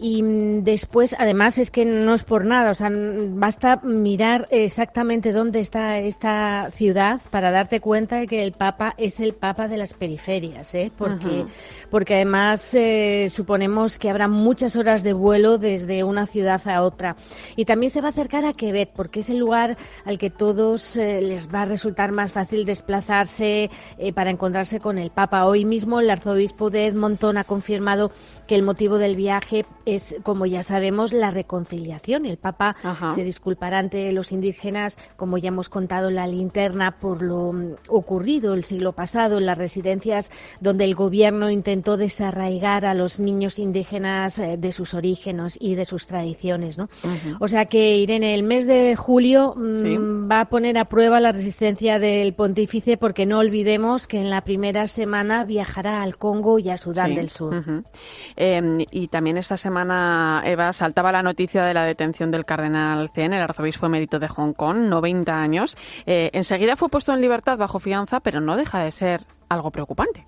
Y 0.02 0.24
mm, 0.24 0.64
después, 0.64 1.14
además, 1.16 1.58
es 1.58 1.70
que 1.70 1.84
no 1.84 2.14
es 2.14 2.24
por 2.24 2.44
nada, 2.44 2.72
o 2.72 2.74
sea, 2.74 2.90
basta 2.92 3.80
mirar 3.84 4.48
exactamente 4.50 5.30
dónde 5.30 5.60
está 5.60 5.98
esta 5.98 6.72
ciudad 6.72 7.20
para 7.30 7.52
darte 7.52 7.80
cuenta 7.80 8.16
de 8.16 8.26
que 8.26 8.42
el 8.42 8.50
Papa 8.50 8.94
es 8.98 9.20
el 9.20 9.32
Papa 9.32 9.68
de 9.68 9.76
las 9.76 9.94
periferias, 9.94 10.74
¿eh? 10.74 10.90
porque, 10.98 11.46
porque 11.88 12.16
además 12.16 12.74
eh, 12.74 13.28
suponemos 13.30 14.00
que 14.00 14.10
habrá 14.10 14.26
muchas 14.26 14.74
horas 14.74 15.04
de 15.04 15.12
vuelo 15.12 15.56
desde 15.58 16.02
una 16.02 16.26
ciudad 16.26 16.60
a 16.66 16.82
otra. 16.82 17.14
Y 17.54 17.64
también 17.64 17.90
se 17.90 18.00
va 18.00 18.08
a 18.08 18.10
acercar 18.10 18.44
a 18.44 18.54
Quebec, 18.54 18.90
porque 18.92 19.20
es 19.20 19.30
el 19.30 19.38
lugar 19.38 19.76
al 20.04 20.18
que 20.18 20.30
todos 20.30 20.96
eh, 20.96 21.20
les 21.22 21.48
va 21.48 21.62
a 21.62 21.66
resultar 21.66 22.10
más 22.10 22.32
fácil 22.32 22.64
desplazarse 22.64 23.70
eh, 23.98 24.12
para 24.12 24.30
encontrarse 24.30 24.80
con 24.80 24.98
el 24.98 25.10
Papa. 25.10 25.46
Hoy 25.46 25.64
mismo 25.64 26.00
el 26.00 26.10
arzobispo 26.10 26.70
de 26.70 26.86
Edmonton 26.86 27.36
ha 27.36 27.44
confirmado 27.44 28.10
que 28.48 28.56
el 28.56 28.62
motivo 28.62 28.98
del 28.98 29.14
viaje 29.16 29.64
es, 29.84 29.91
como 30.22 30.46
ya 30.46 30.62
sabemos, 30.62 31.12
la 31.12 31.31
reconciliación. 31.31 32.26
El 32.26 32.37
Papa 32.37 32.76
se 33.14 33.24
disculpará 33.24 33.78
ante 33.78 34.11
los 34.12 34.33
indígenas, 34.33 34.98
como 35.16 35.38
ya 35.38 35.48
hemos 35.48 35.68
contado 35.68 36.09
en 36.09 36.16
la 36.16 36.26
linterna, 36.26 36.98
por 36.98 37.22
lo 37.22 37.52
mm, 37.52 37.74
ocurrido 37.88 38.55
el 38.55 38.64
siglo 38.64 38.92
pasado 38.92 39.38
en 39.38 39.46
las 39.46 39.59
residencias 39.59 40.31
donde 40.61 40.85
el 40.85 40.94
gobierno 40.94 41.50
intentó 41.50 41.96
desarraigar 41.96 42.85
a 42.87 42.94
los 42.94 43.18
niños 43.18 43.59
indígenas 43.59 44.38
eh, 44.38 44.57
de 44.59 44.72
sus 44.72 44.94
orígenes 44.94 45.57
y 45.61 45.74
de 45.74 45.85
sus 45.85 46.07
tradiciones. 46.07 46.78
¿no? 46.78 46.88
O 47.40 47.48
sea 47.48 47.66
que, 47.66 47.96
Irene, 47.98 48.35
el 48.35 48.42
mes 48.42 48.66
de 48.66 48.96
julio 48.96 49.55
mm, 49.57 50.31
va 50.31 50.40
a 50.40 50.44
poner 50.48 50.78
a 50.78 50.87
prueba 50.87 51.20
la 51.20 51.33
resistencia 51.33 51.98
del 51.98 52.35
pontífice 52.35 52.96
porque 52.96 53.26
no 53.26 53.38
olvidemos 53.38 54.07
que 54.07 54.18
en 54.18 54.31
la 54.31 54.42
primera 54.42 54.87
semana 54.87 55.44
viajará 55.44 56.02
al 56.02 56.16
Congo 56.16 56.59
y 56.59 56.70
a 56.70 56.76
Sudán 56.76 57.11
Sí. 57.11 57.16
del 57.16 57.31
Sur. 57.31 57.55
Eh, 58.37 58.85
y 58.90 59.09
también 59.09 59.37
esta 59.37 59.57
semana, 59.57 59.71
Eva, 60.44 60.72
saltaba 60.72 61.12
la 61.12 61.22
noticia 61.22 61.64
de 61.64 61.74
la 61.74 61.85
detención 61.85 62.30
del 62.30 62.44
cardenal 62.44 63.11
Zen, 63.14 63.32
el 63.32 63.42
arzobispo 63.42 63.87
emérito 63.87 64.18
de 64.18 64.28
Hong 64.28 64.52
Kong, 64.52 64.88
90 64.88 65.40
años. 65.40 65.76
Eh, 66.06 66.30
enseguida 66.32 66.76
fue 66.76 66.88
puesto 66.88 67.12
en 67.12 67.20
libertad 67.20 67.58
bajo 67.58 67.80
fianza, 67.80 68.20
pero 68.20 68.40
no 68.40 68.56
deja 68.56 68.80
de 68.80 68.90
ser 68.90 69.22
algo 69.48 69.70
preocupante. 69.70 70.26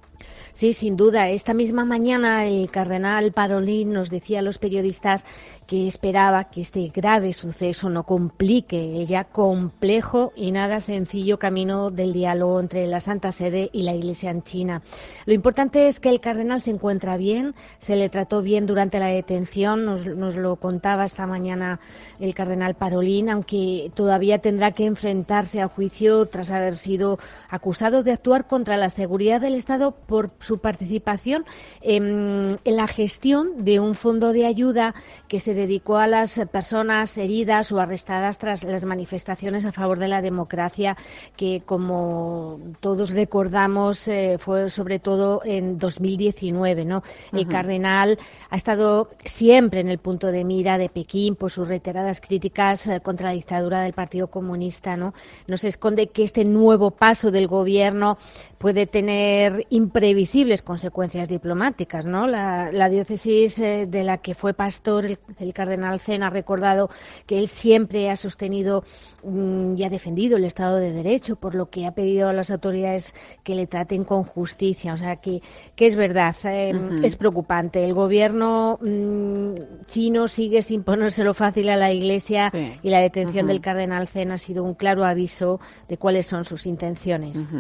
Sí, 0.55 0.73
sin 0.73 0.97
duda. 0.97 1.31
Esta 1.31 1.53
misma 1.53 1.85
mañana 1.85 2.47
el 2.47 2.71
cardenal 2.71 3.33
Parolin 3.33 3.93
nos 3.93 4.09
decía 4.09 4.39
a 4.39 4.43
los 4.43 4.59
periodistas 4.59 5.27
que 5.67 5.89
esperaba 5.89 6.45
que 6.45 6.61
este 6.61 6.93
grave 6.95 7.33
suceso 7.33 7.89
no 7.89 8.05
complique 8.05 8.97
el 8.97 9.07
ya 9.07 9.25
complejo 9.25 10.33
y 10.37 10.53
nada 10.53 10.79
sencillo 10.79 11.41
camino 11.41 11.91
del 11.91 12.13
diálogo 12.13 12.61
entre 12.61 12.87
la 12.87 13.01
Santa 13.01 13.33
Sede 13.33 13.69
y 13.73 13.83
la 13.83 13.95
Iglesia 13.95 14.31
en 14.31 14.45
China. 14.45 14.83
Lo 15.27 15.33
importante 15.33 15.89
es 15.89 15.99
que 15.99 16.11
el 16.11 16.21
cardenal 16.21 16.61
se 16.61 16.71
encuentra 16.71 17.17
bien, 17.17 17.57
se 17.79 17.97
le 17.97 18.09
trató 18.09 18.41
bien 18.41 18.67
durante 18.67 19.01
la 19.01 19.07
detención, 19.07 19.85
nos, 19.85 20.07
nos 20.07 20.37
lo 20.37 20.55
contaba 20.55 21.05
esta 21.05 21.27
mañana 21.27 21.81
el 22.21 22.33
cardenal 22.33 22.77
Parolin, 22.77 23.29
aunque 23.29 23.91
todavía 23.95 24.39
tendrá 24.39 24.71
que 24.71 24.85
enfrentarse 24.85 25.61
a 25.61 25.67
juicio 25.67 26.27
tras 26.27 26.53
haber 26.53 26.77
sido 26.77 27.19
acusado 27.49 28.05
de 28.05 28.13
actuar 28.13 28.47
contra 28.47 28.77
la 28.77 28.91
seguridad 28.91 29.41
del 29.41 29.55
Estado 29.55 29.91
por 29.93 30.31
su 30.45 30.59
participación 30.59 31.45
en, 31.81 32.59
en 32.65 32.77
la 32.77 32.87
gestión 32.87 33.65
de 33.65 33.81
un 33.81 33.95
fondo 33.95 34.33
de 34.33 34.47
ayuda 34.47 34.95
que 35.29 35.41
se 35.41 35.55
dedicó 35.55 35.97
a 35.97 36.07
las 36.07 36.41
personas 36.53 37.19
heridas 37.19 37.73
o 37.73 37.81
arrestadas 37.81 38.39
tras 38.39 38.63
las 38.63 38.85
manifestaciones 38.85 39.65
a 39.67 39.73
favor 39.73 39.99
de 39.99 40.09
la 40.09 40.23
democracia, 40.23 40.97
que 41.37 41.63
como 41.65 42.61
todos 42.81 43.11
recordamos 43.11 44.07
eh, 44.09 44.37
fue 44.39 44.71
sobre 44.71 44.99
todo 44.99 45.41
en 45.45 45.79
2019. 45.79 46.85
¿no? 46.85 47.03
El 47.33 47.49
cardenal 47.49 48.19
ha 48.51 48.57
estado 48.57 49.11
siempre 49.25 49.81
en 49.81 49.89
el 49.89 49.99
punto 49.99 50.29
de 50.29 50.45
mira 50.45 50.79
de 50.79 50.89
Pekín 50.89 51.37
por 51.37 51.51
sus 51.51 51.67
reiteradas 51.67 52.21
críticas 52.21 52.87
eh, 52.87 53.01
contra 53.01 53.29
la 53.29 53.35
dictadura 53.35 53.83
del 53.83 53.93
Partido 53.93 54.29
Comunista. 54.29 54.97
¿no? 54.97 55.15
no 55.47 55.57
se 55.57 55.69
esconde 55.69 56.09
que 56.09 56.25
este 56.25 56.45
nuevo 56.45 56.91
paso 56.91 57.31
del 57.31 57.47
gobierno 57.47 58.19
puede 58.65 58.87
tener 58.87 59.67
imprevisibles 59.69 60.63
consecuencias 60.63 61.29
diplomáticas. 61.29 62.07
¿no? 62.07 62.27
La, 62.27 62.89
diócesis 62.89 63.59
eh, 63.59 63.85
de 63.87 64.05
la 64.05 64.17
que 64.17 64.33
fue 64.33 64.55
pastor 64.55 65.05
el, 65.05 65.53
cardenal 65.53 66.01
Zen 66.01 66.23
ha 66.23 66.31
recordado 66.31 66.89
que 67.27 67.39
él 67.39 67.49
siempre 67.49 68.09
ha 68.09 68.17
sostenido 68.17 68.83
mm, 69.23 69.75
y 69.77 69.85
ha 69.85 69.91
defendido 69.91 70.39
el 70.39 70.45
Estado 70.45 70.77
de 70.77 70.93
Derecho, 70.93 71.37
por 71.37 71.55
lo 71.55 71.69
que 71.69 71.85
ha 71.85 71.93
pedido 71.93 72.31
a 72.31 72.33
las 72.33 72.51
autoridades 72.51 73.15
que 73.43 73.55
le 73.55 73.67
traten 73.67 74.03
con 74.03 74.25
justicia. 74.25 74.95
O 74.95 74.97
sea, 74.97 75.17
que, 75.17 75.43
que 75.77 75.85
es 75.85 75.95
verdad, 75.95 76.35
eh, 76.45 76.73
es 77.03 77.17
preocupante. 77.17 77.85
El 77.85 77.93
gobierno 77.93 78.79
mm, 78.81 79.85
chino 79.89 80.27
sigue 80.27 80.63
sin 80.63 80.85
ponérselo 80.85 81.35
fácil 81.35 81.69
a 81.69 81.77
la 81.77 81.93
Iglesia 81.93 82.51
y 82.83 82.89
la 82.89 83.01
detención 83.01 83.47
del 83.47 83.61
cardenal 83.61 84.09
Zen 84.09 84.33
ha 84.33 84.39
sido 84.39 84.65
un 84.65 84.73
claro 84.73 85.05
aviso 85.05 85.61
de 85.87 85.99
cuáles 85.99 86.25
son 86.25 86.47
sus 86.47 86.65
intenciones. 86.65 87.53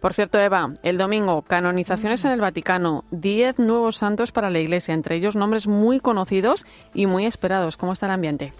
Por 0.00 0.14
cierto, 0.14 0.47
El 0.82 0.96
domingo, 0.96 1.42
canonizaciones 1.42 2.24
en 2.24 2.32
el 2.32 2.40
Vaticano, 2.40 3.04
diez 3.10 3.58
nuevos 3.58 3.98
santos 3.98 4.32
para 4.32 4.48
la 4.48 4.60
Iglesia, 4.60 4.94
entre 4.94 5.16
ellos 5.16 5.36
nombres 5.36 5.66
muy 5.66 6.00
conocidos 6.00 6.64
y 6.94 7.06
muy 7.06 7.26
esperados. 7.26 7.76
¿Cómo 7.76 7.92
está 7.92 8.06
el 8.06 8.12
ambiente? 8.12 8.54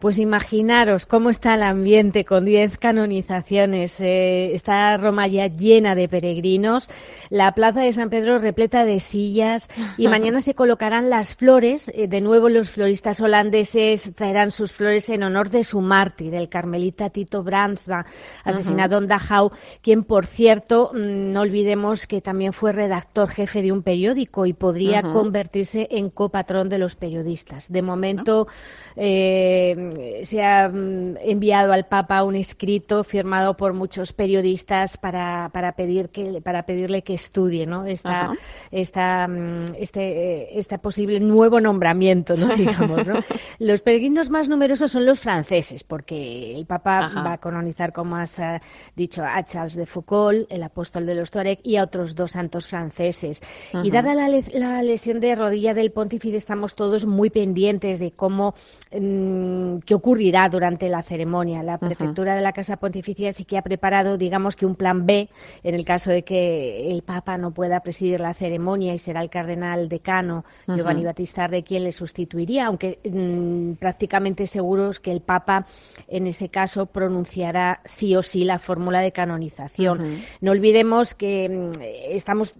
Pues 0.00 0.18
imaginaros 0.18 1.04
cómo 1.04 1.28
está 1.28 1.56
el 1.56 1.62
ambiente 1.62 2.24
con 2.24 2.46
diez 2.46 2.78
canonizaciones. 2.78 4.00
Eh, 4.00 4.54
está 4.54 4.96
Roma 4.96 5.26
ya 5.26 5.48
llena 5.48 5.94
de 5.94 6.08
peregrinos, 6.08 6.88
la 7.28 7.52
plaza 7.52 7.82
de 7.82 7.92
San 7.92 8.08
Pedro 8.08 8.38
repleta 8.38 8.86
de 8.86 8.98
sillas 9.00 9.68
y 9.98 10.08
mañana 10.08 10.40
se 10.40 10.54
colocarán 10.54 11.10
las 11.10 11.36
flores. 11.36 11.92
Eh, 11.94 12.08
de 12.08 12.22
nuevo 12.22 12.48
los 12.48 12.70
floristas 12.70 13.20
holandeses 13.20 14.14
traerán 14.14 14.50
sus 14.50 14.72
flores 14.72 15.10
en 15.10 15.22
honor 15.22 15.50
de 15.50 15.64
su 15.64 15.82
mártir, 15.82 16.34
el 16.34 16.48
carmelita 16.48 17.10
Tito 17.10 17.42
Brandsma, 17.42 18.06
asesinado 18.42 18.96
en 18.96 19.06
Dachau, 19.06 19.50
quien 19.82 20.04
por 20.04 20.24
cierto, 20.24 20.92
mm, 20.94 21.30
no 21.30 21.42
olvidemos 21.42 22.06
que 22.06 22.22
también 22.22 22.54
fue 22.54 22.72
redactor 22.72 23.28
jefe 23.28 23.60
de 23.60 23.70
un 23.70 23.82
periódico 23.82 24.46
y 24.46 24.54
podría 24.54 25.02
convertirse 25.02 25.88
en 25.90 26.08
copatrón 26.08 26.70
de 26.70 26.78
los 26.78 26.96
periodistas. 26.96 27.70
De 27.70 27.82
momento 27.82 28.48
eh, 28.96 29.89
se 30.24 30.42
ha 30.42 30.68
mm, 30.68 31.16
enviado 31.20 31.72
al 31.72 31.86
Papa 31.86 32.22
un 32.22 32.36
escrito 32.36 33.04
firmado 33.04 33.56
por 33.56 33.72
muchos 33.72 34.12
periodistas 34.12 34.96
para, 34.96 35.50
para, 35.52 35.72
pedir 35.72 36.10
que, 36.10 36.40
para 36.42 36.64
pedirle 36.64 37.02
que 37.02 37.14
estudie 37.14 37.66
¿no? 37.66 37.86
esta, 37.86 38.32
esta, 38.70 39.26
mm, 39.28 39.74
este, 39.76 40.58
este 40.58 40.78
posible 40.78 41.20
nuevo 41.20 41.60
nombramiento. 41.60 42.36
¿no? 42.36 42.48
Digamos, 42.56 43.06
¿no? 43.06 43.14
Los 43.58 43.80
peregrinos 43.80 44.30
más 44.30 44.48
numerosos 44.48 44.92
son 44.92 45.06
los 45.06 45.20
franceses, 45.20 45.84
porque 45.84 46.56
el 46.56 46.66
Papa 46.66 47.10
va 47.24 47.34
a 47.34 47.38
canonizar, 47.38 47.92
como 47.92 48.16
has 48.16 48.38
eh, 48.38 48.60
dicho, 48.96 49.22
a 49.24 49.42
Charles 49.44 49.74
de 49.74 49.86
Foucault, 49.86 50.50
el 50.50 50.62
apóstol 50.62 51.06
de 51.06 51.14
los 51.14 51.30
Tuareg, 51.30 51.60
y 51.62 51.76
a 51.76 51.84
otros 51.84 52.14
dos 52.14 52.32
santos 52.32 52.68
franceses. 52.68 53.42
Y 53.82 53.90
dada 53.90 54.14
la, 54.14 54.28
la, 54.54 54.82
lesión 54.82 55.20
de 55.20 55.34
rodilla 55.34 55.74
del 55.74 55.92
pontífice, 55.92 56.36
estamos 56.36 56.74
todos 56.74 57.06
muy 57.06 57.30
pendientes 57.30 57.98
de 57.98 58.12
cómo 58.12 58.54
mm, 58.92 59.78
qué 59.84 59.94
ocurrirá 59.94 60.48
durante 60.48 60.88
la 60.88 61.02
ceremonia. 61.02 61.62
La 61.62 61.78
prefectura 61.78 62.34
de 62.34 62.40
la 62.40 62.52
Casa 62.52 62.76
Pontificia 62.76 63.32
sí 63.32 63.44
que 63.44 63.58
ha 63.58 63.62
preparado, 63.62 64.16
digamos 64.16 64.56
que 64.56 64.66
un 64.66 64.74
plan 64.74 65.06
B 65.06 65.28
en 65.62 65.74
el 65.74 65.84
caso 65.84 66.10
de 66.10 66.22
que 66.22 66.90
el 66.90 67.02
Papa 67.02 67.38
no 67.38 67.52
pueda 67.52 67.80
presidir 67.80 68.20
la 68.20 68.34
ceremonia 68.34 68.94
y 68.94 68.98
será 68.98 69.22
el 69.22 69.30
cardenal 69.30 69.88
decano 69.88 70.44
Giovanni 70.66 71.04
Battista 71.04 71.48
de 71.48 71.62
quien 71.62 71.84
le 71.84 71.92
sustituiría, 71.92 72.66
aunque 72.66 72.98
mm, 73.04 73.74
prácticamente 73.74 74.46
seguros 74.46 75.00
que 75.00 75.12
el 75.12 75.20
Papa 75.20 75.66
en 76.08 76.26
ese 76.26 76.48
caso 76.48 76.86
pronunciará 76.86 77.80
sí 77.84 78.16
o 78.16 78.22
sí 78.22 78.44
la 78.44 78.58
fórmula 78.58 79.00
de 79.00 79.12
canonización. 79.12 80.20
No 80.40 80.50
olvidemos 80.52 81.14
que 81.14 81.48
mm, 81.48 81.80
estamos 82.10 82.56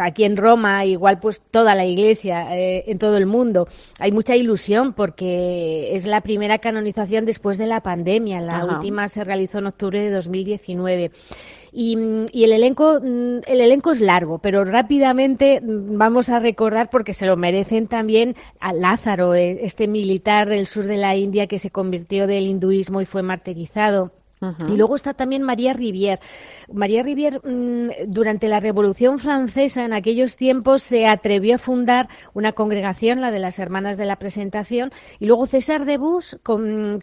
aquí 0.00 0.24
en 0.24 0.36
Roma, 0.36 0.84
igual 0.84 1.20
pues 1.20 1.40
toda 1.40 1.74
la 1.74 1.84
Iglesia 1.84 2.56
eh, 2.56 2.84
en 2.86 2.98
todo 2.98 3.16
el 3.16 3.26
mundo. 3.26 3.68
Hay 4.00 4.12
mucha 4.12 4.36
ilusión 4.36 4.92
porque 4.92 5.94
es 5.94 6.06
la 6.06 6.20
primera 6.20 6.57
canonización 6.58 7.24
después 7.24 7.58
de 7.58 7.66
la 7.66 7.82
pandemia. 7.82 8.40
La 8.40 8.64
última 8.64 9.08
se 9.08 9.24
realizó 9.24 9.58
en 9.58 9.66
octubre 9.66 10.00
de 10.00 10.10
2019. 10.10 11.10
Y, 11.72 11.94
el 12.32 12.52
elenco 12.52 12.98
mm, 13.00 13.40
el 13.46 13.60
elenco 13.60 13.92
es 13.92 14.00
largo, 14.00 14.38
pero 14.38 14.64
rápidamente 14.64 15.60
mm, 15.60 15.98
vamos 15.98 16.30
a 16.30 16.38
recordar 16.38 16.88
porque 16.90 17.12
se 17.12 17.26
lo 17.26 17.36
merecen 17.36 17.88
también 17.88 18.36
a 18.58 18.72
Lázaro, 18.72 19.34
eh, 19.34 19.58
este 19.62 19.86
militar 19.86 20.48
del 20.48 20.66
sur 20.66 20.86
de 20.86 20.96
la 20.96 21.14
India 21.16 21.46
que 21.46 21.58
se 21.58 21.70
convirtió 21.70 22.26
del 22.26 22.46
hinduismo 22.46 23.00
y 23.00 23.04
fue 23.04 23.22
martirizado. 23.22 24.12
Y 24.68 24.76
luego 24.76 24.94
está 24.94 25.14
también 25.14 25.42
María 25.42 25.72
Rivière. 25.72 26.20
María 26.72 27.02
Rivière, 27.02 27.40
mm, 27.42 28.10
durante 28.10 28.46
la 28.46 28.60
Revolución 28.60 29.18
Francesa, 29.18 29.84
en 29.84 29.92
aquellos 29.92 30.36
tiempos, 30.36 30.82
se 30.82 31.06
atrevió 31.06 31.56
a 31.56 31.58
fundar 31.58 32.08
una 32.34 32.52
congregación, 32.52 33.20
la 33.20 33.30
de 33.32 33.40
las 33.40 33.58
Hermanas 33.58 33.96
de 33.96 34.04
la 34.04 34.16
Presentación, 34.16 34.92
y 35.18 35.26
luego 35.26 35.46
César 35.46 35.86
de 35.86 35.98
Bus, 35.98 36.38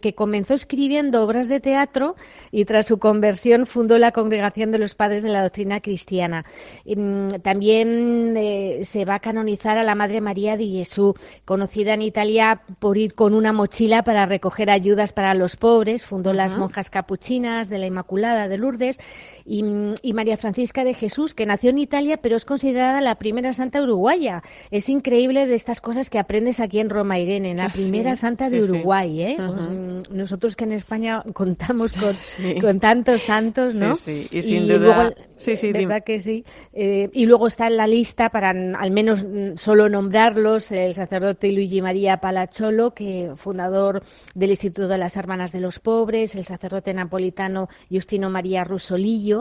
que 0.00 0.14
comenzó 0.14 0.54
escribiendo 0.54 1.22
obras 1.22 1.48
de 1.48 1.60
teatro 1.60 2.14
y 2.50 2.64
tras 2.64 2.86
su 2.86 2.98
conversión 2.98 3.66
fundó 3.66 3.98
la 3.98 4.12
Congregación 4.12 4.70
de 4.70 4.78
los 4.78 4.94
Padres 4.94 5.22
de 5.22 5.30
la 5.30 5.42
Doctrina 5.42 5.80
Cristiana. 5.80 6.46
Mm, 6.86 7.28
también 7.42 8.34
eh, 8.36 8.80
se 8.84 9.04
va 9.04 9.16
a 9.16 9.20
canonizar 9.20 9.76
a 9.76 9.82
la 9.82 9.94
Madre 9.94 10.20
María 10.20 10.56
de 10.56 10.66
Jesús, 10.66 11.14
conocida 11.44 11.94
en 11.94 12.02
Italia 12.02 12.62
por 12.78 12.96
ir 12.96 13.14
con 13.14 13.34
una 13.34 13.52
mochila 13.52 14.04
para 14.04 14.24
recoger 14.24 14.70
ayudas 14.70 15.12
para 15.12 15.34
los 15.34 15.56
pobres, 15.56 16.04
fundó 16.06 16.32
las 16.32 16.56
monjas 16.56 16.88
capuchinas 16.88 17.25
de 17.26 17.78
la 17.78 17.86
Inmaculada 17.86 18.46
de 18.46 18.56
Lourdes 18.56 19.00
y, 19.46 20.12
María 20.12 20.36
Francisca 20.36 20.82
de 20.84 20.94
Jesús, 20.94 21.34
que 21.34 21.46
nació 21.46 21.70
en 21.70 21.78
Italia, 21.78 22.16
pero 22.16 22.36
es 22.36 22.44
considerada 22.44 23.00
la 23.00 23.14
primera 23.16 23.52
santa 23.52 23.82
uruguaya. 23.82 24.42
Es 24.70 24.88
increíble 24.88 25.46
de 25.46 25.54
estas 25.54 25.80
cosas 25.80 26.10
que 26.10 26.18
aprendes 26.18 26.58
aquí 26.58 26.80
en 26.80 26.90
Roma, 26.90 27.18
Irene, 27.18 27.54
la 27.54 27.68
primera 27.72 28.16
santa 28.16 28.50
de 28.50 28.62
Uruguay. 28.62 29.22
¿eh? 29.22 29.34
Pues, 29.36 29.68
mm, 29.68 30.16
nosotros 30.16 30.56
que 30.56 30.64
en 30.64 30.72
España 30.72 31.22
contamos 31.32 31.96
con, 32.60 32.80
tantos 32.80 33.22
santos, 33.22 33.74
¿no? 33.76 33.94
y 34.06 34.42
sin 34.42 34.68
duda... 34.68 35.12
Sí, 35.38 35.54
sí, 35.54 35.70
verdad 35.70 36.02
que 36.02 36.22
sí. 36.22 36.46
Eh, 36.72 37.10
y 37.12 37.26
luego 37.26 37.46
está 37.46 37.66
en 37.66 37.76
la 37.76 37.86
lista, 37.86 38.30
para 38.30 38.50
al 38.50 38.90
menos 38.90 39.22
mm, 39.22 39.56
solo 39.56 39.90
nombrarlos, 39.90 40.72
el 40.72 40.94
sacerdote 40.94 41.52
Luigi 41.52 41.82
María 41.82 42.16
Palacholo, 42.16 42.94
que 42.94 43.32
fundador 43.36 44.02
del 44.34 44.50
Instituto 44.50 44.88
de 44.88 44.96
las 44.96 45.14
Hermanas 45.16 45.52
de 45.52 45.60
los 45.60 45.78
Pobres, 45.78 46.36
el 46.36 46.46
sacerdote 46.46 46.94
napolitano 46.94 47.68
Justino 47.90 48.30
María 48.30 48.64
Rusolillo 48.64 49.35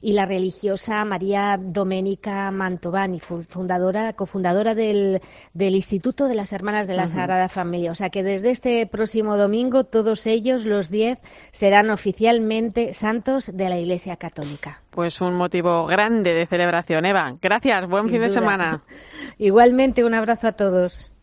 y 0.00 0.12
la 0.12 0.26
religiosa 0.26 1.04
María 1.04 1.58
Domenica 1.60 2.50
Mantovani, 2.50 3.20
fundadora, 3.20 4.12
cofundadora 4.12 4.74
del, 4.74 5.20
del 5.52 5.74
Instituto 5.74 6.28
de 6.28 6.34
las 6.34 6.52
Hermanas 6.52 6.86
de 6.86 6.94
la 6.94 7.06
Sagrada 7.06 7.48
Familia. 7.48 7.90
O 7.90 7.94
sea 7.94 8.10
que 8.10 8.22
desde 8.22 8.50
este 8.50 8.86
próximo 8.86 9.36
domingo 9.36 9.84
todos 9.84 10.26
ellos, 10.26 10.64
los 10.64 10.90
diez, 10.90 11.18
serán 11.50 11.90
oficialmente 11.90 12.92
santos 12.92 13.50
de 13.54 13.68
la 13.68 13.78
Iglesia 13.78 14.16
Católica. 14.16 14.82
Pues 14.90 15.20
un 15.20 15.34
motivo 15.34 15.86
grande 15.86 16.34
de 16.34 16.46
celebración, 16.46 17.04
Eva. 17.06 17.36
Gracias, 17.40 17.88
buen 17.88 18.08
fin 18.08 18.20
de 18.20 18.28
semana. 18.28 18.82
Igualmente, 19.38 20.04
un 20.04 20.14
abrazo 20.14 20.48
a 20.48 20.52
todos. 20.52 21.13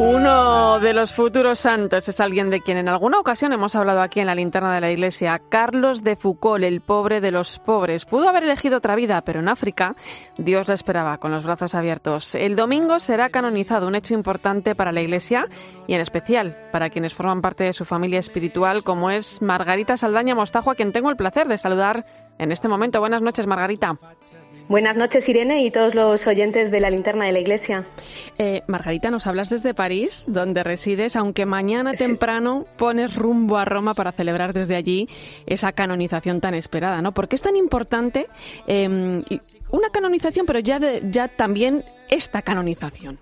Uno 0.00 0.80
de 0.80 0.92
los 0.92 1.12
futuros 1.12 1.60
santos 1.60 2.08
es 2.08 2.18
alguien 2.18 2.50
de 2.50 2.60
quien 2.60 2.78
en 2.78 2.88
alguna 2.88 3.20
ocasión 3.20 3.52
hemos 3.52 3.76
hablado 3.76 4.00
aquí 4.00 4.18
en 4.18 4.26
la 4.26 4.34
linterna 4.34 4.74
de 4.74 4.80
la 4.80 4.90
iglesia, 4.90 5.40
Carlos 5.48 6.02
de 6.02 6.16
Foucault, 6.16 6.64
el 6.64 6.80
pobre 6.80 7.20
de 7.20 7.30
los 7.30 7.60
pobres. 7.60 8.04
Pudo 8.04 8.28
haber 8.28 8.42
elegido 8.42 8.78
otra 8.78 8.96
vida, 8.96 9.22
pero 9.22 9.38
en 9.38 9.48
África 9.48 9.94
Dios 10.36 10.66
le 10.66 10.74
esperaba 10.74 11.18
con 11.18 11.30
los 11.30 11.44
brazos 11.44 11.76
abiertos. 11.76 12.34
El 12.34 12.56
domingo 12.56 12.98
será 12.98 13.28
canonizado, 13.28 13.86
un 13.86 13.94
hecho 13.94 14.14
importante 14.14 14.74
para 14.74 14.90
la 14.90 15.00
iglesia 15.00 15.46
y 15.86 15.94
en 15.94 16.00
especial 16.00 16.56
para 16.72 16.90
quienes 16.90 17.14
forman 17.14 17.40
parte 17.40 17.62
de 17.62 17.72
su 17.72 17.84
familia 17.84 18.18
espiritual, 18.18 18.82
como 18.82 19.10
es 19.10 19.42
Margarita 19.42 19.96
Saldaña 19.96 20.34
Mostajo, 20.34 20.72
a 20.72 20.74
quien 20.74 20.92
tengo 20.92 21.08
el 21.08 21.16
placer 21.16 21.46
de 21.46 21.56
saludar 21.56 22.04
en 22.38 22.50
este 22.50 22.66
momento. 22.66 22.98
Buenas 22.98 23.22
noches, 23.22 23.46
Margarita. 23.46 23.92
Buenas 24.66 24.96
noches, 24.96 25.28
Irene, 25.28 25.62
y 25.62 25.70
todos 25.70 25.94
los 25.94 26.26
oyentes 26.26 26.70
de 26.70 26.80
la 26.80 26.88
linterna 26.88 27.26
de 27.26 27.32
la 27.32 27.38
iglesia. 27.38 27.86
Eh, 28.38 28.62
Margarita, 28.66 29.10
nos 29.10 29.26
hablas 29.26 29.50
desde 29.50 29.74
París, 29.74 30.24
donde 30.26 30.64
resides, 30.64 31.16
aunque 31.16 31.44
mañana 31.44 31.92
temprano 31.92 32.64
pones 32.78 33.14
rumbo 33.14 33.58
a 33.58 33.66
Roma 33.66 33.92
para 33.92 34.10
celebrar 34.12 34.54
desde 34.54 34.74
allí 34.74 35.06
esa 35.44 35.72
canonización 35.72 36.40
tan 36.40 36.54
esperada, 36.54 37.02
¿no? 37.02 37.12
¿Por 37.12 37.28
qué 37.28 37.36
es 37.36 37.42
tan 37.42 37.56
importante 37.56 38.26
em, 38.66 39.22
una 39.70 39.90
canonización, 39.90 40.46
pero 40.46 40.60
ya, 40.60 40.80
ya 41.02 41.28
también 41.28 41.84
esta 42.08 42.40
canonización? 42.40 43.18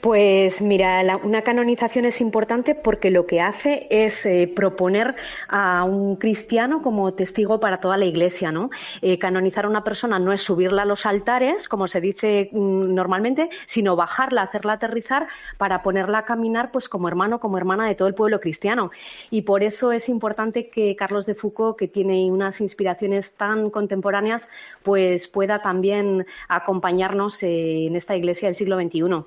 Pues 0.00 0.62
mira, 0.62 1.18
una 1.24 1.42
canonización 1.42 2.04
es 2.04 2.20
importante 2.20 2.76
porque 2.76 3.10
lo 3.10 3.26
que 3.26 3.40
hace 3.40 3.88
es 3.90 4.24
eh, 4.26 4.46
proponer 4.54 5.16
a 5.48 5.82
un 5.82 6.14
cristiano 6.14 6.82
como 6.82 7.14
testigo 7.14 7.58
para 7.58 7.80
toda 7.80 7.96
la 7.96 8.04
Iglesia, 8.04 8.52
¿no? 8.52 8.70
Eh, 9.02 9.18
canonizar 9.18 9.64
a 9.64 9.68
una 9.68 9.82
persona 9.82 10.20
no 10.20 10.32
es 10.32 10.40
subirla 10.40 10.82
a 10.82 10.84
los 10.84 11.04
altares, 11.04 11.68
como 11.68 11.88
se 11.88 12.00
dice 12.00 12.48
mm, 12.52 12.94
normalmente, 12.94 13.50
sino 13.66 13.96
bajarla, 13.96 14.42
hacerla 14.42 14.74
aterrizar 14.74 15.26
para 15.56 15.82
ponerla 15.82 16.18
a 16.18 16.24
caminar, 16.24 16.70
pues 16.70 16.88
como 16.88 17.08
hermano, 17.08 17.40
como 17.40 17.58
hermana 17.58 17.88
de 17.88 17.96
todo 17.96 18.06
el 18.06 18.14
pueblo 18.14 18.38
cristiano. 18.38 18.92
Y 19.30 19.42
por 19.42 19.64
eso 19.64 19.90
es 19.90 20.08
importante 20.08 20.68
que 20.68 20.94
Carlos 20.94 21.26
de 21.26 21.34
Foucault, 21.34 21.76
que 21.76 21.88
tiene 21.88 22.30
unas 22.30 22.60
inspiraciones 22.60 23.34
tan 23.34 23.70
contemporáneas, 23.70 24.48
pues 24.84 25.26
pueda 25.26 25.60
también 25.60 26.24
acompañarnos 26.46 27.42
eh, 27.42 27.86
en 27.86 27.96
esta 27.96 28.14
Iglesia 28.14 28.46
del 28.46 28.54
siglo 28.54 28.80
XXI. 28.80 29.24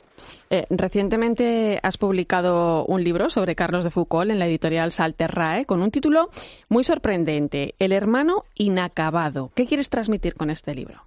Eh, 0.53 0.65
recientemente 0.69 1.79
has 1.81 1.97
publicado 1.97 2.83
un 2.83 3.05
libro 3.05 3.29
sobre 3.29 3.55
Carlos 3.55 3.85
de 3.85 3.89
Foucault 3.89 4.29
en 4.29 4.37
la 4.37 4.47
editorial 4.47 4.91
Salterrae 4.91 5.63
con 5.63 5.81
un 5.81 5.91
título 5.91 6.29
muy 6.67 6.83
sorprendente, 6.83 7.73
El 7.79 7.93
hermano 7.93 8.43
inacabado. 8.55 9.51
¿Qué 9.55 9.65
quieres 9.65 9.89
transmitir 9.89 10.35
con 10.35 10.49
este 10.49 10.75
libro? 10.75 11.05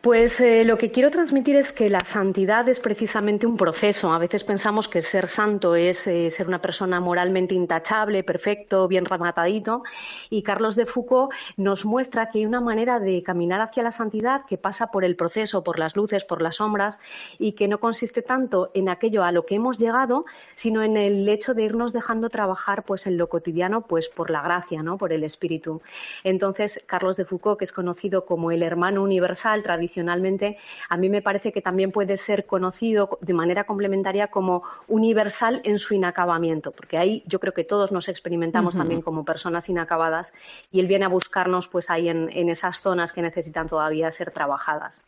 Pues 0.00 0.40
eh, 0.40 0.64
lo 0.64 0.78
que 0.78 0.92
quiero 0.92 1.10
transmitir 1.10 1.56
es 1.56 1.72
que 1.72 1.90
la 1.90 1.98
santidad 1.98 2.68
es 2.68 2.78
precisamente 2.78 3.48
un 3.48 3.56
proceso. 3.56 4.12
A 4.12 4.18
veces 4.18 4.44
pensamos 4.44 4.86
que 4.86 5.02
ser 5.02 5.26
santo 5.26 5.74
es 5.74 6.06
eh, 6.06 6.30
ser 6.30 6.46
una 6.46 6.62
persona 6.62 7.00
moralmente 7.00 7.56
intachable, 7.56 8.22
perfecto, 8.22 8.86
bien 8.86 9.06
rematadito. 9.06 9.82
Y 10.30 10.44
Carlos 10.44 10.76
de 10.76 10.86
Foucault 10.86 11.32
nos 11.56 11.84
muestra 11.84 12.30
que 12.30 12.38
hay 12.38 12.46
una 12.46 12.60
manera 12.60 13.00
de 13.00 13.24
caminar 13.24 13.60
hacia 13.60 13.82
la 13.82 13.90
santidad 13.90 14.42
que 14.46 14.56
pasa 14.56 14.92
por 14.92 15.04
el 15.04 15.16
proceso, 15.16 15.64
por 15.64 15.80
las 15.80 15.96
luces, 15.96 16.22
por 16.22 16.42
las 16.42 16.56
sombras, 16.56 17.00
y 17.40 17.52
que 17.52 17.66
no 17.66 17.80
consiste 17.80 18.22
tanto 18.22 18.70
en 18.74 18.90
aquello 18.90 19.24
a 19.24 19.32
lo 19.32 19.46
que 19.46 19.56
hemos 19.56 19.78
llegado, 19.78 20.26
sino 20.54 20.84
en 20.84 20.96
el 20.96 21.28
hecho 21.28 21.54
de 21.54 21.64
irnos 21.64 21.92
dejando 21.92 22.30
trabajar 22.30 22.84
pues 22.84 23.08
en 23.08 23.18
lo 23.18 23.28
cotidiano, 23.28 23.80
pues 23.80 24.08
por 24.08 24.30
la 24.30 24.42
gracia, 24.42 24.80
¿no? 24.80 24.96
por 24.96 25.12
el 25.12 25.24
espíritu. 25.24 25.82
Entonces, 26.22 26.84
Carlos 26.86 27.16
de 27.16 27.24
Foucault, 27.24 27.58
que 27.58 27.64
es 27.64 27.72
conocido 27.72 28.24
como 28.26 28.52
el 28.52 28.62
hermano 28.62 29.02
universal 29.02 29.64
tradicional, 29.64 29.87
tradicionalmente, 29.88 30.58
a 30.88 30.96
mí 30.96 31.08
me 31.08 31.22
parece 31.22 31.52
que 31.52 31.62
también 31.62 31.90
puede 31.92 32.16
ser 32.18 32.44
conocido 32.44 33.18
de 33.22 33.32
manera 33.32 33.64
complementaria 33.64 34.28
como 34.28 34.62
universal 34.86 35.62
en 35.64 35.78
su 35.78 35.94
inacabamiento, 35.94 36.72
porque 36.72 36.98
ahí 36.98 37.22
yo 37.26 37.40
creo 37.40 37.54
que 37.54 37.64
todos 37.64 37.90
nos 37.90 38.08
experimentamos 38.08 38.76
también 38.76 39.00
como 39.00 39.24
personas 39.24 39.68
inacabadas 39.68 40.34
y 40.70 40.80
él 40.80 40.86
viene 40.86 41.06
a 41.06 41.08
buscarnos 41.08 41.68
pues 41.68 41.90
ahí 41.90 42.08
en, 42.08 42.28
en 42.32 42.50
esas 42.50 42.80
zonas 42.80 43.12
que 43.12 43.22
necesitan 43.22 43.66
todavía 43.66 44.10
ser 44.10 44.30
trabajadas. 44.30 45.02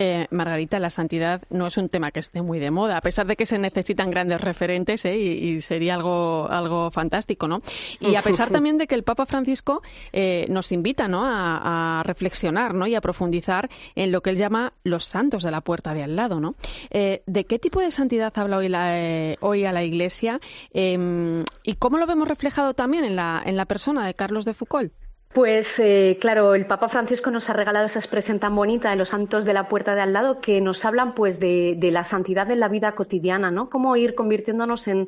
Eh, 0.00 0.28
Margarita, 0.30 0.78
la 0.78 0.90
santidad 0.90 1.42
no 1.50 1.66
es 1.66 1.76
un 1.76 1.88
tema 1.88 2.12
que 2.12 2.20
esté 2.20 2.40
muy 2.40 2.60
de 2.60 2.70
moda, 2.70 2.96
a 2.96 3.00
pesar 3.00 3.26
de 3.26 3.34
que 3.34 3.46
se 3.46 3.58
necesitan 3.58 4.12
grandes 4.12 4.40
referentes 4.40 5.04
¿eh? 5.04 5.18
y, 5.18 5.60
sería 5.60 5.94
algo, 5.94 6.46
algo 6.48 6.92
fantástico, 6.92 7.48
¿no? 7.48 7.62
Y 7.98 8.14
a 8.14 8.22
pesar 8.22 8.48
también 8.52 8.78
de 8.78 8.86
que 8.86 8.94
el 8.94 9.02
Papa 9.02 9.26
Francisco 9.26 9.82
eh, 10.12 10.46
nos 10.50 10.70
invita 10.70 11.08
¿no? 11.08 11.22
a, 11.24 12.04
reflexionar 12.04 12.74
¿no? 12.74 12.86
y 12.86 12.94
a 12.94 13.00
profundizar 13.00 13.68
en 13.96 14.12
lo 14.12 14.20
que 14.20 14.30
él 14.30 14.36
llama 14.36 14.72
los 14.84 15.04
santos 15.04 15.42
de 15.42 15.50
la 15.50 15.62
puerta 15.62 15.92
de 15.94 16.04
al 16.04 16.14
lado, 16.14 16.38
¿no? 16.38 16.54
¿De 16.90 17.44
qué 17.48 17.58
tipo 17.58 17.80
de 17.80 17.90
santidad 17.90 18.32
habla 18.36 18.58
hoy, 18.58 18.68
la, 18.68 19.34
hoy 19.40 19.64
a 19.64 19.72
la 19.72 19.82
Iglesia 19.82 20.38
em, 20.72 21.42
y 21.64 21.74
cómo 21.74 21.98
lo 21.98 22.06
vemos 22.06 22.28
reflejado 22.28 22.72
también 22.74 23.02
en 23.02 23.16
la, 23.16 23.42
en 23.44 23.56
la 23.56 23.66
persona 23.66 24.06
de 24.06 24.14
Carlos 24.14 24.44
de 24.44 24.54
Foucault? 24.54 24.92
Pues 25.34 25.78
eh, 25.78 26.16
claro, 26.22 26.54
el 26.54 26.64
Papa 26.64 26.88
Francisco 26.88 27.30
nos 27.30 27.50
ha 27.50 27.52
regalado 27.52 27.84
esa 27.84 27.98
expresión 27.98 28.38
tan 28.38 28.56
bonita 28.56 28.88
de 28.88 28.96
los 28.96 29.10
santos 29.10 29.44
de 29.44 29.52
la 29.52 29.68
puerta 29.68 29.94
de 29.94 30.00
al 30.00 30.14
lado 30.14 30.40
que 30.40 30.62
nos 30.62 30.86
hablan 30.86 31.14
pues 31.14 31.38
de, 31.38 31.76
la 31.92 32.02
santidad 32.02 32.50
en 32.50 32.60
la 32.60 32.68
vida 32.68 32.92
cotidiana, 32.92 33.50
¿no? 33.50 33.68
Cómo 33.68 33.94
ir 33.96 34.14
convirtiéndonos 34.14 34.88
en, 34.88 35.06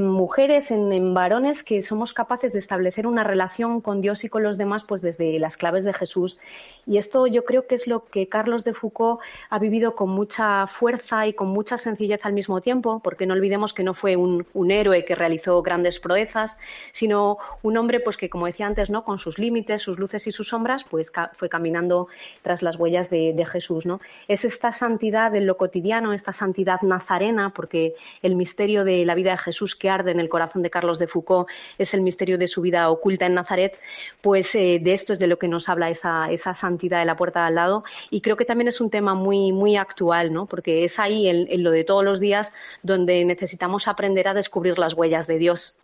mujeres, 0.00 0.72
en, 0.72 1.14
varones 1.14 1.62
que 1.62 1.80
somos 1.80 2.12
capaces 2.12 2.52
de 2.52 2.58
establecer 2.58 3.06
una 3.06 3.22
relación 3.22 3.80
con 3.80 4.00
Dios 4.00 4.24
y 4.24 4.28
con 4.28 4.42
los 4.42 4.58
demás 4.58 4.82
pues 4.84 5.00
desde 5.00 5.38
las 5.38 5.56
claves 5.56 5.84
de 5.84 5.92
Jesús. 5.92 6.40
Y 6.84 6.96
esto 6.96 7.28
yo 7.28 7.44
creo 7.44 7.68
que 7.68 7.76
es 7.76 7.86
lo 7.86 8.04
que 8.04 8.28
Carlos 8.28 8.64
de 8.64 8.74
Foucault 8.74 9.20
ha 9.48 9.60
vivido 9.60 9.94
con 9.94 10.10
mucha 10.10 10.66
fuerza 10.66 11.28
y 11.28 11.34
con 11.34 11.48
mucha 11.48 11.78
sencillez 11.78 12.20
al 12.24 12.32
mismo 12.32 12.60
tiempo, 12.60 13.00
porque 13.02 13.26
no 13.26 13.34
olvidemos 13.34 13.72
que 13.72 13.84
no 13.84 13.94
fue 13.94 14.16
un, 14.16 14.44
héroe 14.72 15.04
que 15.04 15.14
realizó 15.14 15.62
grandes 15.62 16.00
proezas, 16.00 16.58
sino 16.92 17.38
un 17.62 17.76
hombre 17.76 18.00
pues 18.00 18.16
que 18.16 18.28
como 18.28 18.46
decía 18.46 18.66
antes, 18.66 18.90
¿no? 18.90 19.04
Con 19.04 19.18
sus 19.18 19.38
límites 19.38 19.51
sus 19.78 19.98
luces 19.98 20.26
y 20.26 20.32
sus 20.32 20.48
sombras, 20.48 20.84
pues 20.84 21.12
fue 21.34 21.48
caminando 21.48 22.08
tras 22.42 22.62
las 22.62 22.76
huellas 22.76 23.10
de, 23.10 23.46
Jesús. 23.50 23.86
¿no? 23.86 24.00
Es 24.28 24.44
esta 24.44 24.72
santidad 24.72 25.34
en 25.34 25.46
lo 25.46 25.56
cotidiano, 25.56 26.12
esta 26.12 26.32
santidad 26.32 26.80
nazarena, 26.82 27.50
porque 27.50 27.94
el 28.22 28.36
misterio 28.36 28.84
de 28.84 29.04
la 29.04 29.14
vida 29.14 29.32
de 29.32 29.38
Jesús 29.38 29.74
que 29.74 29.90
arde 29.90 30.12
en 30.12 30.20
el 30.20 30.28
corazón 30.28 30.62
de 30.62 30.70
Carlos 30.70 30.98
de 30.98 31.08
Foucault 31.08 31.48
es 31.78 31.92
el 31.92 32.02
misterio 32.02 32.38
de 32.38 32.46
su 32.46 32.60
vida 32.60 32.88
oculta 32.88 33.26
en 33.26 33.34
Nazaret, 33.34 33.78
pues 34.20 34.54
eh, 34.54 34.78
de 34.80 34.94
esto 34.94 35.12
es 35.12 35.18
de 35.18 35.26
lo 35.26 35.38
que 35.38 35.48
nos 35.48 35.68
habla 35.68 35.90
esa, 35.90 36.30
esa 36.30 36.54
santidad 36.54 37.00
de 37.00 37.04
la 37.04 37.16
puerta 37.16 37.40
de 37.40 37.46
al 37.46 37.54
lado. 37.56 37.84
Y 38.10 38.20
creo 38.20 38.36
que 38.36 38.44
también 38.44 38.68
es 38.68 38.80
un 38.80 38.90
tema 38.90 39.14
muy, 39.14 39.52
muy 39.52 39.76
actual, 39.76 40.32
¿no? 40.32 40.46
porque 40.46 40.84
es 40.84 40.98
ahí, 40.98 41.28
en, 41.28 41.62
lo 41.62 41.70
de 41.70 41.84
todos 41.84 42.04
los 42.04 42.20
días, 42.20 42.52
donde 42.82 43.24
necesitamos 43.24 43.88
aprender 43.88 44.28
a 44.28 44.34
descubrir 44.34 44.78
las 44.78 44.94
huellas 44.94 45.26
de 45.26 45.38
Dios. 45.38 45.76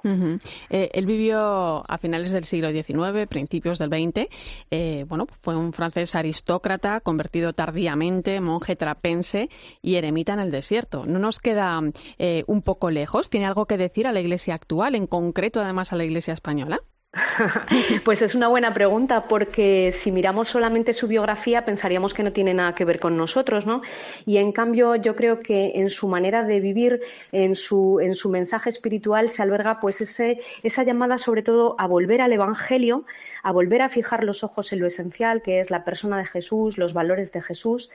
Eh, 0.70 0.90
él 0.92 1.06
vivió 1.06 1.84
a 1.88 1.98
finales 1.98 2.32
del 2.32 2.44
siglo 2.44 2.70
XIX, 2.70 3.26
principios 3.28 3.57
del 3.62 3.88
20. 3.88 4.28
Eh, 4.70 5.04
bueno, 5.08 5.26
fue 5.40 5.56
un 5.56 5.72
francés 5.72 6.14
aristócrata 6.14 7.00
convertido 7.00 7.52
tardíamente, 7.52 8.40
monje 8.40 8.76
trapense 8.76 9.50
y 9.82 9.96
eremita 9.96 10.32
en 10.32 10.40
el 10.40 10.50
desierto. 10.50 11.04
¿No 11.06 11.18
nos 11.18 11.40
queda 11.40 11.80
eh, 12.18 12.44
un 12.46 12.62
poco 12.62 12.90
lejos? 12.90 13.30
¿Tiene 13.30 13.46
algo 13.46 13.66
que 13.66 13.76
decir 13.76 14.06
a 14.06 14.12
la 14.12 14.20
Iglesia 14.20 14.54
actual, 14.54 14.94
en 14.94 15.06
concreto 15.06 15.60
además 15.60 15.92
a 15.92 15.96
la 15.96 16.04
Iglesia 16.04 16.32
española? 16.32 16.80
Pues 18.04 18.22
es 18.22 18.34
una 18.34 18.48
buena 18.48 18.74
pregunta 18.74 19.28
porque 19.28 19.92
si 19.92 20.12
miramos 20.12 20.48
solamente 20.48 20.92
su 20.92 21.08
biografía 21.08 21.62
pensaríamos 21.62 22.14
que 22.14 22.22
no 22.22 22.32
tiene 22.32 22.54
nada 22.54 22.74
que 22.74 22.84
ver 22.84 23.00
con 23.00 23.16
nosotros, 23.16 23.66
¿no? 23.66 23.82
Y 24.26 24.36
en 24.38 24.52
cambio 24.52 24.94
yo 24.96 25.16
creo 25.16 25.40
que 25.40 25.72
en 25.74 25.88
su 25.88 26.08
manera 26.08 26.42
de 26.42 26.60
vivir, 26.60 27.00
en 27.32 27.54
su, 27.54 28.00
en 28.00 28.14
su 28.14 28.28
mensaje 28.28 28.68
espiritual 28.68 29.28
se 29.28 29.42
alberga 29.42 29.80
pues 29.80 30.00
ese, 30.00 30.40
esa 30.62 30.82
llamada 30.84 31.18
sobre 31.18 31.42
todo 31.42 31.76
a 31.78 31.86
volver 31.86 32.20
al 32.20 32.32
Evangelio, 32.32 33.04
a 33.42 33.52
volver 33.52 33.82
a 33.82 33.88
fijar 33.88 34.24
los 34.24 34.44
ojos 34.44 34.72
en 34.72 34.80
lo 34.80 34.86
esencial, 34.86 35.42
que 35.42 35.60
es 35.60 35.70
la 35.70 35.84
persona 35.84 36.18
de 36.18 36.26
Jesús, 36.26 36.78
los 36.78 36.92
valores 36.92 37.32
de 37.32 37.42
Jesús. 37.42 37.90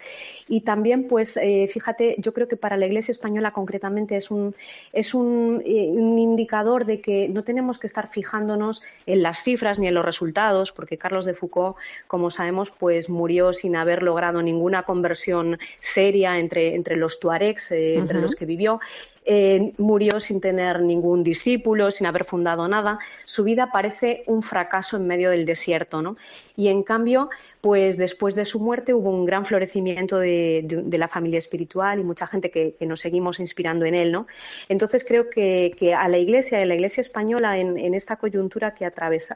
Y 0.48 0.62
también, 0.62 1.08
pues, 1.08 1.38
eh, 1.38 1.68
fíjate, 1.72 2.16
yo 2.20 2.34
creo 2.34 2.48
que 2.48 2.58
para 2.58 2.78
la 2.78 2.86
Iglesia 2.86 3.12
española 3.12 3.52
concretamente 3.52 4.16
es 4.16 4.32
un, 4.32 4.56
es 4.92 5.14
un, 5.14 5.62
eh, 5.66 5.88
un, 5.90 6.20
indicador 6.20 6.86
de 6.86 7.02
que 7.02 7.28
no 7.30 7.44
tenemos 7.44 7.80
que 7.80 7.88
estar 7.88 8.08
fijándonos 8.08 8.82
en 9.06 9.24
las 9.24 9.44
cifras 9.44 9.80
ni 9.80 9.88
en 9.88 9.94
los 9.94 10.06
resultados, 10.06 10.72
porque 10.72 10.98
Carlos 10.98 11.26
de 11.26 11.34
Foucault, 11.34 11.76
como 12.08 12.30
sabemos, 12.30 12.72
pues 12.72 13.10
murió 13.10 13.54
sin 13.54 13.76
haber 13.76 14.04
logrado 14.04 14.42
ninguna 14.42 14.84
conversión 14.84 15.60
seria 15.82 16.40
entre, 16.40 16.76
entre 16.76 16.96
los 16.96 17.20
tuaregs, 17.20 17.72
eh, 17.72 17.96
entre 17.96 18.22
los 18.22 18.36
que 18.36 18.46
vivió. 18.46 18.80
Eh, 19.26 19.74
murió 19.78 20.20
sin 20.20 20.42
tener 20.42 20.82
ningún 20.82 21.24
discípulo, 21.24 21.92
sin 21.92 22.08
haber 22.08 22.26
fundado 22.26 22.68
nada. 22.68 23.00
Su 23.26 23.44
vida 23.44 23.72
parece 23.72 24.24
un 24.28 24.44
fracaso 24.44 24.98
en 24.98 25.08
medio 25.08 25.30
del 25.30 25.46
desierto, 25.46 26.02
¿no? 26.02 26.18
Y 26.58 26.68
en 26.68 26.84
cambio, 26.84 27.30
pues 27.64 27.96
después 27.96 28.36
de 28.36 28.44
su 28.44 28.60
muerte 28.60 28.94
hubo 28.94 29.10
un 29.10 29.26
gran 29.26 29.46
florecimiento 29.46 30.20
de, 30.20 30.66
la 30.92 31.08
familia 31.08 31.40
espiritual 31.40 31.98
y 31.98 32.04
mucha 32.04 32.28
gente 32.28 32.52
que, 32.52 32.76
nos 32.82 33.00
seguimos 33.00 33.40
inspirando 33.40 33.86
en 33.86 33.96
él, 33.96 34.12
¿no? 34.12 34.28
Entonces 34.68 35.06
creo 35.08 35.30
que, 35.30 35.96
a 35.98 36.10
la 36.10 36.18
Iglesia, 36.18 36.62
a 36.62 36.66
la 36.66 36.76
Iglesia 36.76 37.00
española, 37.00 37.58
en, 37.58 37.94
esta 37.94 38.18
coyuntura 38.18 38.74
que, 38.74 38.92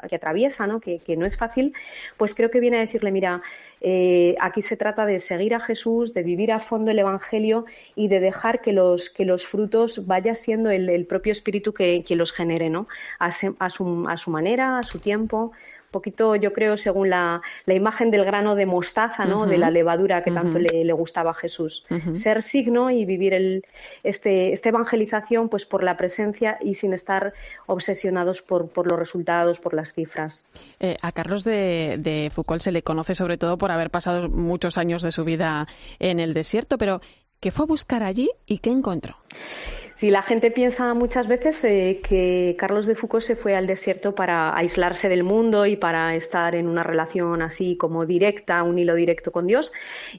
que 0.09 0.15
atraviesa, 0.17 0.67
¿no? 0.67 0.81
Que, 0.81 1.01
no 1.15 1.25
es 1.25 1.37
fácil, 1.37 1.73
pues 2.17 2.35
creo 2.35 2.51
que 2.51 2.59
viene 2.59 2.79
a 2.79 2.81
decirle, 2.81 3.13
mira, 3.13 3.43
eh, 3.79 4.35
aquí 4.41 4.61
se 4.61 4.75
trata 4.75 5.05
de 5.05 5.19
seguir 5.19 5.55
a 5.55 5.61
Jesús, 5.61 6.13
de 6.13 6.23
vivir 6.23 6.51
a 6.51 6.59
fondo 6.59 6.91
el 6.91 6.99
Evangelio 6.99 7.63
y 7.95 8.09
de 8.09 8.19
dejar 8.19 8.59
que 8.59 8.73
los, 8.73 9.09
que 9.09 9.25
frutos 9.37 10.05
vaya 10.05 10.35
siendo 10.35 10.69
el, 10.69 11.05
propio 11.05 11.31
Espíritu 11.31 11.73
que, 11.73 12.03
los 12.09 12.33
genere, 12.33 12.69
¿no? 12.69 12.89
A 13.19 13.31
su 13.31 14.31
manera, 14.31 14.79
a 14.79 14.83
su 14.83 14.99
tiempo, 14.99 15.53
poquito, 15.91 16.35
yo 16.35 16.53
creo, 16.53 16.77
según 16.77 17.09
la, 17.09 17.41
imagen 17.65 18.11
del 18.11 18.25
grano 18.25 18.55
de 18.55 18.65
mostaza, 18.65 19.25
¿no? 19.25 19.45
De 19.45 19.57
la 19.57 19.71
levadura 19.71 20.23
que 20.23 20.31
tanto 20.31 20.59
le, 20.59 20.93
gustaba 20.93 21.31
a 21.31 21.33
Jesús. 21.33 21.85
Ser 22.13 22.41
signo 22.41 22.89
y 22.89 23.05
vivir 23.05 23.33
el, 23.33 23.65
este, 24.03 24.51
esta 24.53 24.69
evangelización 24.69 25.49
pues 25.49 25.65
por 25.65 25.83
la 25.83 25.97
presencia 25.97 26.57
y 26.61 26.75
sin 26.75 26.93
estar 26.93 27.33
obsesionados 27.67 28.41
por, 28.41 28.69
por 28.69 28.89
los 28.89 28.97
resultados, 28.97 29.59
por 29.59 29.73
las 29.73 29.93
cifras. 29.93 30.45
Eh, 30.79 30.95
a 31.01 31.11
Carlos 31.11 31.43
de, 31.43 31.97
de 31.99 32.31
Foucault 32.33 32.61
se 32.61 32.71
le 32.71 32.83
conoce 32.83 33.15
sobre 33.15 33.37
todo 33.37 33.57
por 33.57 33.71
haber 33.71 33.89
pasado 33.89 34.29
muchos 34.29 34.77
años 34.77 35.03
de 35.03 35.11
su 35.11 35.23
vida 35.23 35.67
en 35.99 36.19
el 36.19 36.33
desierto, 36.33 36.77
pero 36.77 37.01
¿qué 37.39 37.51
fue 37.51 37.63
a 37.63 37.67
buscar 37.67 38.03
allí 38.03 38.29
y 38.45 38.59
qué 38.59 38.71
encontró? 38.71 39.17
Sí, 39.97 40.11
la 40.11 40.21
gente 40.21 40.51
piensa 40.51 40.93
muchas 40.93 41.27
veces 41.27 41.63
eh, 41.63 42.01
que 42.07 42.55
Carlos 42.59 42.85
de 42.85 42.93
Foucault 42.93 43.25
se 43.25 43.35
fue 43.35 43.55
al 43.55 43.65
desierto 43.65 44.13
para 44.13 44.55
aislarse 44.55 45.09
del 45.09 45.23
mundo 45.23 45.65
y 45.65 45.75
para 45.75 46.13
estar 46.13 46.53
en 46.53 46.67
una 46.67 46.83
relación 46.83 47.41
así 47.41 47.77
como 47.77 48.05
directa, 48.05 48.61
un 48.61 48.77
hilo 48.77 48.93
directo 48.93 49.31
con 49.31 49.47
Dios. 49.47 49.73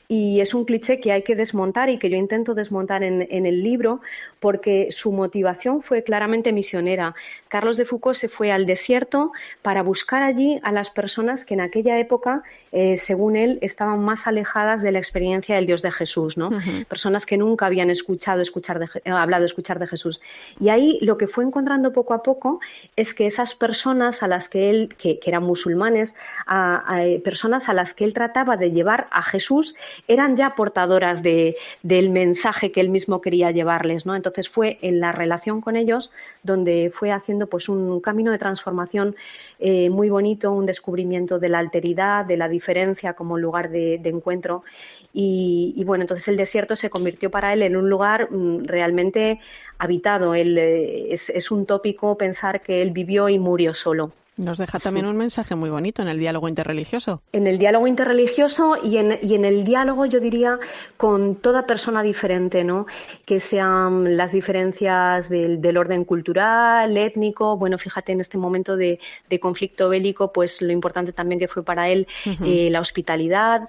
Y 0.09 0.41
es 0.41 0.53
un 0.53 0.65
cliché 0.65 0.99
que 0.99 1.13
hay 1.13 1.23
que 1.23 1.37
desmontar 1.37 1.91
y 1.91 1.99
que 1.99 2.11
yo 2.11 2.17
intento 2.17 2.55
desmontar 2.55 3.05
en, 3.05 3.23
el 3.31 3.63
libro 3.63 4.01
porque 4.41 4.89
su 4.91 5.13
motivación 5.13 5.81
fue 5.81 6.03
claramente 6.03 6.53
misionera. 6.53 7.15
Carlos 7.49 7.77
de 7.77 7.85
Foucault 7.85 8.17
se 8.17 8.29
fue 8.29 8.53
al 8.53 8.67
desierto 8.67 9.33
para 9.63 9.83
buscar 9.83 10.23
allí 10.23 10.61
a 10.63 10.73
las 10.73 10.91
personas 10.91 11.45
que 11.45 11.55
en 11.55 11.61
aquella 11.61 11.99
época, 11.99 12.43
eh, 12.73 12.97
según 12.97 13.37
él, 13.37 13.59
estaban 13.63 14.05
más 14.05 14.27
alejadas 14.27 14.83
de 14.83 14.93
la 14.93 14.99
experiencia 14.99 15.57
del 15.57 15.67
Dios 15.67 15.83
de 15.83 15.91
Jesús, 15.91 16.37
¿no? 16.37 16.51
Personas 16.89 17.27
que 17.27 17.37
nunca 17.37 17.67
habían 17.67 17.91
escuchado, 17.91 18.41
escuchar 18.41 18.79
de, 18.79 18.89
hablado, 19.11 19.45
escuchar 19.45 19.79
de 19.79 19.87
Jesús. 19.87 20.21
Y 20.61 20.69
ahí 20.69 20.99
lo 21.03 21.17
que 21.17 21.27
fue 21.27 21.45
encontrando 21.45 21.93
poco 21.93 22.15
a 22.15 22.23
poco 22.23 22.61
es 22.97 23.15
que 23.15 23.27
esas 23.27 23.55
personas 23.55 24.23
a 24.23 24.29
las 24.29 24.49
que 24.49 24.71
él, 24.71 24.95
que, 24.99 25.19
eran 25.25 25.43
musulmanes, 25.43 26.15
a, 26.47 27.03
eh, 27.05 27.21
personas 27.21 27.69
a 27.69 27.75
las 27.75 27.95
que 27.95 28.05
él 28.05 28.15
trataba 28.15 28.57
de 28.57 28.71
llevar 28.71 29.09
a 29.11 29.23
Jesús, 29.23 29.75
eran 30.07 30.37
ya 30.37 30.55
portadoras 30.55 31.23
de, 31.23 31.57
del 31.83 32.11
mensaje 32.11 32.73
que 32.73 32.81
él 32.81 32.89
mismo 32.89 33.21
quería 33.21 33.51
llevarles, 33.51 34.07
¿no? 34.07 34.17
Entonces 34.17 34.49
fue 34.49 34.79
en 34.83 35.01
la 35.01 35.13
relación 35.13 35.61
con 35.61 35.77
ellos 35.77 36.11
donde 36.43 36.91
fue 36.95 37.13
haciendo 37.13 37.38
pues 37.47 37.69
un 37.69 38.01
camino 38.01 38.33
de 38.33 38.39
transformación 38.39 39.17
eh, 39.59 39.91
muy 39.91 40.11
bonito, 40.11 40.53
un 40.53 40.67
descubrimiento 40.67 41.39
de 41.39 41.49
la 41.49 41.59
alteridad, 41.59 42.25
de 42.25 42.37
la 42.37 42.49
diferencia 42.49 43.15
como 43.15 43.39
lugar 43.39 43.71
de, 43.71 44.01
encuentro. 44.05 44.65
Y, 45.13 45.83
bueno, 45.85 46.03
entonces 46.03 46.29
el 46.29 46.37
desierto 46.37 46.77
se 46.77 46.91
convirtió 46.91 47.31
para 47.31 47.53
él 47.53 47.63
en 47.63 47.77
un 47.77 47.89
lugar 47.89 48.31
mm, 48.31 48.65
realmente 48.65 49.41
habitado. 49.79 50.35
Eh, 50.35 51.13
es 51.13 51.51
un 51.51 51.67
tópico 51.67 52.17
pensar 52.17 52.63
que 52.63 52.83
él 52.83 52.91
vivió 52.91 53.29
y 53.29 53.39
murió 53.39 53.75
solo. 53.75 54.13
Nos 54.39 54.57
deja 54.57 54.79
también 54.79 55.05
un 55.07 55.17
mensaje 55.17 55.57
muy 55.57 55.69
bonito 55.69 56.01
en 56.01 56.07
el 56.07 56.21
diálogo 56.21 56.49
interreligioso. 56.49 57.23
En 57.33 57.49
el 57.49 57.59
diálogo 57.59 57.89
interreligioso 57.89 58.77
y 58.83 58.99
en, 58.99 59.19
y 59.21 59.35
en 59.35 59.45
el 59.45 59.65
diálogo, 59.65 60.07
yo 60.07 60.21
diría, 60.21 60.61
con 60.97 61.35
toda 61.35 61.67
persona 61.67 62.05
diferente, 62.05 62.63
¿no? 62.63 62.87
Que 63.27 63.41
sean 63.41 64.17
las 64.17 64.31
diferencias 64.31 65.29
del, 65.29 65.61
del 65.61 65.77
orden 65.77 66.05
cultural, 66.05 66.97
étnico. 66.97 67.57
Bueno, 67.57 67.79
fíjate, 67.79 68.13
en 68.13 68.21
este 68.21 68.39
momento 68.39 68.77
de, 68.77 69.01
de, 69.29 69.41
conflicto 69.41 69.89
bélico, 69.89 70.33
pues 70.33 70.63
lo 70.63 70.71
importante 70.71 71.13
también 71.13 71.41
que 71.41 71.49
fue 71.49 71.65
para 71.65 71.89
él 71.89 72.07
eh, 72.25 72.69
la 72.71 72.81
hospitalidad. 72.81 73.69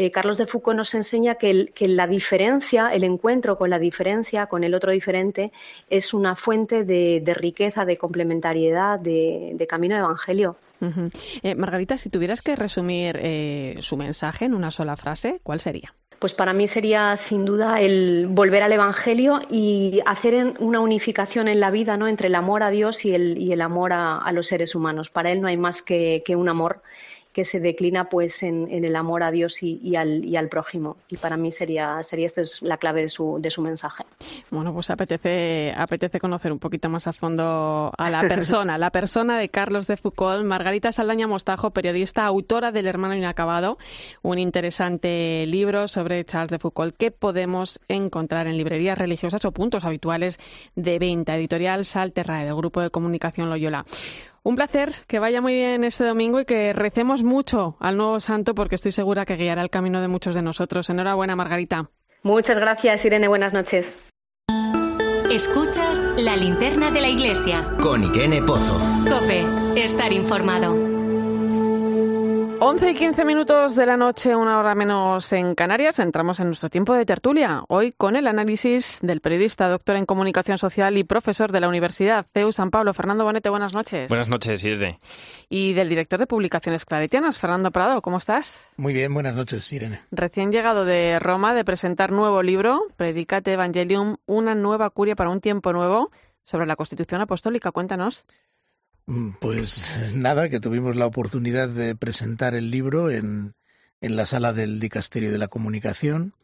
Eh, 0.00 0.12
Carlos 0.12 0.38
de 0.38 0.46
Foucault 0.46 0.76
nos 0.76 0.94
enseña 0.94 1.34
que, 1.34 1.72
que 1.74 1.88
la 1.88 2.06
diferencia, 2.06 2.90
el 2.92 3.02
encuentro 3.02 3.58
con 3.58 3.68
la 3.68 3.80
diferencia, 3.80 4.46
con 4.46 4.62
el 4.62 4.72
otro 4.72 4.92
diferente, 4.92 5.50
es 5.90 6.14
una 6.14 6.36
fuente 6.36 6.84
de, 6.84 7.20
de 7.20 7.34
riqueza, 7.34 7.84
de 7.84 7.96
complementariedad, 7.96 9.00
de, 9.00 9.54
de 9.54 9.66
camino 9.66 9.96
de 9.96 10.02
evangelio. 10.02 10.54
Eh, 11.42 11.56
Margarita, 11.56 11.98
si 11.98 12.10
tuvieras 12.10 12.42
que 12.42 12.54
resumir 12.54 13.18
eh, 13.20 13.78
su 13.80 13.96
mensaje 13.96 14.44
en 14.44 14.54
una 14.54 14.70
sola 14.70 14.96
frase, 14.96 15.40
¿cuál 15.42 15.58
sería? 15.58 15.92
Pues 16.20 16.32
para 16.32 16.52
mí 16.52 16.68
sería 16.68 17.16
sin 17.16 17.44
duda 17.44 17.80
el 17.80 18.28
volver 18.28 18.62
al 18.62 18.72
Evangelio 18.72 19.40
y 19.50 20.00
hacer 20.06 20.54
una 20.60 20.78
unificación 20.78 21.48
en 21.48 21.58
la 21.58 21.72
vida 21.72 21.96
¿no? 21.96 22.06
entre 22.06 22.28
el 22.28 22.36
amor 22.36 22.62
a 22.62 22.70
Dios 22.70 23.04
y 23.04 23.14
el, 23.14 23.36
y 23.38 23.52
el 23.52 23.60
amor 23.60 23.92
a, 23.92 24.30
los 24.30 24.46
seres 24.46 24.76
humanos. 24.76 25.10
Para 25.10 25.32
él 25.32 25.40
no 25.40 25.48
hay 25.48 25.56
más 25.56 25.82
que, 25.82 26.22
que 26.24 26.36
un 26.36 26.48
amor 26.48 26.82
que 27.38 27.44
se 27.44 27.60
declina 27.60 28.08
pues 28.08 28.42
en, 28.42 28.68
el 28.68 28.96
amor 28.96 29.22
a 29.22 29.30
Dios 29.30 29.62
y, 29.62 29.94
al, 29.94 30.24
y, 30.24 30.34
al, 30.34 30.48
prójimo. 30.48 30.96
Y 31.08 31.18
para 31.18 31.36
mí 31.36 31.52
sería, 31.52 32.02
sería 32.02 32.26
esta 32.26 32.40
es 32.40 32.62
la 32.62 32.78
clave 32.78 33.02
de 33.02 33.08
su, 33.08 33.38
de 33.40 33.48
su 33.48 33.62
mensaje. 33.62 34.02
Bueno, 34.50 34.74
pues 34.74 34.90
apetece, 34.90 35.72
apetece 35.76 36.18
conocer 36.18 36.50
un 36.50 36.58
poquito 36.58 36.88
más 36.88 37.06
a 37.06 37.12
fondo 37.12 37.92
a 37.96 38.10
la 38.10 38.26
persona, 38.26 38.76
la 38.76 38.90
persona 38.90 39.38
de 39.38 39.50
Carlos 39.50 39.86
de 39.86 39.96
Foucault, 39.96 40.44
Margarita 40.44 40.90
Saldaña 40.90 41.28
Mostajo, 41.28 41.70
periodista, 41.70 42.26
autora 42.26 42.72
del 42.72 42.88
Hermano 42.88 43.14
Inacabado, 43.14 43.78
un 44.22 44.40
interesante 44.40 45.46
libro 45.46 45.86
sobre 45.86 46.24
Charles 46.24 46.50
de 46.50 46.58
Foucault 46.58 46.96
que 46.96 47.12
podemos 47.12 47.78
encontrar 47.86 48.48
en 48.48 48.56
librerías 48.56 48.98
religiosas 48.98 49.44
o 49.44 49.52
puntos 49.52 49.84
habituales 49.84 50.40
de 50.74 50.98
venta. 50.98 51.36
Editorial 51.36 51.84
Salterrae, 51.84 52.46
del 52.46 52.56
Grupo 52.56 52.80
de 52.80 52.90
Comunicación 52.90 53.48
Loyola. 53.48 53.84
Un 54.48 54.56
placer, 54.56 54.94
que 55.06 55.18
vaya 55.18 55.42
muy 55.42 55.52
bien 55.52 55.84
este 55.84 56.04
domingo 56.04 56.40
y 56.40 56.46
que 56.46 56.72
recemos 56.72 57.22
mucho 57.22 57.76
al 57.80 57.98
nuevo 57.98 58.18
santo 58.18 58.54
porque 58.54 58.76
estoy 58.76 58.92
segura 58.92 59.26
que 59.26 59.36
guiará 59.36 59.60
el 59.60 59.68
camino 59.68 60.00
de 60.00 60.08
muchos 60.08 60.34
de 60.34 60.40
nosotros. 60.40 60.88
Enhorabuena, 60.88 61.36
Margarita. 61.36 61.90
Muchas 62.22 62.58
gracias, 62.58 63.04
Irene. 63.04 63.28
Buenas 63.28 63.52
noches. 63.52 64.02
Escuchas 65.30 66.02
la 66.16 66.34
linterna 66.34 66.90
de 66.90 67.02
la 67.02 67.08
iglesia. 67.08 67.76
Con 67.78 68.02
Irene 68.02 68.40
Pozo. 68.40 68.80
Cope, 69.06 69.44
estar 69.84 70.14
informado. 70.14 70.87
11 72.60 72.90
y 72.90 72.94
15 72.96 73.24
minutos 73.24 73.76
de 73.76 73.86
la 73.86 73.96
noche, 73.96 74.34
una 74.34 74.58
hora 74.58 74.74
menos 74.74 75.32
en 75.32 75.54
Canarias, 75.54 76.00
entramos 76.00 76.40
en 76.40 76.48
nuestro 76.48 76.68
tiempo 76.68 76.92
de 76.92 77.06
tertulia. 77.06 77.62
Hoy 77.68 77.92
con 77.92 78.16
el 78.16 78.26
análisis 78.26 78.98
del 79.00 79.20
periodista, 79.20 79.68
doctor 79.68 79.94
en 79.94 80.06
comunicación 80.06 80.58
social 80.58 80.98
y 80.98 81.04
profesor 81.04 81.52
de 81.52 81.60
la 81.60 81.68
Universidad 81.68 82.26
CEU 82.34 82.50
San 82.50 82.72
Pablo, 82.72 82.92
Fernando 82.94 83.22
Bonete. 83.22 83.48
Buenas 83.48 83.74
noches. 83.74 84.08
Buenas 84.08 84.28
noches, 84.28 84.64
Irene. 84.64 84.98
Y 85.48 85.72
del 85.74 85.88
director 85.88 86.18
de 86.18 86.26
publicaciones 86.26 86.84
claretianas, 86.84 87.38
Fernando 87.38 87.70
Prado. 87.70 88.02
¿Cómo 88.02 88.18
estás? 88.18 88.72
Muy 88.76 88.92
bien, 88.92 89.14
buenas 89.14 89.36
noches, 89.36 89.72
Irene. 89.72 90.00
Recién 90.10 90.50
llegado 90.50 90.84
de 90.84 91.20
Roma 91.20 91.54
de 91.54 91.64
presentar 91.64 92.10
nuevo 92.10 92.42
libro, 92.42 92.82
Predicate 92.96 93.52
Evangelium, 93.52 94.16
una 94.26 94.56
nueva 94.56 94.90
curia 94.90 95.14
para 95.14 95.30
un 95.30 95.40
tiempo 95.40 95.72
nuevo, 95.72 96.10
sobre 96.42 96.66
la 96.66 96.76
Constitución 96.76 97.20
Apostólica. 97.20 97.70
Cuéntanos. 97.72 98.26
Mm, 99.08 99.30
pues 99.40 99.98
nada, 100.12 100.50
que 100.50 100.60
tuvimos 100.60 100.94
la 100.94 101.06
oportunidad 101.06 101.70
de 101.70 101.96
presentar 101.96 102.54
el 102.54 102.70
libro 102.70 103.10
en, 103.10 103.54
en 104.02 104.16
la 104.16 104.26
sala 104.26 104.52
del 104.52 104.80
Dicasterio 104.80 105.32
de 105.32 105.38
la 105.38 105.48
Comunicación, 105.48 106.34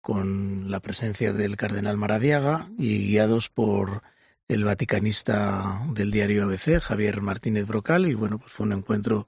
con 0.00 0.70
la 0.70 0.78
presencia 0.78 1.32
del 1.32 1.56
cardenal 1.56 1.96
Maradiaga 1.96 2.70
y 2.78 3.08
guiados 3.08 3.48
por 3.48 4.02
el 4.46 4.62
vaticanista 4.62 5.82
del 5.94 6.12
diario 6.12 6.44
ABC, 6.44 6.80
Javier 6.80 7.22
Martínez 7.22 7.66
Brocal, 7.66 8.06
y 8.06 8.14
bueno, 8.14 8.38
pues 8.38 8.52
fue 8.52 8.66
un 8.66 8.72
encuentro 8.74 9.26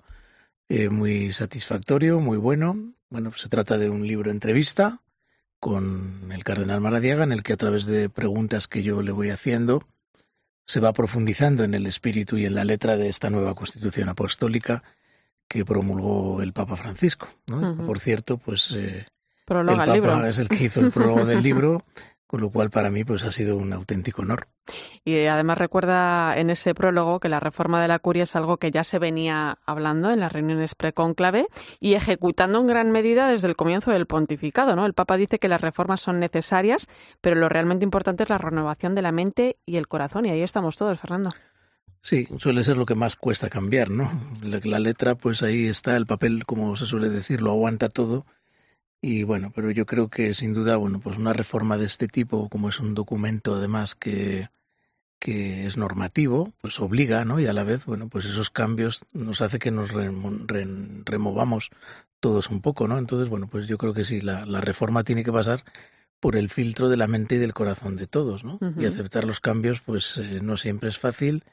eh, 0.68 0.88
muy 0.88 1.32
satisfactorio, 1.32 2.20
muy 2.20 2.38
bueno. 2.38 2.94
Bueno, 3.10 3.30
pues 3.30 3.42
se 3.42 3.48
trata 3.48 3.76
de 3.76 3.90
un 3.90 4.06
libro 4.06 4.30
entrevista 4.30 5.00
con 5.58 6.30
el 6.30 6.44
cardenal 6.44 6.80
Maradiaga, 6.80 7.24
en 7.24 7.32
el 7.32 7.42
que 7.42 7.54
a 7.54 7.56
través 7.56 7.86
de 7.86 8.08
preguntas 8.08 8.68
que 8.68 8.84
yo 8.84 9.02
le 9.02 9.10
voy 9.10 9.30
haciendo, 9.30 9.84
se 10.66 10.80
va 10.80 10.92
profundizando 10.92 11.64
en 11.64 11.74
el 11.74 11.86
espíritu 11.86 12.38
y 12.38 12.46
en 12.46 12.54
la 12.54 12.64
letra 12.64 12.96
de 12.96 13.08
esta 13.08 13.30
nueva 13.30 13.54
constitución 13.54 14.08
apostólica 14.08 14.82
que 15.48 15.64
promulgó 15.64 16.42
el 16.42 16.52
Papa 16.52 16.76
Francisco. 16.76 17.28
Por 17.86 18.00
cierto, 18.00 18.38
pues 18.38 18.72
eh, 18.72 19.06
el 19.48 19.66
Papa 19.66 20.28
es 20.28 20.38
el 20.38 20.48
que 20.48 20.64
hizo 20.64 20.80
el 20.80 20.90
prólogo 20.90 21.26
del 21.26 21.42
libro 21.42 21.84
con 22.34 22.40
lo 22.40 22.50
cual 22.50 22.68
para 22.68 22.90
mí 22.90 23.04
pues 23.04 23.22
ha 23.22 23.30
sido 23.30 23.56
un 23.56 23.72
auténtico 23.72 24.22
honor. 24.22 24.48
Y 25.04 25.26
además 25.26 25.56
recuerda 25.56 26.36
en 26.36 26.50
ese 26.50 26.74
prólogo 26.74 27.20
que 27.20 27.28
la 27.28 27.38
reforma 27.38 27.80
de 27.80 27.86
la 27.86 28.00
curia 28.00 28.24
es 28.24 28.34
algo 28.34 28.56
que 28.56 28.72
ya 28.72 28.82
se 28.82 28.98
venía 28.98 29.58
hablando 29.66 30.10
en 30.10 30.18
las 30.18 30.32
reuniones 30.32 30.74
precónclave 30.74 31.46
y 31.78 31.94
ejecutando 31.94 32.58
en 32.58 32.66
gran 32.66 32.90
medida 32.90 33.28
desde 33.28 33.46
el 33.46 33.54
comienzo 33.54 33.92
del 33.92 34.06
pontificado, 34.06 34.74
¿no? 34.74 34.84
El 34.84 34.94
Papa 34.94 35.16
dice 35.16 35.38
que 35.38 35.46
las 35.46 35.60
reformas 35.60 36.00
son 36.00 36.18
necesarias, 36.18 36.88
pero 37.20 37.36
lo 37.36 37.48
realmente 37.48 37.84
importante 37.84 38.24
es 38.24 38.28
la 38.28 38.38
renovación 38.38 38.96
de 38.96 39.02
la 39.02 39.12
mente 39.12 39.58
y 39.64 39.76
el 39.76 39.86
corazón 39.86 40.26
y 40.26 40.30
ahí 40.30 40.42
estamos 40.42 40.74
todos, 40.74 40.98
Fernando. 40.98 41.30
Sí, 42.00 42.26
suele 42.38 42.64
ser 42.64 42.76
lo 42.76 42.84
que 42.84 42.96
más 42.96 43.14
cuesta 43.14 43.48
cambiar, 43.48 43.90
¿no? 43.90 44.10
La, 44.42 44.58
la 44.64 44.80
letra, 44.80 45.14
pues 45.14 45.44
ahí 45.44 45.68
está, 45.68 45.96
el 45.96 46.06
papel, 46.06 46.46
como 46.46 46.74
se 46.74 46.86
suele 46.86 47.10
decir, 47.10 47.40
lo 47.40 47.52
aguanta 47.52 47.88
todo 47.88 48.26
y 49.04 49.22
bueno, 49.22 49.52
pero 49.54 49.70
yo 49.70 49.84
creo 49.84 50.08
que 50.08 50.32
sin 50.32 50.54
duda, 50.54 50.76
bueno, 50.76 50.98
pues 50.98 51.18
una 51.18 51.34
reforma 51.34 51.76
de 51.76 51.84
este 51.84 52.08
tipo, 52.08 52.48
como 52.48 52.70
es 52.70 52.80
un 52.80 52.94
documento 52.94 53.54
además 53.54 53.94
que, 53.94 54.48
que 55.18 55.66
es 55.66 55.76
normativo, 55.76 56.54
pues 56.62 56.80
obliga, 56.80 57.26
¿no? 57.26 57.38
Y 57.38 57.46
a 57.46 57.52
la 57.52 57.64
vez, 57.64 57.84
bueno, 57.84 58.08
pues 58.08 58.24
esos 58.24 58.48
cambios 58.48 59.04
nos 59.12 59.42
hace 59.42 59.58
que 59.58 59.70
nos 59.70 59.90
removamos 59.92 61.68
todos 62.18 62.48
un 62.48 62.62
poco, 62.62 62.88
¿no? 62.88 62.96
Entonces, 62.96 63.28
bueno, 63.28 63.46
pues 63.46 63.66
yo 63.66 63.76
creo 63.76 63.92
que 63.92 64.06
sí, 64.06 64.22
la, 64.22 64.46
la, 64.46 64.62
reforma 64.62 65.04
tiene 65.04 65.22
que 65.22 65.32
pasar 65.32 65.64
por 66.18 66.34
el 66.34 66.48
filtro 66.48 66.88
de 66.88 66.96
la 66.96 67.06
mente 67.06 67.34
y 67.34 67.38
del 67.38 67.52
corazón 67.52 67.96
de 67.96 68.06
todos, 68.06 68.42
¿no? 68.42 68.58
Y 68.78 68.86
aceptar 68.86 69.24
los 69.24 69.40
cambios, 69.40 69.82
pues 69.82 70.16
eh, 70.16 70.40
no 70.42 70.56
siempre 70.56 70.88
es 70.88 70.98
fácil 70.98 71.44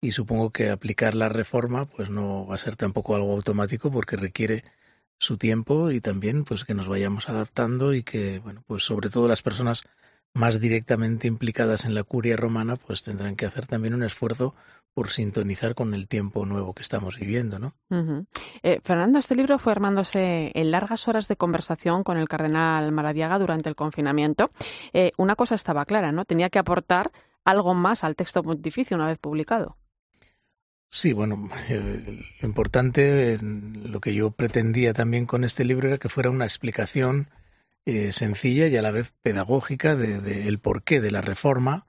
y 0.00 0.12
supongo 0.12 0.50
que 0.50 0.70
aplicar 0.70 1.16
la 1.16 1.28
reforma, 1.28 1.86
pues 1.86 2.10
no 2.10 2.46
va 2.46 2.54
a 2.54 2.58
ser 2.58 2.76
tampoco 2.76 3.16
algo 3.16 3.32
automático 3.32 3.90
porque 3.90 4.14
requiere 4.14 4.62
su 5.22 5.38
tiempo 5.38 5.92
y 5.92 6.00
también 6.00 6.42
pues 6.42 6.64
que 6.64 6.74
nos 6.74 6.88
vayamos 6.88 7.28
adaptando 7.28 7.94
y 7.94 8.02
que 8.02 8.40
bueno 8.40 8.64
pues 8.66 8.82
sobre 8.82 9.08
todo 9.08 9.28
las 9.28 9.42
personas 9.42 9.84
más 10.34 10.58
directamente 10.58 11.28
implicadas 11.28 11.84
en 11.84 11.94
la 11.94 12.02
curia 12.02 12.36
romana 12.36 12.74
pues 12.74 13.04
tendrán 13.04 13.36
que 13.36 13.46
hacer 13.46 13.66
también 13.66 13.94
un 13.94 14.02
esfuerzo 14.02 14.56
por 14.94 15.10
sintonizar 15.10 15.74
con 15.76 15.94
el 15.94 16.08
tiempo 16.08 16.44
nuevo 16.44 16.74
que 16.74 16.82
estamos 16.82 17.18
viviendo, 17.18 17.58
¿no? 17.58 17.72
Eh, 18.62 18.80
Fernando, 18.82 19.20
este 19.20 19.34
libro 19.34 19.58
fue 19.58 19.72
armándose 19.72 20.50
en 20.54 20.70
largas 20.70 21.08
horas 21.08 21.28
de 21.28 21.36
conversación 21.36 22.02
con 22.04 22.18
el 22.18 22.28
cardenal 22.28 22.92
Maradiaga 22.92 23.38
durante 23.38 23.70
el 23.70 23.76
confinamiento. 23.76 24.50
Eh, 24.92 25.12
una 25.16 25.34
cosa 25.34 25.54
estaba 25.54 25.86
clara, 25.86 26.12
¿no? 26.12 26.26
Tenía 26.26 26.50
que 26.50 26.58
aportar 26.58 27.10
algo 27.44 27.72
más 27.72 28.04
al 28.04 28.16
texto 28.16 28.42
pontificio 28.42 28.96
una 28.96 29.06
vez 29.06 29.18
publicado. 29.18 29.78
Sí, 30.94 31.14
bueno, 31.14 31.48
eh, 31.70 32.22
lo 32.42 32.46
importante, 32.46 33.38
lo 33.40 33.98
que 34.02 34.12
yo 34.12 34.30
pretendía 34.30 34.92
también 34.92 35.24
con 35.24 35.42
este 35.42 35.64
libro 35.64 35.88
era 35.88 35.96
que 35.96 36.10
fuera 36.10 36.28
una 36.28 36.44
explicación 36.44 37.30
eh, 37.86 38.12
sencilla 38.12 38.66
y 38.66 38.76
a 38.76 38.82
la 38.82 38.90
vez 38.90 39.14
pedagógica 39.22 39.96
del 39.96 40.22
de, 40.22 40.58
porqué 40.58 41.00
de 41.00 41.10
la 41.10 41.22
reforma 41.22 41.86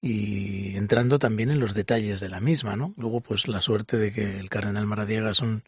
y 0.00 0.76
entrando 0.76 1.18
también 1.18 1.50
en 1.50 1.60
los 1.60 1.74
detalles 1.74 2.20
de 2.20 2.30
la 2.30 2.40
misma, 2.40 2.74
¿no? 2.74 2.94
Luego, 2.96 3.20
pues 3.20 3.48
la 3.48 3.60
suerte 3.60 3.98
de 3.98 4.12
que 4.12 4.40
el 4.40 4.48
cardenal 4.48 4.86
Maradiaga 4.86 5.32
es 5.32 5.40
un 5.40 5.62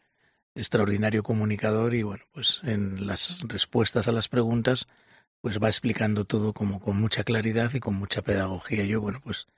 extraordinario 0.55 1.23
comunicador 1.23 1.95
y 1.95 2.03
bueno, 2.03 2.25
pues 2.33 2.63
en 2.65 3.07
las 3.07 3.41
respuestas 3.43 4.09
a 4.09 4.13
las 4.13 4.29
preguntas, 4.29 4.89
pues 5.43 5.63
va 5.63 5.69
explicando 5.69 6.25
todo 6.25 6.55
como 6.55 6.81
con 6.81 6.97
mucha 6.97 7.25
claridad 7.25 7.75
y 7.75 7.81
con 7.81 7.95
mucha 7.97 8.23
pedagogía. 8.23 8.85
Yo, 8.87 9.03
bueno, 9.03 9.21
pues 9.23 9.49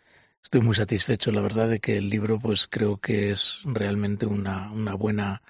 estoy 0.43 0.61
muy 0.61 0.75
satisfecho, 0.75 1.31
la 1.33 1.41
verdad, 1.41 1.69
de 1.69 1.81
que 1.81 1.97
el 1.97 2.11
libro, 2.11 2.39
pues 2.39 2.67
creo 2.69 2.99
que 2.99 3.31
es 3.31 3.61
realmente 3.65 4.27
una, 4.27 4.71
una 4.71 4.95
buena 4.95 5.43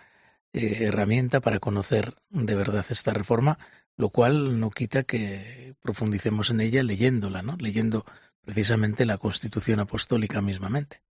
eh, 0.53 0.85
herramienta 0.85 1.41
para 1.41 1.59
conocer 1.59 2.15
de 2.31 2.55
verdad 2.55 2.85
esta 2.91 3.13
reforma, 3.13 3.59
lo 3.97 4.11
cual 4.11 4.61
no 4.61 4.71
quita 4.71 5.03
que 5.03 5.75
profundicemos 5.81 6.51
en 6.51 6.61
ella 6.61 6.83
leyéndola, 6.83 7.43
¿no? 7.43 7.57
Leyendo 7.59 8.05
precisamente 8.43 9.07
la 9.07 9.19
Constitución 9.19 9.81
Apostólica 9.81 10.43
mismamente. 10.43 11.03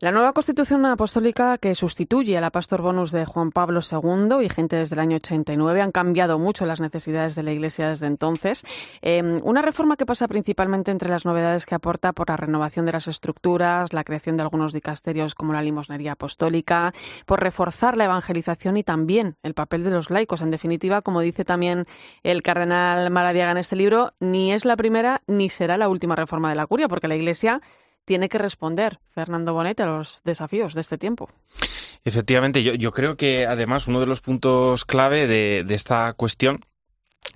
La 0.00 0.10
nueva 0.10 0.32
Constitución 0.32 0.84
Apostólica 0.86 1.56
que 1.56 1.76
sustituye 1.76 2.36
a 2.36 2.40
la 2.40 2.50
Pastor 2.50 2.82
Bonus 2.82 3.12
de 3.12 3.24
Juan 3.24 3.52
Pablo 3.52 3.78
II, 3.80 4.38
vigente 4.40 4.74
desde 4.74 4.96
el 4.96 5.00
año 5.00 5.16
89, 5.18 5.80
han 5.80 5.92
cambiado 5.92 6.36
mucho 6.36 6.66
las 6.66 6.80
necesidades 6.80 7.36
de 7.36 7.44
la 7.44 7.52
Iglesia 7.52 7.90
desde 7.90 8.08
entonces. 8.08 8.64
Em, 9.02 9.40
una 9.44 9.62
reforma 9.62 9.96
que 9.96 10.04
pasa 10.04 10.26
principalmente 10.26 10.90
entre 10.90 11.08
las 11.08 11.24
novedades 11.24 11.64
que 11.64 11.76
aporta 11.76 12.12
por 12.12 12.28
la 12.28 12.36
renovación 12.36 12.86
de 12.86 12.92
las 12.92 13.06
estructuras, 13.06 13.92
la 13.92 14.02
creación 14.02 14.36
de 14.36 14.42
algunos 14.42 14.72
dicasterios 14.72 15.36
como 15.36 15.52
la 15.52 15.62
limosnería 15.62 16.12
apostólica, 16.12 16.92
por 17.24 17.40
reforzar 17.40 17.96
la 17.96 18.06
evangelización 18.06 18.76
y 18.76 18.82
también 18.82 19.36
el 19.44 19.54
papel 19.54 19.84
de 19.84 19.90
los 19.90 20.10
laicos. 20.10 20.40
En 20.40 20.50
definitiva, 20.50 21.02
como 21.02 21.20
dice 21.20 21.44
también 21.44 21.86
el 22.24 22.42
cardenal 22.42 23.12
Maradiaga 23.12 23.52
en 23.52 23.58
este 23.58 23.76
libro, 23.76 24.12
ni 24.18 24.52
es 24.52 24.64
la 24.64 24.76
primera 24.76 25.22
ni 25.28 25.50
será 25.50 25.78
la 25.78 25.88
última 25.88 26.16
reforma 26.16 26.48
de 26.48 26.56
la 26.56 26.66
curia, 26.66 26.88
porque 26.88 27.06
la 27.06 27.14
Iglesia 27.14 27.60
tiene 28.04 28.28
que 28.28 28.38
responder 28.38 28.98
Fernando 29.10 29.54
Bonet 29.54 29.80
a 29.80 29.86
los 29.86 30.22
desafíos 30.24 30.74
de 30.74 30.80
este 30.80 30.98
tiempo. 30.98 31.30
Efectivamente, 32.04 32.62
yo, 32.62 32.92
creo 32.92 33.16
que 33.16 33.46
además 33.46 33.86
uno 33.86 34.00
de 34.00 34.06
los 34.06 34.20
puntos 34.20 34.84
clave 34.84 35.26
de 35.26 35.74
esta 35.74 36.12
cuestión 36.12 36.60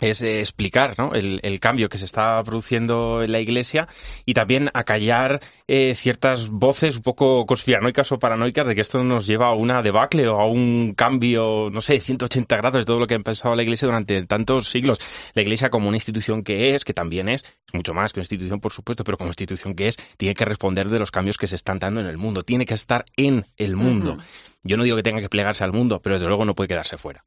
es 0.01 0.23
eh, 0.23 0.41
explicar 0.41 0.95
¿no? 0.99 1.15
el, 1.15 1.41
el, 1.43 1.61
cambio 1.61 1.89
que 1.89 1.99
se 1.99 2.05
está 2.05 2.43
produciendo 2.45 3.23
en 3.23 3.33
la 3.33 3.41
Iglesia 3.41 3.89
y 4.25 4.35
también 4.35 4.71
acallar 4.75 5.41
eh, 5.67 5.95
ciertas 5.95 6.49
voces 6.49 6.97
un 6.97 7.03
poco 7.03 7.47
conspiranoicas 7.47 8.13
o 8.13 8.19
paranoicas 8.19 8.67
de 8.67 8.75
que 8.75 8.81
esto 8.81 9.03
nos 9.03 9.27
lleva 9.27 9.49
a 9.49 9.55
una 9.55 9.83
debacle 9.83 10.29
o 10.29 10.41
a 10.41 10.47
un 10.47 10.95
cambio, 10.95 11.69
no 11.73 11.81
sé, 11.81 12.01
180 12.01 12.57
grados 12.57 12.81
de 12.81 12.85
todo 12.85 13.01
lo 13.01 13.07
que 13.07 13.15
ha 13.15 13.21
pensado 13.21 13.55
la 13.55 13.63
Iglesia 13.63 13.87
durante 13.87 14.25
tantos 14.27 14.69
siglos. 14.69 14.99
La 15.35 15.43
Iglesia 15.43 15.71
como 15.71 15.89
una 15.89 15.97
institución 15.97 16.43
que 16.43 16.75
es, 16.75 16.85
que 16.85 16.95
también 16.95 17.29
es, 17.29 17.45
mucho 17.73 17.95
más 17.95 18.13
que 18.13 18.21
una 18.21 18.25
institución 18.25 18.61
por 18.61 18.73
supuesto, 18.73 19.05
pero 19.05 19.19
como 19.19 19.31
institución 19.31 19.75
que 19.75 19.89
es, 19.89 19.97
tiene 20.17 20.35
que 20.35 20.45
responder 20.45 20.89
de 20.89 20.99
los 20.99 21.11
cambios 21.11 21.37
que 21.37 21.47
se 21.47 21.57
están 21.57 21.79
dando 21.79 22.01
en 22.01 22.07
el 22.07 22.19
mundo, 22.19 22.43
tiene 22.43 22.67
que 22.67 22.75
estar 22.75 23.05
en 23.17 23.47
el 23.57 23.77
mundo. 23.77 24.13
Uh 24.13 24.17
-huh. 24.17 24.25
Yo 24.65 24.77
no 24.77 24.85
digo 24.85 24.97
que 24.97 25.03
tenga 25.03 25.21
que 25.21 25.29
plegarse 25.29 25.65
al 25.65 25.73
mundo, 25.73 26.01
pero 26.03 26.17
desde 26.17 26.27
luego 26.27 26.45
no 26.45 26.55
puede 26.55 26.69
quedarse 26.69 26.99
fuera. 26.99 27.25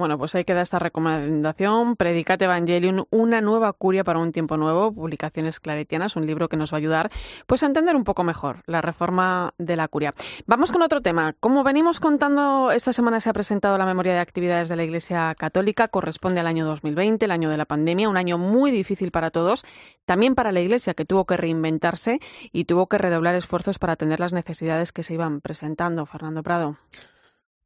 Bueno, 0.00 0.16
pues 0.16 0.34
ahí 0.34 0.44
queda 0.46 0.62
esta 0.62 0.78
recomendación, 0.78 1.94
Predicate 1.94 2.46
Evangelium, 2.46 3.04
una 3.10 3.42
nueva 3.42 3.70
curia 3.74 4.02
para 4.02 4.18
un 4.18 4.32
tiempo 4.32 4.56
nuevo, 4.56 4.90
publicaciones 4.94 5.60
claretianas, 5.60 6.16
un 6.16 6.26
libro 6.26 6.48
que 6.48 6.56
nos 6.56 6.72
va 6.72 6.76
a 6.76 6.78
ayudar 6.78 7.10
pues 7.46 7.62
a 7.62 7.66
entender 7.66 7.94
un 7.94 8.04
poco 8.04 8.24
mejor 8.24 8.62
la 8.64 8.80
reforma 8.80 9.52
de 9.58 9.76
la 9.76 9.88
curia. 9.88 10.14
Vamos 10.46 10.70
con 10.70 10.80
otro 10.80 11.02
tema. 11.02 11.34
Como 11.38 11.64
venimos 11.64 12.00
contando, 12.00 12.70
esta 12.70 12.94
semana 12.94 13.20
se 13.20 13.28
ha 13.28 13.34
presentado 13.34 13.76
la 13.76 13.84
memoria 13.84 14.14
de 14.14 14.20
actividades 14.20 14.70
de 14.70 14.76
la 14.76 14.84
Iglesia 14.84 15.34
Católica, 15.34 15.88
corresponde 15.88 16.40
al 16.40 16.46
año 16.46 16.64
2020, 16.64 17.26
el 17.26 17.30
año 17.30 17.50
de 17.50 17.58
la 17.58 17.66
pandemia, 17.66 18.08
un 18.08 18.16
año 18.16 18.38
muy 18.38 18.70
difícil 18.70 19.10
para 19.10 19.30
todos, 19.30 19.66
también 20.06 20.34
para 20.34 20.50
la 20.50 20.62
Iglesia 20.62 20.94
que 20.94 21.04
tuvo 21.04 21.26
que 21.26 21.36
reinventarse 21.36 22.20
y 22.52 22.64
tuvo 22.64 22.86
que 22.86 22.96
redoblar 22.96 23.34
esfuerzos 23.34 23.78
para 23.78 23.92
atender 23.92 24.18
las 24.18 24.32
necesidades 24.32 24.92
que 24.92 25.02
se 25.02 25.12
iban 25.12 25.42
presentando. 25.42 26.06
Fernando 26.06 26.42
Prado. 26.42 26.78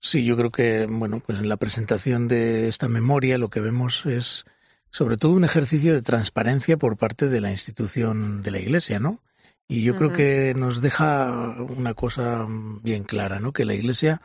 Sí, 0.06 0.22
yo 0.22 0.36
creo 0.36 0.50
que, 0.52 0.84
bueno, 0.84 1.20
pues 1.20 1.38
en 1.38 1.48
la 1.48 1.56
presentación 1.56 2.28
de 2.28 2.68
esta 2.68 2.88
memoria 2.88 3.38
lo 3.38 3.48
que 3.48 3.60
vemos 3.60 4.04
es 4.04 4.44
sobre 4.90 5.16
todo 5.16 5.32
un 5.32 5.44
ejercicio 5.44 5.94
de 5.94 6.02
transparencia 6.02 6.76
por 6.76 6.98
parte 6.98 7.30
de 7.30 7.40
la 7.40 7.50
institución 7.50 8.42
de 8.42 8.50
la 8.50 8.58
Iglesia, 8.58 8.98
¿no? 9.00 9.22
Y 9.66 9.82
yo 9.82 9.94
uh 9.94 9.96
-huh. 9.96 9.98
creo 9.98 10.12
que 10.12 10.54
nos 10.58 10.82
deja 10.82 11.56
una 11.58 11.94
cosa 11.94 12.46
bien 12.82 13.04
clara, 13.04 13.40
¿no? 13.40 13.54
Que 13.54 13.64
la 13.64 13.72
Iglesia 13.72 14.20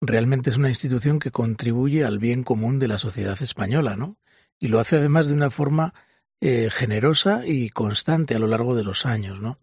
realmente 0.00 0.50
es 0.50 0.56
una 0.56 0.68
institución 0.68 1.18
que 1.18 1.32
contribuye 1.32 2.04
al 2.04 2.20
bien 2.20 2.44
común 2.44 2.78
de 2.78 2.86
la 2.86 2.98
sociedad 2.98 3.42
española, 3.42 3.96
¿no? 3.96 4.18
Y 4.60 4.68
lo 4.68 4.78
hace 4.78 4.98
además 4.98 5.26
de 5.26 5.34
una 5.34 5.50
forma 5.50 5.94
eh, 6.40 6.68
generosa 6.70 7.44
y 7.44 7.70
constante 7.70 8.36
a 8.36 8.38
lo 8.38 8.46
largo 8.46 8.76
de 8.76 8.84
los 8.84 9.04
años, 9.04 9.40
¿no? 9.40 9.58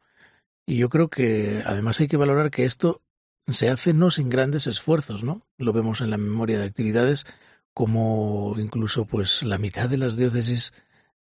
Y 0.66 0.76
yo 0.80 0.90
creo 0.90 1.08
que 1.10 1.64
además 1.66 2.02
hay 2.02 2.10
que 2.10 2.18
valorar 2.18 2.52
que 2.52 2.66
esto 2.66 3.05
se 3.48 3.70
hace 3.70 3.94
no 3.94 4.12
sin 4.12 4.30
grandes 4.30 4.68
esfuerzos, 4.68 5.24
¿no? 5.24 5.46
Lo 5.58 5.74
vemos 5.74 6.02
en 6.02 6.10
la 6.10 6.18
memoria 6.18 6.60
de 6.60 6.66
actividades 6.66 7.26
como 7.74 8.56
incluso 8.58 9.06
pues 9.06 9.44
la 9.44 9.58
mitad 9.58 9.90
de 9.90 9.98
las 9.98 10.16
diócesis 10.16 10.74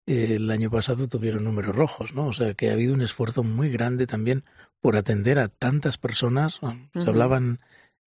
eh, 0.07 0.35
el 0.35 0.49
año 0.49 0.69
pasado 0.71 1.07
tuvieron 1.07 1.43
números 1.43 1.75
rojos, 1.75 2.13
¿no? 2.13 2.27
O 2.27 2.33
sea 2.33 2.53
que 2.53 2.69
ha 2.69 2.73
habido 2.73 2.93
un 2.93 3.01
esfuerzo 3.01 3.43
muy 3.43 3.69
grande 3.69 4.07
también 4.07 4.43
por 4.79 4.95
atender 4.95 5.39
a 5.39 5.49
tantas 5.49 5.97
personas. 5.97 6.55
Se 6.55 6.65
uh 6.65 6.69
-huh. 6.93 7.07
hablaban 7.07 7.59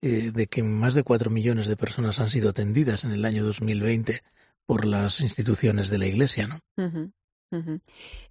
eh, 0.01 0.31
de 0.33 0.47
que 0.47 0.63
más 0.63 0.95
de 0.95 1.03
cuatro 1.03 1.29
millones 1.29 1.67
de 1.67 1.77
personas 1.77 2.19
han 2.19 2.29
sido 2.29 2.49
atendidas 2.49 3.03
en 3.05 3.11
el 3.11 3.25
año 3.25 3.43
2020 3.43 4.21
por 4.65 4.85
las 4.85 5.21
instituciones 5.21 5.89
de 5.89 5.97
la 5.97 6.07
Iglesia, 6.07 6.47
¿no? 6.47 6.59
Uh 6.77 6.89
-huh. 6.89 7.11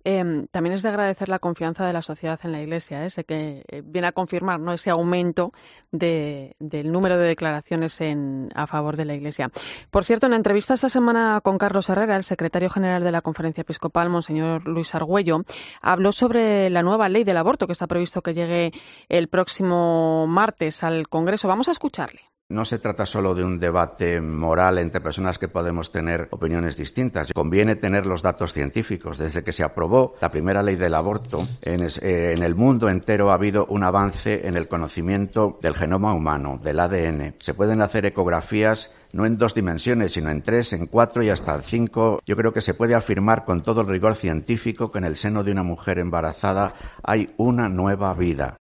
Eh, 0.04 0.46
también 0.50 0.74
es 0.74 0.82
de 0.82 0.88
agradecer 0.88 1.28
la 1.28 1.38
confianza 1.38 1.86
de 1.86 1.92
la 1.92 2.02
sociedad 2.02 2.38
en 2.42 2.52
la 2.52 2.60
Iglesia, 2.60 3.04
¿eh? 3.04 3.10
sé 3.10 3.24
que 3.24 3.64
eh, 3.68 3.82
viene 3.84 4.08
a 4.08 4.12
confirmar 4.12 4.58
¿no? 4.58 4.72
ese 4.72 4.90
aumento 4.90 5.52
de, 5.92 6.56
del 6.58 6.90
número 6.90 7.16
de 7.16 7.28
declaraciones 7.28 8.00
en, 8.00 8.50
a 8.54 8.66
favor 8.66 8.96
de 8.96 9.04
la 9.04 9.14
Iglesia. 9.14 9.50
Por 9.90 10.04
cierto, 10.04 10.26
en 10.26 10.34
entrevista 10.34 10.74
esta 10.74 10.88
semana 10.88 11.40
con 11.42 11.58
Carlos 11.58 11.88
Herrera, 11.88 12.16
el 12.16 12.24
secretario 12.24 12.68
general 12.68 13.04
de 13.04 13.12
la 13.12 13.22
Conferencia 13.22 13.62
Episcopal, 13.62 14.10
Monseñor 14.10 14.66
Luis 14.66 14.94
Argüello, 14.94 15.44
habló 15.80 16.10
sobre 16.10 16.68
la 16.70 16.82
nueva 16.82 17.08
ley 17.08 17.24
del 17.24 17.36
aborto 17.36 17.66
que 17.66 17.72
está 17.72 17.86
previsto 17.86 18.22
que 18.22 18.34
llegue 18.34 18.72
el 19.08 19.28
próximo 19.28 20.26
martes 20.26 20.82
al 20.82 21.08
Congreso. 21.08 21.46
Vamos 21.46 21.68
a 21.68 21.72
escucharle. 21.72 22.31
No 22.53 22.66
se 22.66 22.78
trata 22.78 23.07
solo 23.07 23.34
de 23.34 23.42
un 23.42 23.59
debate 23.59 24.20
moral 24.20 24.76
entre 24.76 25.00
personas 25.00 25.38
que 25.38 25.48
podemos 25.48 25.90
tener 25.90 26.28
opiniones 26.32 26.76
distintas. 26.76 27.32
Conviene 27.32 27.76
tener 27.76 28.05
los 28.05 28.20
datos 28.20 28.53
científicos. 28.53 29.16
Desde 29.16 29.42
que 29.42 29.55
se 29.55 29.64
aprobó 29.64 30.16
la 30.20 30.30
primera 30.30 30.62
ley 30.62 30.76
del 30.76 30.94
aborto, 30.94 31.48
en, 31.62 31.88
en, 32.03 32.42
el 32.42 32.55
mundo 32.55 32.90
entero 32.90 33.30
ha 33.30 33.36
habido 33.36 33.64
un 33.70 33.82
avance 33.82 34.46
en 34.46 34.59
el 34.59 34.68
conocimiento 34.68 35.59
del 35.62 35.74
genoma 35.74 36.12
humano, 36.12 36.61
del 36.62 36.80
ADN. 36.80 37.36
Se 37.38 37.55
pueden 37.55 37.80
hacer 37.80 38.05
ecografías 38.05 38.92
no 39.14 39.24
en 39.24 39.38
dos 39.38 39.55
dimensiones, 39.55 40.12
sino 40.12 40.30
en 40.30 40.42
tres, 40.42 40.74
en 40.74 40.88
cuatro 40.88 41.22
y 41.22 41.30
hasta 41.30 41.59
cinco. 41.62 42.20
Yo 42.26 42.36
creo 42.36 42.53
que 42.53 42.61
se 42.61 42.74
puede 42.74 42.94
afirmar 42.94 43.46
con 43.46 43.62
todo 43.62 43.80
el 43.80 43.86
rigor 43.86 44.14
científico 44.14 44.92
que 44.92 44.98
en 44.98 45.05
el 45.05 45.16
seno 45.16 45.42
de 45.42 45.53
una 45.53 45.62
mujer 45.62 45.98
embarazada 45.98 46.74
hay 47.03 47.32
una 47.38 47.70
nueva 47.70 48.12
vida. 48.12 48.59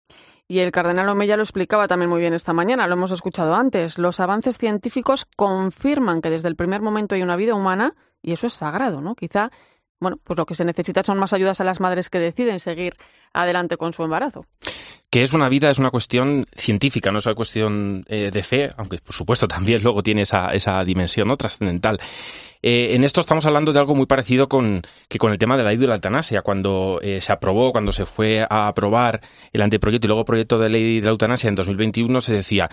Y 0.49 0.59
el 0.59 0.71
cardenal 0.71 1.09
Omeya 1.09 1.35
lo 1.35 1.43
explicaba 1.43 1.87
también 1.87 2.09
muy 2.09 2.21
bien 2.21 2.33
esta 2.33 2.53
mañana, 2.53 2.87
lo 2.87 2.93
hemos 2.93 3.11
escuchado 3.11 3.53
antes. 3.53 3.97
Los 3.97 4.21
avances 4.21 4.57
científicos 4.57 5.25
confirman 5.35 6.21
que 6.21 6.29
desde 6.29 6.47
el 6.47 6.55
primer 6.55 6.81
momento 6.81 7.15
hay 7.15 7.21
una 7.21 7.35
vida 7.35 7.53
humana 7.53 7.95
y 8.21 8.31
eso 8.31 8.47
es 8.47 8.53
sagrado, 8.53 9.01
¿no? 9.01 9.13
Quizá, 9.13 9.51
bueno, 9.99 10.17
pues 10.23 10.37
lo 10.37 10.45
que 10.45 10.55
se 10.55 10.63
necesita 10.63 11.03
son 11.03 11.17
más 11.17 11.33
ayudas 11.33 11.59
a 11.59 11.65
las 11.65 11.81
madres 11.81 12.09
que 12.09 12.19
deciden 12.19 12.61
seguir 12.61 12.93
adelante 13.33 13.77
con 13.77 13.93
su 13.93 14.03
embarazo. 14.03 14.45
Que 15.09 15.23
es 15.23 15.31
una 15.31 15.47
vida, 15.47 15.69
es 15.69 15.79
una 15.79 15.89
cuestión 15.89 16.45
científica, 16.53 17.11
no 17.11 17.19
es 17.19 17.25
una 17.25 17.35
cuestión 17.35 18.03
eh, 18.07 18.29
de 18.31 18.43
fe, 18.43 18.69
aunque 18.77 18.97
por 18.97 19.15
supuesto 19.15 19.47
también 19.47 19.81
luego 19.83 20.03
tiene 20.03 20.23
esa, 20.23 20.49
esa 20.49 20.83
dimensión 20.83 21.27
¿no? 21.27 21.37
trascendental. 21.37 21.99
Eh, 22.63 22.95
en 22.95 23.03
esto 23.03 23.21
estamos 23.21 23.45
hablando 23.45 23.71
de 23.71 23.79
algo 23.79 23.93
muy 23.93 24.07
parecido 24.07 24.49
con, 24.49 24.81
que 25.07 25.19
con 25.19 25.31
el 25.31 25.37
tema 25.37 25.55
de 25.55 25.63
la 25.63 25.69
ley 25.69 25.77
de 25.77 25.87
la 25.87 25.95
eutanasia. 25.95 26.41
Cuando 26.41 26.99
eh, 27.01 27.21
se 27.21 27.31
aprobó, 27.31 27.71
cuando 27.71 27.91
se 27.91 28.05
fue 28.05 28.45
a 28.49 28.67
aprobar 28.67 29.21
el 29.53 29.61
anteproyecto 29.61 30.07
y 30.07 30.09
luego 30.09 30.25
proyecto 30.25 30.57
de 30.57 30.69
ley 30.69 30.99
de 30.99 31.05
la 31.05 31.11
eutanasia 31.11 31.47
en 31.47 31.55
2021, 31.55 32.19
se 32.19 32.33
decía, 32.33 32.67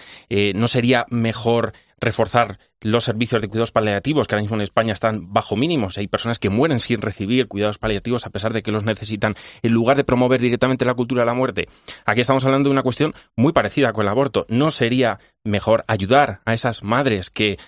¿no 0.55 0.69
sería 0.69 1.05
mejor 1.11 1.75
reforzar 2.05 2.59
los 2.81 3.05
servicios 3.05 3.41
de 3.41 3.49
cuidados 3.49 3.73
paliativos 3.73 4.27
que 4.27 4.35
ahora 4.35 4.43
mismo 4.43 4.57
en 4.57 4.63
España 4.63 4.93
están 4.93 5.33
bajo 5.33 5.57
mínimos? 5.57 5.99
Hay 5.99 6.07
personas 6.07 6.39
que 6.39 6.51
mueren 6.51 6.81
sin 6.81 7.01
recibir 7.01 7.49
cuidados 7.49 7.79
paliativos 7.79 8.27
a 8.27 8.31
pesar 8.31 8.53
de 8.53 8.63
que 8.63 8.71
los 8.71 8.85
necesitan, 8.85 9.35
en 9.63 9.73
lugar 9.73 9.97
de 9.97 10.05
promover 10.05 10.41
directamente 10.41 10.85
la 10.85 10.95
cultura 10.95 11.23
de 11.23 11.27
la 11.27 11.35
muerte. 11.35 11.69
Aquí 12.05 12.21
estamos 12.21 12.45
hablando 12.45 12.69
de 12.69 12.73
una 12.73 12.83
cuestión 12.83 13.15
muy 13.37 13.53
parecida 13.53 13.93
con 13.93 14.03
el 14.03 14.09
aborto. 14.09 14.47
¿No 14.49 14.71
sería 14.71 15.19
mejor 15.43 15.85
ayudar 15.89 16.41
a 16.45 16.55
esas 16.55 16.83
madres 16.83 17.31
que, 17.31 17.59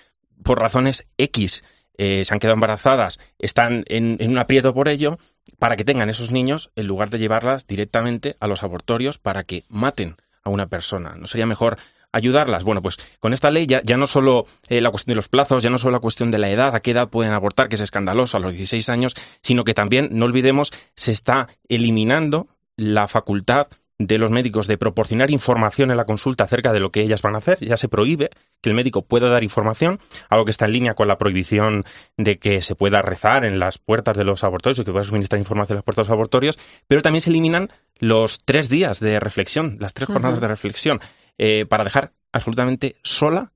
por 0.43 0.59
razones 0.59 1.07
X, 1.17 1.63
eh, 1.97 2.23
se 2.23 2.33
han 2.33 2.39
quedado 2.39 2.53
embarazadas, 2.53 3.19
están 3.39 3.83
en, 3.87 4.17
en 4.19 4.29
un 4.29 4.37
aprieto 4.37 4.73
por 4.73 4.87
ello, 4.87 5.17
para 5.59 5.75
que 5.75 5.85
tengan 5.85 6.09
esos 6.09 6.31
niños 6.31 6.71
en 6.75 6.87
lugar 6.87 7.09
de 7.09 7.19
llevarlas 7.19 7.67
directamente 7.67 8.35
a 8.39 8.47
los 8.47 8.63
abortorios 8.63 9.17
para 9.17 9.43
que 9.43 9.63
maten 9.69 10.15
a 10.43 10.49
una 10.49 10.67
persona. 10.67 11.15
¿No 11.15 11.27
sería 11.27 11.45
mejor 11.45 11.77
ayudarlas? 12.17 12.63
Bueno, 12.63 12.81
pues 12.81 12.97
con 13.19 13.33
esta 13.33 13.51
ley 13.51 13.67
ya, 13.67 13.81
ya 13.83 13.97
no 13.97 14.07
solo 14.07 14.45
eh, 14.69 14.81
la 14.81 14.91
cuestión 14.91 15.13
de 15.13 15.17
los 15.17 15.29
plazos, 15.29 15.63
ya 15.63 15.69
no 15.69 15.77
solo 15.77 15.93
la 15.93 15.99
cuestión 15.99 16.31
de 16.31 16.37
la 16.37 16.49
edad, 16.49 16.75
a 16.75 16.79
qué 16.81 16.91
edad 16.91 17.09
pueden 17.09 17.33
abortar, 17.33 17.69
que 17.69 17.75
es 17.75 17.81
escandaloso 17.81 18.37
a 18.37 18.39
los 18.39 18.53
16 18.53 18.89
años, 18.89 19.13
sino 19.41 19.63
que 19.63 19.73
también, 19.73 20.09
no 20.11 20.25
olvidemos, 20.25 20.71
se 20.95 21.11
está 21.11 21.47
eliminando 21.69 22.47
la 22.75 23.07
facultad 23.07 23.67
de 23.99 24.17
los 24.17 24.29
médicos 24.29 24.67
de 24.67 24.77
proporcionar 24.77 25.31
información 25.31 25.89
en 25.89 25.97
la 25.97 26.05
consulta 26.05 26.43
acerca 26.43 26.71
de 26.71 26.79
lo 26.79 26.91
que 26.91 27.01
ellas 27.01 27.21
van 27.21 27.35
a 27.35 27.39
hacer. 27.39 27.57
Ya 27.59 27.77
se 27.77 27.89
prohíbe 27.89 28.29
que 28.61 28.69
el 28.69 28.75
médico 28.75 29.03
pueda 29.03 29.29
dar 29.29 29.43
información, 29.43 29.99
algo 30.29 30.45
que 30.45 30.51
está 30.51 30.65
en 30.65 30.73
línea 30.73 30.93
con 30.93 31.07
la 31.07 31.17
prohibición 31.17 31.83
de 32.15 32.37
que 32.37 32.61
se 32.61 32.75
pueda 32.75 33.01
rezar 33.01 33.43
en 33.43 33.59
las 33.59 33.79
puertas 33.79 34.15
de 34.15 34.23
los 34.23 34.43
abortorios 34.43 34.79
o 34.79 34.83
que 34.83 34.91
pueda 34.91 35.03
suministrar 35.03 35.39
información 35.39 35.75
en 35.75 35.77
las 35.79 35.83
puertas 35.83 36.05
de 36.05 36.11
los 36.11 36.15
abortorios, 36.15 36.59
pero 36.87 37.01
también 37.01 37.21
se 37.21 37.31
eliminan 37.31 37.69
los 37.97 38.39
tres 38.45 38.69
días 38.69 38.99
de 38.99 39.19
reflexión, 39.19 39.77
las 39.79 39.95
tres 39.95 40.07
jornadas 40.07 40.39
de 40.39 40.47
reflexión, 40.47 40.99
eh, 41.37 41.65
para 41.67 41.83
dejar 41.83 42.13
absolutamente 42.31 42.97
sola 43.03 43.53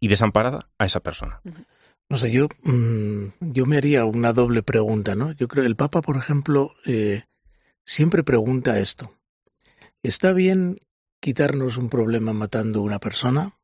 y 0.00 0.08
desamparada 0.08 0.68
a 0.78 0.84
esa 0.84 1.00
persona. 1.00 1.40
No 2.08 2.18
sé, 2.18 2.30
yo, 2.30 2.48
mm, 2.62 3.26
yo 3.40 3.66
me 3.66 3.76
haría 3.76 4.04
una 4.04 4.32
doble 4.32 4.62
pregunta, 4.62 5.14
¿no? 5.14 5.32
Yo 5.32 5.48
creo 5.48 5.62
que 5.62 5.68
el 5.68 5.76
Papa, 5.76 6.02
por 6.02 6.16
ejemplo, 6.16 6.74
eh, 6.84 7.24
siempre 7.84 8.22
pregunta 8.22 8.78
esto. 8.78 9.14
¿Está 10.02 10.32
bien 10.32 10.80
quitarnos 11.20 11.78
un 11.78 11.88
problema 11.88 12.32
matando 12.32 12.80
a 12.80 12.82
una 12.82 12.98
persona? 12.98 13.56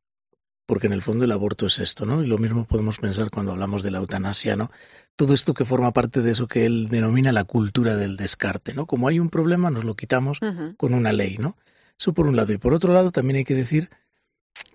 Porque 0.65 0.87
en 0.87 0.93
el 0.93 1.01
fondo 1.01 1.25
el 1.25 1.31
aborto 1.31 1.67
es 1.67 1.79
esto, 1.79 2.05
¿no? 2.05 2.23
Y 2.23 2.27
lo 2.27 2.37
mismo 2.39 2.65
podemos 2.65 2.97
pensar 2.97 3.29
cuando 3.29 3.51
hablamos 3.51 3.83
de 3.83 3.91
la 3.91 3.99
eutanasia, 3.99 4.55
¿no? 4.55 4.71
Todo 5.15 5.33
esto 5.33 5.53
que 5.53 5.65
forma 5.65 5.91
parte 5.91 6.21
de 6.21 6.31
eso 6.31 6.47
que 6.47 6.65
él 6.65 6.87
denomina 6.89 7.31
la 7.31 7.43
cultura 7.43 7.95
del 7.95 8.17
descarte, 8.17 8.73
¿no? 8.73 8.87
Como 8.87 9.07
hay 9.07 9.19
un 9.19 9.29
problema, 9.29 9.69
nos 9.69 9.83
lo 9.83 9.95
quitamos 9.95 10.39
con 10.77 10.93
una 10.93 11.13
ley, 11.13 11.37
¿no? 11.37 11.57
Eso 12.01 12.13
por 12.13 12.25
un 12.25 12.35
lado. 12.35 12.51
Y 12.51 12.57
por 12.57 12.73
otro 12.73 12.91
lado, 12.91 13.11
también 13.11 13.37
hay 13.37 13.43
que 13.45 13.55
decir 13.55 13.89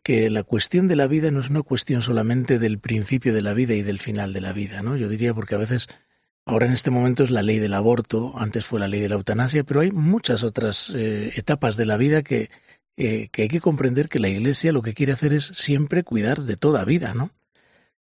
que 0.03 0.31
la 0.31 0.45
cuestión 0.45 0.87
de 0.87 0.97
la 0.97 1.09
vida 1.09 1.31
no 1.31 1.41
es 1.41 1.51
una 1.51 1.63
cuestión 1.63 2.01
solamente 2.01 2.59
del 2.59 2.79
principio 2.79 3.35
de 3.35 3.43
la 3.43 3.53
vida 3.53 3.75
y 3.75 3.83
del 3.83 3.99
final 3.99 4.33
de 4.33 4.41
la 4.41 4.53
vida, 4.53 4.81
¿no? 4.83 4.97
Yo 4.97 5.09
diría 5.09 5.35
porque 5.35 5.57
a 5.57 5.59
veces 5.59 5.89
Ahora 6.49 6.67
en 6.67 6.73
este 6.73 6.93
momento 6.93 7.25
es 7.25 7.31
la 7.31 7.43
ley 7.43 7.59
del 7.59 7.75
aborto, 7.75 8.33
antes 8.37 8.65
fue 8.65 8.79
la 8.79 8.87
ley 8.87 9.01
de 9.01 9.09
la 9.09 9.17
eutanasia, 9.17 9.65
pero 9.65 9.81
hay 9.81 9.91
muchas 9.91 10.45
otras 10.45 10.93
eh, 10.95 11.33
etapas 11.35 11.77
de 11.77 11.87
la 11.87 11.97
vida 11.97 12.23
que, 12.23 12.51
eh, 12.97 13.29
que 13.33 13.43
hay 13.43 13.49
que 13.49 13.61
comprender 13.61 14.09
que 14.09 14.21
la 14.21 14.29
Iglesia 14.29 14.71
lo 14.71 14.81
que 14.81 14.95
quiere 14.95 15.13
hacer 15.13 15.33
es 15.33 15.47
siempre 15.57 16.05
cuidar 16.05 16.43
de 16.43 16.57
toda 16.57 16.85
vida, 16.85 17.15
¿no? 17.15 17.33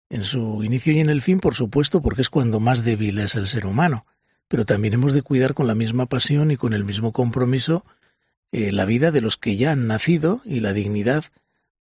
En 0.10 0.26
su 0.26 0.66
inicio 0.66 0.92
y 0.92 1.00
en 1.00 1.10
el 1.10 1.22
fin, 1.22 1.40
por 1.40 1.56
supuesto, 1.56 2.02
porque 2.02 2.24
es 2.24 2.30
cuando 2.30 2.60
más 2.60 2.84
débil 2.84 3.20
es 3.20 3.36
el 3.36 3.48
ser 3.48 3.66
humano, 3.66 4.06
pero 4.50 4.66
también 4.66 4.96
hemos 4.96 5.14
de 5.14 5.22
cuidar 5.22 5.54
con 5.54 5.66
la 5.66 5.74
misma 5.74 6.06
pasión 6.06 6.52
y 6.52 6.58
con 6.58 6.74
el 6.74 6.84
mismo 6.84 7.14
compromiso 7.14 7.86
eh, 8.52 8.72
la 8.72 8.86
vida 8.86 9.12
de 9.12 9.22
los 9.22 9.38
que 9.38 9.58
ya 9.58 9.72
han 9.72 9.88
nacido 9.88 10.42
y 10.46 10.60
la 10.60 10.74
dignidad 10.74 11.26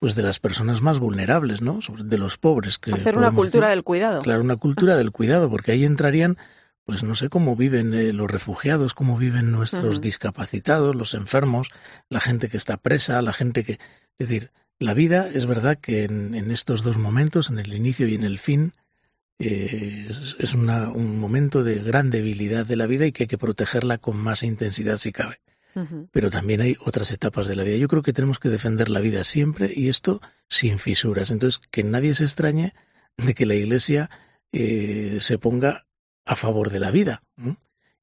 pues 0.04 0.16
de 0.16 0.24
las 0.24 0.40
personas 0.40 0.82
más 0.82 1.00
vulnerables, 1.00 1.62
¿no? 1.62 1.80
De 1.98 2.18
los 2.18 2.38
pobres. 2.38 2.78
Que 2.78 2.92
Hacer 2.92 3.18
una 3.18 3.32
cultura 3.32 3.70
del 3.70 3.84
cuidado. 3.84 4.22
Claro, 4.22 4.42
una 4.42 4.58
cultura 4.58 4.98
del 4.98 5.12
cuidado, 5.12 5.50
porque 5.50 5.72
ahí 5.72 5.86
entrarían, 5.86 6.38
pues 6.84 7.04
no 7.04 7.16
sé 7.16 7.30
cómo 7.30 7.56
viven 7.56 7.94
eh, 7.94 8.12
los 8.12 8.30
refugiados, 8.30 8.94
cómo 8.94 9.18
viven 9.18 9.54
nuestros 9.54 10.02
discapacitados, 10.02 10.94
los 10.94 11.14
enfermos, 11.14 11.70
la 12.10 12.20
gente 12.20 12.50
que 12.50 12.58
está 12.58 12.76
presa, 12.76 13.22
la 13.22 13.32
gente 13.32 13.64
que... 13.64 13.80
Es 14.18 14.28
decir, 14.28 14.52
la 14.78 14.94
vida 14.94 15.30
es 15.34 15.46
verdad 15.46 15.78
que 15.78 16.04
en, 16.04 16.52
estos 16.52 16.84
dos 16.84 16.98
momentos, 16.98 17.50
en 17.50 17.60
el 17.60 17.74
inicio 17.74 18.06
y 18.06 18.16
en 18.16 18.26
el 18.26 18.40
fin, 18.40 18.74
eh, 19.40 20.10
es, 20.38 20.54
un 20.54 21.18
momento 21.18 21.64
de 21.64 21.76
gran 21.76 22.10
debilidad 22.10 22.66
de 22.66 22.76
la 22.76 22.88
vida 22.88 23.06
y 23.06 23.14
que 23.14 23.24
hay 23.24 23.28
que 23.28 23.38
protegerla 23.38 24.00
con 24.00 24.18
más 24.18 24.44
intensidad 24.44 24.98
si 24.98 25.14
cabe 25.14 25.40
pero 26.12 26.30
también 26.30 26.62
hay 26.62 26.76
otras 26.84 27.12
etapas 27.12 27.48
de 27.48 27.56
la 27.56 27.64
vida. 27.64 27.78
Yo 27.78 27.88
creo 27.88 28.02
que 28.02 28.14
tenemos 28.14 28.40
que 28.40 28.50
defender 28.50 28.90
la 28.90 29.00
vida 29.00 29.24
siempre 29.24 29.72
y 29.76 29.90
esto 29.90 30.22
sin 30.50 30.80
fisuras. 30.80 31.32
Entonces, 31.32 31.62
que 31.72 31.84
nadie 31.84 32.16
se 32.16 32.24
extrañe 32.24 32.74
de 33.18 33.34
que 33.34 33.46
la 33.46 33.56
Iglesia 33.56 34.10
eh, 34.52 35.18
se 35.22 35.38
ponga 35.38 35.86
a 36.26 36.36
favor 36.36 36.70
de 36.70 36.80
la 36.80 36.92
vida. 36.92 37.24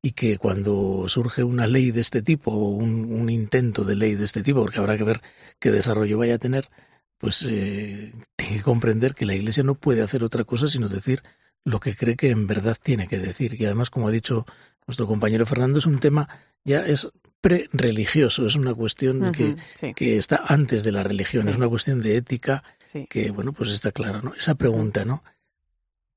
Y 0.02 0.12
que 0.12 0.38
cuando 0.38 1.08
surge 1.08 1.44
una 1.44 1.66
ley 1.66 1.90
de 1.90 2.00
este 2.00 2.22
tipo 2.22 2.52
o 2.52 2.70
un, 2.70 3.28
intento 3.30 3.84
de 3.84 3.96
ley 3.96 4.14
de 4.14 4.24
este 4.24 4.42
tipo, 4.42 4.60
porque 4.62 4.78
habrá 4.78 4.96
que 4.96 5.04
ver 5.04 5.20
qué 5.58 5.70
desarrollo 5.70 6.18
vaya 6.18 6.36
a 6.36 6.38
tener, 6.38 6.70
pues 7.18 7.42
eh, 7.48 8.14
tiene 8.36 8.56
que 8.56 8.62
comprender 8.62 9.14
que 9.14 9.26
la 9.26 9.34
Iglesia 9.34 9.62
no 9.62 9.74
puede 9.74 10.02
hacer 10.02 10.24
otra 10.24 10.44
cosa 10.44 10.68
sino 10.68 10.88
decir 10.88 11.22
lo 11.64 11.78
que 11.78 11.94
cree 11.94 12.16
que 12.16 12.30
en 12.30 12.46
verdad 12.46 12.76
tiene 12.82 13.08
que 13.08 13.18
decir. 13.18 13.60
Y 13.60 13.66
además, 13.66 13.90
como 13.90 14.08
ha 14.08 14.10
dicho 14.10 14.46
nuestro 14.86 15.06
compañero 15.06 15.44
Fernando, 15.46 15.78
es 15.78 15.86
un 15.86 15.98
tema 15.98 16.28
ya 16.64 16.84
es 16.86 17.08
pre-religioso, 17.40 18.46
es 18.46 18.54
una 18.54 18.74
cuestión 18.74 19.32
que, 19.32 19.56
que, 19.94 20.18
está 20.18 20.44
antes 20.46 20.84
de 20.84 20.92
la 20.92 21.02
religión, 21.02 21.48
es 21.48 21.56
una 21.56 21.68
cuestión 21.68 22.00
de 22.00 22.16
ética 22.16 22.62
que, 23.08 23.30
bueno, 23.30 23.52
pues 23.52 23.70
está 23.70 23.92
clara, 23.92 24.20
¿no? 24.22 24.34
Esa 24.34 24.54
pregunta, 24.54 25.04
¿no? 25.04 25.22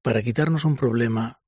Para 0.01 0.21
quitarnos 0.21 0.65
un 0.65 0.75
problema, 0.75 1.39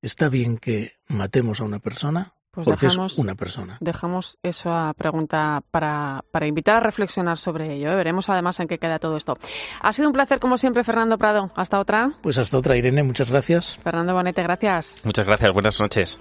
¿está 0.00 0.28
bien 0.28 0.58
que 0.58 0.92
matemos 1.06 1.60
a 1.60 1.64
una 1.64 1.80
persona? 1.80 2.34
Pues 2.54 2.66
porque 2.66 2.86
dejamos, 2.86 3.12
es 3.12 3.18
una 3.18 3.34
persona. 3.34 3.78
Dejamos 3.80 4.38
esa 4.44 4.92
pregunta 4.96 5.60
para, 5.72 6.24
para 6.30 6.46
invitar 6.46 6.76
a 6.76 6.80
reflexionar 6.80 7.36
sobre 7.36 7.74
ello. 7.74 7.90
¿eh? 7.90 7.96
Veremos 7.96 8.28
además 8.28 8.60
en 8.60 8.68
qué 8.68 8.78
queda 8.78 9.00
todo 9.00 9.16
esto. 9.16 9.36
Ha 9.80 9.92
sido 9.92 10.08
un 10.08 10.12
placer, 10.12 10.38
como 10.38 10.56
siempre, 10.56 10.84
Fernando 10.84 11.18
Prado. 11.18 11.50
Hasta 11.56 11.80
otra. 11.80 12.12
Pues 12.22 12.38
hasta 12.38 12.56
otra, 12.56 12.76
Irene. 12.76 13.02
Muchas 13.02 13.28
gracias. 13.28 13.80
Fernando 13.82 14.14
Bonete, 14.14 14.44
gracias. 14.44 15.04
Muchas 15.04 15.26
gracias. 15.26 15.52
Buenas 15.52 15.80
noches. 15.80 16.20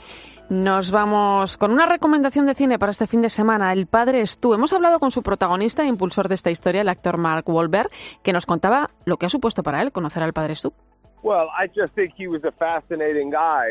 Nos 0.49 0.91
vamos 0.91 1.57
con 1.57 1.71
una 1.71 1.85
recomendación 1.85 2.45
de 2.45 2.53
cine 2.53 2.77
para 2.77 2.91
este 2.91 3.07
fin 3.07 3.21
de 3.21 3.29
semana. 3.29 3.71
El 3.73 3.87
padre 3.87 4.21
es 4.21 4.39
tú. 4.39 4.53
Hemos 4.53 4.73
hablado 4.73 4.99
con 4.99 5.09
su 5.09 5.23
protagonista 5.23 5.83
e 5.83 5.87
impulsor 5.87 6.27
de 6.27 6.35
esta 6.35 6.51
historia, 6.51 6.81
el 6.81 6.89
actor 6.89 7.17
Mark 7.17 7.47
Wahlberg, 7.49 7.89
que 8.21 8.33
nos 8.33 8.45
contaba 8.45 8.91
lo 9.05 9.17
que 9.17 9.25
ha 9.25 9.29
supuesto 9.29 9.63
para 9.63 9.81
él 9.81 9.91
conocer 9.91 10.21
al 10.21 10.33
padre 10.33 10.55
Stu. 10.55 10.73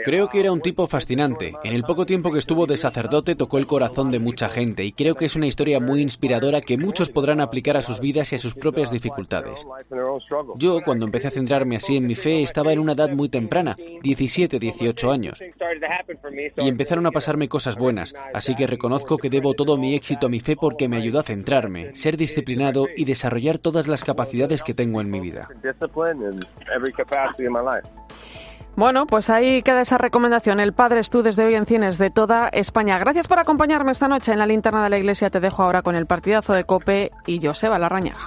Creo 0.05 0.29
que 0.29 0.41
era 0.41 0.51
un 0.51 0.63
tipo 0.63 0.87
fascinante. 0.87 1.53
En 1.63 1.75
el 1.75 1.83
poco 1.83 2.07
tiempo 2.07 2.33
que 2.33 2.39
estuvo 2.39 2.67
de 2.67 2.77
sacerdote 2.77 3.35
tocó 3.35 3.59
el 3.59 3.67
corazón 3.67 4.11
de 4.11 4.19
mucha 4.19 4.49
gente 4.49 4.85
y 4.85 4.93
creo 4.93 5.15
que 5.15 5.27
es 5.27 5.37
una 5.37 5.47
historia 5.47 5.79
muy 5.79 6.01
inspiradora 6.01 6.61
que 6.61 6.79
muchos 6.79 7.11
podrán 7.11 7.41
aplicar 7.41 7.77
a 7.77 7.83
sus 7.83 8.01
vidas 8.01 8.33
y 8.33 8.37
a 8.37 8.39
sus 8.39 8.55
propias 8.55 8.91
dificultades. 8.91 9.67
Yo, 10.57 10.81
cuando 10.83 11.05
empecé 11.05 11.29
a 11.29 11.31
centrarme 11.31 11.77
así 11.77 11.97
en 11.97 12.07
mi 12.07 12.15
fe, 12.15 12.43
estaba 12.43 12.73
en 12.73 12.79
una 12.79 12.93
edad 12.93 13.11
muy 13.11 13.29
temprana, 13.29 13.77
17, 14.03 14.59
18 14.59 15.11
años. 15.11 15.43
Y 16.57 16.69
empezaron 16.69 17.07
a 17.07 17.11
pasarme 17.11 17.49
cosas 17.49 17.77
buenas, 17.77 18.15
así 18.33 18.55
que 18.55 18.67
reconozco 18.67 19.19
que 19.19 19.29
debo 19.29 19.55
todo 19.55 19.77
mi 19.77 19.95
éxito 19.95 20.27
a 20.27 20.31
mi 20.31 20.41
fe 20.41 20.57
porque 20.57 20.89
me 20.89 20.97
ayudó 20.97 21.21
a 21.21 21.23
centrarme, 21.23 21.95
ser 21.95 22.17
disciplinado 22.17 22.87
y 22.97 23.05
desarrollar 23.05 23.59
todas 23.59 23.89
las 23.89 24.05
capacidades 24.05 24.63
que 24.63 24.75
tengo 24.75 25.01
en 25.01 25.11
mi 25.11 25.21
vida. 25.21 25.49
Bueno, 28.75 29.07
pues 29.07 29.29
ahí 29.29 29.63
queda 29.63 29.83
esa 29.83 29.99
recomendación. 29.99 30.59
El 30.59 30.73
Padre 30.73 31.01
es 31.01 31.11
tú 31.11 31.23
desde 31.23 31.45
hoy 31.45 31.55
en 31.55 31.67
cines 31.67 31.99
de 31.99 32.11
toda 32.11 32.49
España. 32.49 32.99
Gracias 32.99 33.29
por 33.29 33.39
acompañarme 33.39 33.93
esta 33.93 34.09
noche 34.09 34.33
en 34.33 34.39
la 34.39 34.47
linterna 34.47 34.83
de 34.83 34.91
la 34.91 34.99
iglesia. 34.99 35.29
Te 35.29 35.41
dejo 35.41 35.63
ahora 35.63 35.83
con 35.83 35.95
el 35.95 36.07
partidazo 36.07 36.55
de 36.55 36.65
Cope 36.65 37.11
y 37.27 37.45
Joseba 37.45 37.79
Larrañaga. 37.79 38.25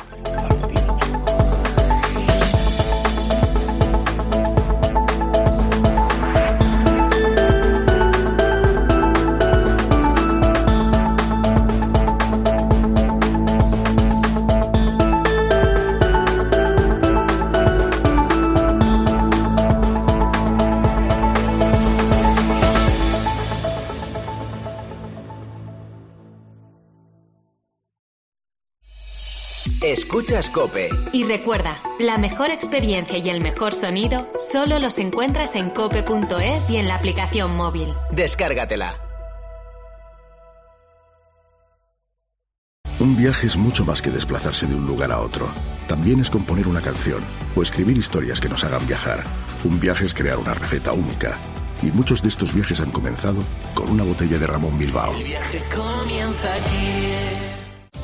Escuchas 30.25 30.49
Cope. 30.49 30.89
Y 31.13 31.23
recuerda, 31.23 31.77
la 31.99 32.17
mejor 32.17 32.49
experiencia 32.49 33.19
y 33.19 33.29
el 33.29 33.41
mejor 33.41 33.75
sonido 33.75 34.27
solo 34.39 34.79
los 34.79 34.97
encuentras 34.97 35.55
en 35.55 35.69
cope.es 35.69 36.67
y 36.67 36.77
en 36.77 36.87
la 36.87 36.95
aplicación 36.95 37.55
móvil. 37.55 37.93
Descárgatela. 38.11 38.99
Un 42.99 43.15
viaje 43.15 43.45
es 43.45 43.55
mucho 43.55 43.85
más 43.85 44.01
que 44.01 44.09
desplazarse 44.09 44.65
de 44.65 44.73
un 44.73 44.87
lugar 44.87 45.11
a 45.11 45.19
otro. 45.19 45.47
También 45.87 46.19
es 46.21 46.31
componer 46.31 46.67
una 46.67 46.81
canción 46.81 47.21
o 47.55 47.61
escribir 47.61 47.95
historias 47.95 48.41
que 48.41 48.49
nos 48.49 48.63
hagan 48.63 48.87
viajar. 48.87 49.23
Un 49.63 49.79
viaje 49.79 50.05
es 50.05 50.15
crear 50.15 50.39
una 50.39 50.55
receta 50.55 50.91
única. 50.91 51.37
Y 51.83 51.91
muchos 51.91 52.23
de 52.23 52.29
estos 52.29 52.51
viajes 52.51 52.81
han 52.81 52.89
comenzado 52.89 53.43
con 53.75 53.91
una 53.91 54.03
botella 54.03 54.39
de 54.39 54.47
Ramón 54.47 54.75
Bilbao. 54.79 55.15
El 55.15 55.23
viaje 55.23 55.61
comienza 55.71 56.51
aquí. 56.51 57.34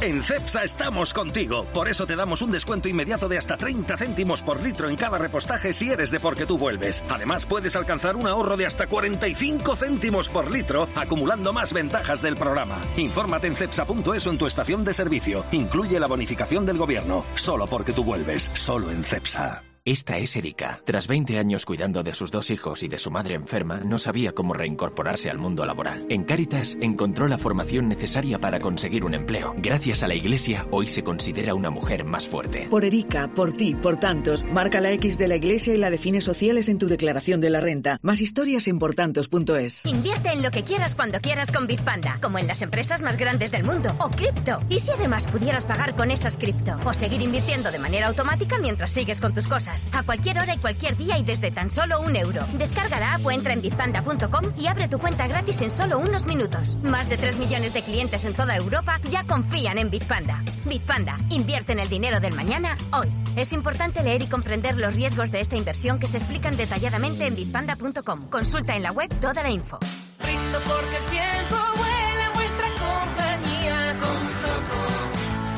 En 0.02 0.24
CEPSA 0.24 0.64
estamos 0.64 1.14
contigo. 1.14 1.68
Por 1.76 1.88
eso 1.88 2.08
te 2.08 2.16
damos 2.16 2.41
un 2.41 2.52
descuento 2.52 2.89
inmediato 2.89 3.30
de 3.30 3.38
hasta 3.38 3.56
30 3.56 3.97
céntimos 3.97 4.41
por 4.41 4.60
litro 4.60 4.89
en 4.89 4.95
cada 4.95 5.20
repostaje 5.20 5.74
si 5.74 5.91
eres 5.91 6.10
de 6.10 6.20
porque 6.20 6.47
tú 6.47 6.58
vuelves. 6.58 7.04
Además, 7.08 7.45
puedes 7.45 7.76
alcanzar 7.76 8.16
un 8.16 8.26
ahorro 8.26 8.58
de 8.58 8.66
hasta 8.66 8.88
45 8.88 9.76
céntimos 9.76 10.28
por 10.28 10.49
litro, 10.49 10.89
acumulando 10.95 11.54
más 11.54 11.72
ventajas 11.72 12.24
del 12.24 12.36
programa. 12.36 12.82
Infórmate 12.97 13.45
en 13.45 13.56
cepsa.es 13.56 14.26
en 14.26 14.39
tu 14.39 14.47
estación 14.47 14.84
de 14.84 14.95
servicio. 14.95 15.45
Incluye 15.52 15.99
la 15.99 16.08
bonificación 16.08 16.66
del 16.66 16.80
gobierno. 16.80 17.24
Solo 17.36 17.68
porque 17.68 17.93
tú 17.93 18.04
vuelves. 18.04 18.49
Solo 18.56 18.89
en 18.89 19.04
CEPSA. 19.04 19.70
Esta 19.84 20.19
es 20.19 20.36
Erika. 20.36 20.79
Tras 20.86 21.07
20 21.07 21.39
años 21.39 21.65
cuidando 21.65 22.03
de 22.03 22.13
sus 22.13 22.29
dos 22.29 22.51
hijos 22.51 22.84
y 22.84 22.88
de 22.88 22.99
su 22.99 23.09
madre 23.09 23.34
enferma, 23.34 23.77
no 23.77 23.97
sabía 23.97 24.32
cómo 24.32 24.53
reincorporarse 24.53 25.27
al 25.32 25.39
mundo 25.39 25.65
laboral. 25.65 26.05
En 26.07 26.23
Cáritas 26.23 26.77
encontró 26.79 27.27
la 27.27 27.39
formación 27.39 27.88
necesaria 27.88 28.38
para 28.38 28.59
conseguir 28.59 29.03
un 29.03 29.15
empleo. 29.15 29.55
Gracias 29.57 30.03
a 30.03 30.07
la 30.07 30.13
Iglesia, 30.13 30.67
hoy 30.69 30.88
se 30.88 31.03
considera 31.03 31.55
una 31.55 31.71
mujer 31.71 32.05
más 32.05 32.27
fuerte. 32.27 32.67
Por 32.69 32.86
Erika, 32.86 33.27
por 33.34 33.53
ti, 33.53 33.73
por 33.73 33.99
tantos, 33.99 34.45
marca 34.45 34.82
la 34.82 34.91
X 34.91 35.17
de 35.17 35.27
la 35.27 35.38
Iglesia 35.38 35.73
y 35.73 35.77
la 35.77 35.89
define 35.89 36.21
sociales 36.21 36.69
en 36.69 36.77
tu 36.77 36.88
declaración 36.88 37.39
de 37.39 37.49
la 37.49 37.59
renta. 37.59 37.97
Más 38.03 38.21
historias 38.21 38.67
en 38.67 38.77
portantos.es. 38.77 39.88
Invierte 39.88 40.29
en 40.29 40.43
lo 40.43 40.51
que 40.51 40.63
quieras 40.63 40.93
cuando 40.93 41.19
quieras 41.19 41.51
con 41.51 41.65
Bitpanda, 41.65 42.19
como 42.21 42.38
en 42.38 42.45
las 42.45 42.61
empresas 42.61 43.01
más 43.01 43.17
grandes 43.17 43.49
del 43.49 43.63
mundo, 43.63 43.95
o 43.97 44.11
cripto. 44.11 44.61
¿Y 44.69 44.77
si 44.77 44.91
además 44.91 45.25
pudieras 45.25 45.65
pagar 45.65 45.95
con 45.95 46.11
esas 46.11 46.38
cripto? 46.38 46.77
O 46.86 46.93
seguir 46.93 47.23
invirtiendo 47.23 47.71
de 47.71 47.79
manera 47.79 48.09
automática 48.09 48.59
mientras 48.59 48.91
sigues 48.91 49.19
con 49.19 49.34
tus 49.34 49.47
cosas 49.47 49.70
a 49.91 50.03
cualquier 50.03 50.39
hora 50.39 50.53
y 50.53 50.57
cualquier 50.57 50.97
día 50.97 51.17
y 51.17 51.24
desde 51.24 51.51
tan 51.51 51.72
solo 51.72 52.01
un 52.01 52.15
euro. 52.15 52.45
Descarga 52.53 52.99
la 52.99 53.13
app 53.15 53.26
o 53.26 53.32
entra 53.32 53.53
en 53.53 53.61
bitpanda.com 53.61 54.51
y 54.57 54.67
abre 54.67 54.88
tu 54.88 54.99
cuenta 54.99 55.28
gratis 55.28 55.61
en 55.61 55.69
solo 55.69 55.99
unos 55.99 56.26
minutos. 56.26 56.78
Más 56.84 57.09
de 57.09 57.17
3 57.17 57.38
millones 57.38 57.74
de 57.74 57.84
clientes 57.84 58.26
en 58.26 58.34
toda 58.34 58.55
Europa 58.55 58.99
ya 59.03 59.24
confían 59.26 59.78
en 59.78 59.89
Bitpanda. 59.89 60.43
Bitpanda, 60.65 61.19
invierte 61.30 61.74
en 61.74 61.80
el 61.80 61.89
dinero 61.89 62.19
del 62.19 62.34
mañana 62.34 62.78
hoy. 62.91 63.11
Es 63.36 63.53
importante 63.53 64.03
leer 64.03 64.22
y 64.22 64.28
comprender 64.28 64.78
los 64.78 64.95
riesgos 64.95 65.32
de 65.32 65.39
esta 65.39 65.55
inversión 65.55 65.99
que 65.99 66.07
se 66.07 66.17
explican 66.17 66.57
detalladamente 66.57 67.26
en 67.26 67.36
bitpanda.com. 67.36 68.30
Consulta 68.30 68.76
en 68.76 68.84
la 68.84 68.91
web 68.91 69.09
toda 69.19 69.43
la 69.43 69.49
info. 69.49 69.80
Brindo 70.22 70.59
porque 70.59 70.97
el 70.97 71.05
tiempo 71.05 71.55
vuela 71.78 72.26
en 72.28 72.34
vuestra 72.34 72.67
compañía. 72.69 73.95
Con 73.99 74.30
Zoco, 74.41 74.84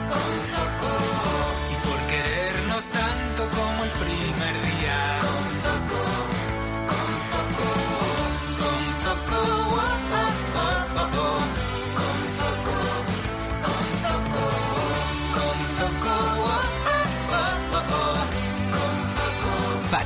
con 0.10 0.48
Zoco. 0.54 0.92
Y 1.72 1.88
por 1.88 2.08
querernos 2.08 2.88
tanto 2.90 3.13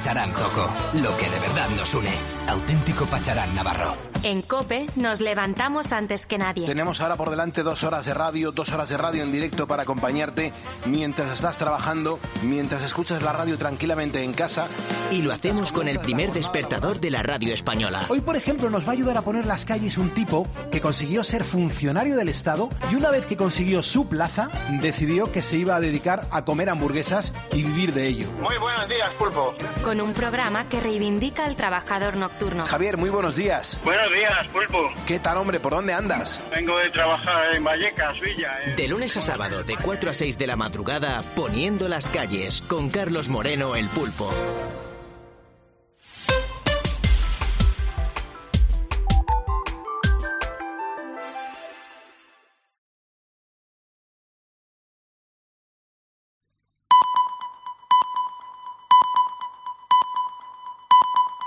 Pacharán 0.08 0.34
Zoco, 0.34 0.70
lo 0.93 1.18
que 1.18 1.30
de 1.30 1.38
verdad 1.38 1.68
nos 1.76 1.93
une. 1.93 2.14
Auténtico 2.47 3.05
Pacharán 3.08 3.53
Navarro. 3.53 3.97
En 4.28 4.42
Cope 4.42 4.88
nos 4.98 5.22
levantamos 5.22 5.94
antes 5.94 6.26
que 6.26 6.38
nadie. 6.38 6.68
Tenemos 6.68 7.00
ahora 7.00 7.16
por 7.16 7.30
delante 7.30 7.64
dos 7.64 7.86
horas 7.86 8.06
de 8.06 8.14
radio, 8.14 8.52
dos 8.52 8.74
horas 8.74 8.90
de 8.90 8.98
radio 8.98 9.24
en 9.24 9.32
directo 9.32 9.68
para 9.68 9.84
acompañarte 9.84 10.52
mientras 10.86 11.32
estás 11.32 11.58
trabajando, 11.58 12.20
mientras 12.44 12.84
escuchas 12.84 13.22
la 13.22 13.32
radio 13.32 13.58
tranquilamente 13.58 14.22
en 14.22 14.34
casa. 14.34 14.68
Y 15.12 15.22
lo 15.22 15.32
hacemos 15.32 15.72
con 15.72 15.88
el 15.88 16.00
primer 16.00 16.34
despertador 16.34 17.00
de 17.00 17.10
la 17.10 17.24
radio 17.24 17.54
española. 17.54 18.06
Hoy, 18.10 18.20
por 18.20 18.36
ejemplo, 18.36 18.70
nos 18.70 18.84
va 18.84 18.90
a 18.90 18.92
ayudar 18.92 19.16
a 19.16 19.22
poner 19.22 19.46
las 19.46 19.64
calles 19.64 19.98
un 19.98 20.10
tipo 20.10 20.46
que 20.74 20.82
consiguió 20.82 21.24
ser 21.24 21.46
funcionario 21.46 22.18
del 22.18 22.28
Estado 22.28 22.70
y 22.92 22.96
una 22.96 23.12
vez 23.12 23.28
que 23.28 23.38
consiguió 23.38 23.82
su 23.82 24.10
plaza, 24.10 24.50
decidió 24.82 25.32
que 25.32 25.42
se 25.42 25.56
iba 25.56 25.78
a 25.78 25.80
dedicar 25.80 26.28
a 26.32 26.44
comer 26.44 26.70
hamburguesas 26.70 27.32
y 27.54 27.64
vivir 27.64 27.94
de 27.94 28.08
ello. 28.08 28.28
Muy 28.42 28.58
buenos 28.58 28.90
días, 28.90 29.10
Pulpo. 29.14 29.56
Con 29.86 30.02
un 30.02 30.14
programa 30.14 30.68
que 30.68 30.82
reivindica 30.82 31.46
al 31.46 31.56
trabajador 31.56 32.18
nocturno. 32.18 32.66
Javier, 32.66 32.98
muy 32.98 33.10
buenos 33.10 33.38
días. 33.38 33.80
Buenos 33.86 34.12
días, 34.12 34.16
Pulpo. 34.51 34.89
¿Qué 35.05 35.20
tal, 35.20 35.38
hombre? 35.38 35.59
¿Por 35.59 35.74
dónde 35.74 35.93
andas? 35.93 36.41
Vengo 36.49 36.78
de 36.80 36.89
trabajar 36.89 37.53
en 37.53 37.63
Vallecas, 37.63 38.20
Villa. 38.20 38.51
eh. 38.65 38.74
De 38.76 38.88
lunes 38.88 39.15
a 39.18 39.22
sábado, 39.22 39.63
de 39.63 39.76
4 39.78 40.09
a 40.09 40.13
6 40.13 40.38
de 40.39 40.47
la 40.47 40.55
madrugada, 40.55 41.22
poniendo 41.36 41.88
las 41.88 42.09
calles, 42.09 42.63
con 42.68 42.89
Carlos 42.89 43.30
Moreno 43.30 43.76
el 43.76 43.88
pulpo. 43.89 44.34